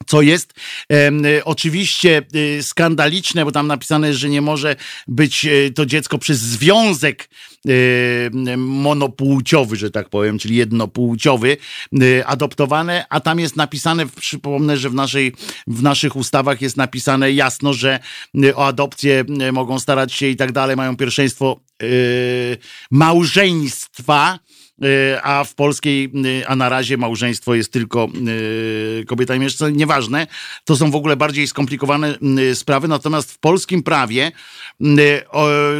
[0.06, 0.52] co jest
[0.92, 2.22] e, oczywiście
[2.58, 4.76] e, skandaliczne, bo tam napisane że nie może
[5.08, 7.28] być e, to dziecko przez związek
[8.56, 11.56] monopłciowy, że tak powiem, czyli jednopłciowy,
[12.26, 15.32] adoptowane, a tam jest napisane, przypomnę, że w, naszej,
[15.66, 18.00] w naszych ustawach jest napisane jasno, że
[18.54, 21.60] o adopcję mogą starać się i tak dalej, mają pierwszeństwo
[22.90, 24.38] małżeństwa,
[25.22, 28.08] a w polskiej, e, a na razie małżeństwo jest tylko
[29.00, 30.26] e, kobieta i mężczyzna, nieważne.
[30.64, 32.14] To są w ogóle bardziej skomplikowane
[32.54, 34.32] sprawy, natomiast w polskim prawie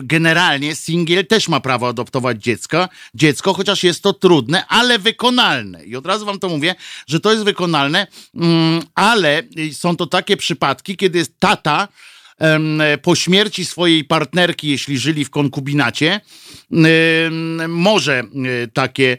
[0.02, 5.84] generalnie singiel też ma prawo adoptować dziecko, dziecko, chociaż jest to trudne, ale wykonalne.
[5.84, 6.74] I od razu wam to mówię,
[7.06, 11.88] że to jest wykonalne, mm, ale są to takie przypadki, kiedy jest tata,
[13.02, 16.20] po śmierci swojej partnerki, jeśli żyli w konkubinacie,
[17.68, 18.24] może e,
[18.68, 19.18] takie,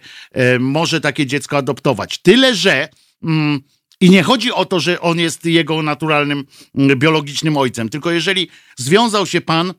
[0.60, 2.18] może takie dziecko adoptować.
[2.18, 2.90] Tyle, że
[3.24, 3.62] mm,
[4.02, 6.46] i nie chodzi o to, że on jest jego naturalnym,
[6.76, 9.74] biologicznym ojcem, tylko jeżeli związał się pan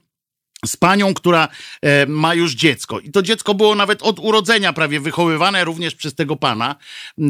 [0.67, 1.49] z panią, która
[1.83, 3.01] e, ma już dziecko.
[3.01, 6.77] I to dziecko było nawet od urodzenia prawie wychowywane również przez tego pana,
[7.19, 7.25] e,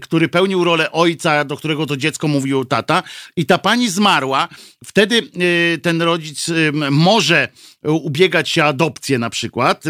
[0.00, 3.02] który pełnił rolę ojca, do którego to dziecko mówił tata.
[3.36, 4.48] I ta pani zmarła.
[4.84, 5.18] Wtedy
[5.74, 6.46] e, ten rodzic
[6.90, 7.48] może
[7.86, 9.84] ubiegać się adopcję na przykład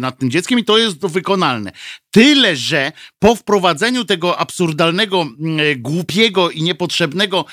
[0.00, 1.72] nad tym dzieckiem i to jest wykonalne.
[2.10, 5.26] Tyle, że po wprowadzeniu tego absurdalnego,
[5.76, 7.44] głupiego i niepotrzebnego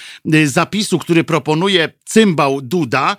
[0.46, 3.18] zapisu, który proponuje cymbał Duda,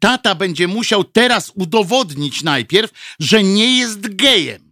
[0.00, 2.90] ta tata będzie musiał teraz udowodnić najpierw,
[3.20, 4.69] że nie jest gejem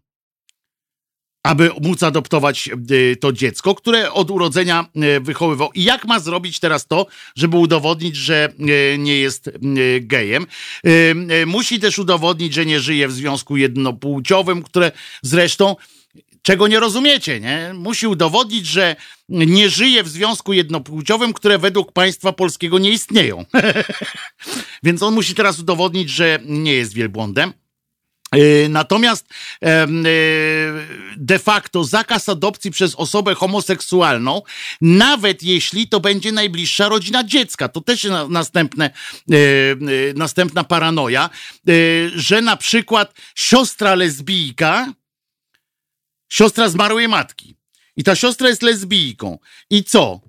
[1.42, 5.70] aby móc adoptować e, to dziecko, które od urodzenia e, wychowywał.
[5.74, 7.06] I jak ma zrobić teraz to,
[7.36, 8.52] żeby udowodnić, że
[8.94, 9.50] e, nie jest
[10.00, 10.46] gejem?
[11.46, 14.92] Musi też udowodnić, że nie żyje w związku jednopłciowym, które
[15.22, 15.76] zresztą
[16.42, 17.70] czego nie rozumiecie, nie?
[17.74, 18.96] Musi udowodnić, że
[19.28, 23.44] nie żyje w związku jednopłciowym, które według państwa polskiego nie istnieją.
[24.82, 27.52] Więc on musi teraz udowodnić, że nie jest wielbłądem.
[28.32, 29.26] E, natomiast
[29.62, 29.86] e,
[31.16, 34.42] de facto zakaz adopcji przez osobę homoseksualną,
[34.80, 38.90] nawet jeśli to będzie najbliższa rodzina dziecka, to też następne,
[39.30, 39.34] e,
[40.14, 41.30] następna paranoja,
[42.14, 44.92] że na przykład siostra lesbijka
[46.28, 47.56] siostra zmarłej matki.
[47.96, 49.38] I ta siostra jest lesbijką.
[49.70, 50.20] I co?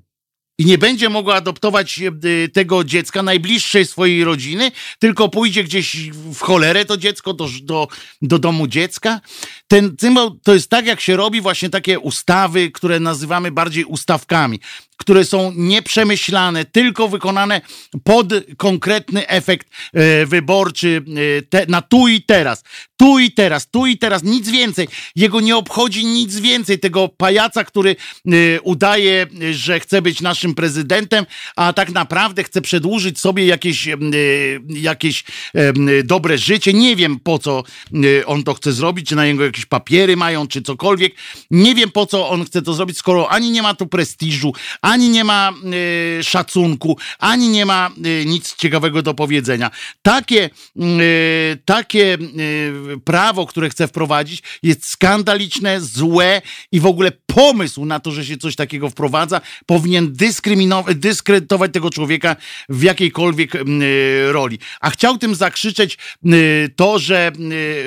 [0.60, 2.12] I nie będzie mogła adoptować e,
[2.48, 7.88] tego dziecka najbliższej swojej rodziny, tylko pójdzie gdzieś w cholerę to dziecko do, do,
[8.22, 9.22] do domu dziecka.
[9.68, 14.60] Ten cymbał to jest tak, jak się robi właśnie takie ustawy, które nazywamy bardziej ustawkami
[15.00, 17.62] które są nieprzemyślane, tylko wykonane
[18.04, 18.28] pod
[18.58, 21.02] konkretny efekt e, wyborczy
[21.38, 22.64] e, te, na tu i teraz.
[22.98, 24.88] Tu i teraz, tu i teraz, nic więcej.
[25.16, 26.80] Jego nie obchodzi nic więcej.
[26.80, 27.96] Tego pajaca, który
[28.26, 33.88] e, udaje, że chce być naszym prezydentem, a tak naprawdę chce przedłużyć sobie jakieś,
[34.68, 35.24] jakieś
[36.04, 36.74] dobre życie.
[36.74, 37.64] Nie wiem po co
[38.26, 41.16] on to chce zrobić, czy na niego jakieś papiery mają, czy cokolwiek.
[41.52, 44.54] Nie wiem po co on chce to zrobić, skoro ani nie ma tu prestiżu,
[44.90, 45.54] ani nie ma
[46.20, 49.72] y, szacunku, ani nie ma y, nic ciekawego do powiedzenia.
[50.02, 56.42] Takie, y, takie y, prawo, które chce wprowadzić, jest skandaliczne, złe
[56.72, 60.14] i w ogóle pomysł na to, że się coś takiego wprowadza, powinien
[60.96, 62.36] dyskredytować tego człowieka
[62.70, 63.62] w jakiejkolwiek y,
[64.32, 64.60] roli.
[64.80, 67.32] A chciał tym zakrzyczeć y, to, że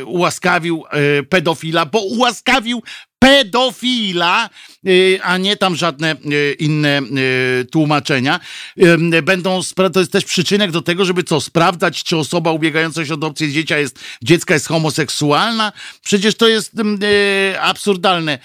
[0.07, 0.85] ułaskawił
[1.29, 2.83] pedofila, bo ułaskawił
[3.19, 4.51] pedofila
[5.23, 6.17] a nie tam żadne
[6.59, 7.01] inne
[7.73, 8.41] tłumaczenia.
[9.23, 9.61] Będą,
[9.93, 13.53] to jest też przyczynek do tego, żeby co, sprawdzać, czy osoba ubiegająca się o adopcję
[13.53, 15.73] dziecka jest, dziecka jest homoseksualna.
[16.05, 16.73] Przecież to jest
[17.61, 18.39] absurdalne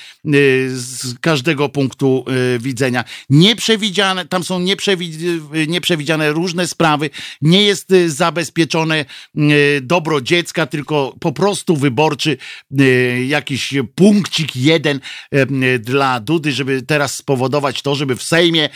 [0.68, 2.26] z każdego punktu
[2.60, 3.04] widzenia.
[3.30, 4.60] Nieprzewidziane, tam są
[5.68, 7.10] nieprzewidziane różne sprawy,
[7.42, 9.06] nie jest zabezpieczone
[9.82, 12.38] dobro dziecka, tylko po prostu wyborczy
[13.28, 15.00] jakiś punkcik jeden
[15.80, 18.70] dla Dudy, żeby teraz spowodować to, żeby w Sejmie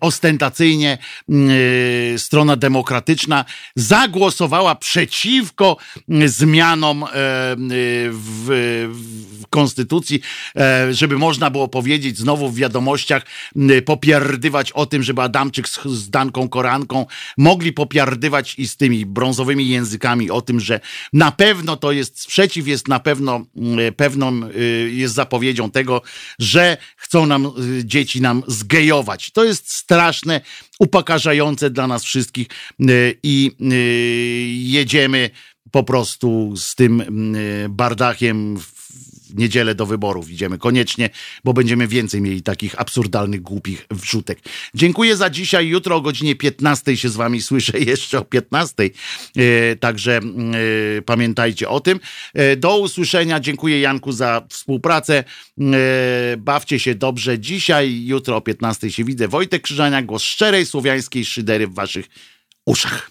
[0.00, 0.98] ostentacyjnie
[2.16, 3.44] strona demokratyczna
[3.76, 5.76] zagłosowała przeciwko
[6.26, 7.04] zmianom
[8.10, 8.46] w,
[9.40, 10.20] w konstytucji,
[10.56, 13.26] e, żeby można było powiedzieć znowu w wiadomościach,
[13.84, 17.06] popierdywać o tym, żeby Adamczyk z, z Danką Koranką
[17.38, 20.80] mogli popierdywać i z tymi brązowymi językami o tym, że
[21.12, 23.40] na pewno to jest sprzeciw, jest na pewno
[23.96, 26.02] pewną, y, jest zapowiedzią tego,
[26.38, 26.59] że
[26.96, 29.30] chcą nam y, dzieci nam zgejować.
[29.30, 30.40] To jest straszne,
[30.78, 32.46] upokarzające dla nas wszystkich
[32.80, 33.50] y, i
[34.70, 35.30] jedziemy
[35.70, 37.02] po prostu z tym
[37.68, 38.79] bardachiem w
[39.34, 41.10] niedzielę do wyborów idziemy koniecznie,
[41.44, 44.38] bo będziemy więcej mieli takich absurdalnych, głupich wrzutek.
[44.74, 45.68] Dziękuję za dzisiaj.
[45.68, 48.90] Jutro o godzinie 15 się z wami słyszę, jeszcze o 15.
[49.36, 50.20] E, także
[50.98, 52.00] e, pamiętajcie o tym.
[52.34, 53.40] E, do usłyszenia.
[53.40, 55.24] Dziękuję Janku za współpracę.
[56.38, 58.04] Bawcie się dobrze dzisiaj.
[58.04, 59.28] Jutro o 15 się widzę.
[59.28, 62.06] Wojtek Krzyżania, głos szczerej słowiańskiej szydery w waszych
[62.66, 63.10] uszach.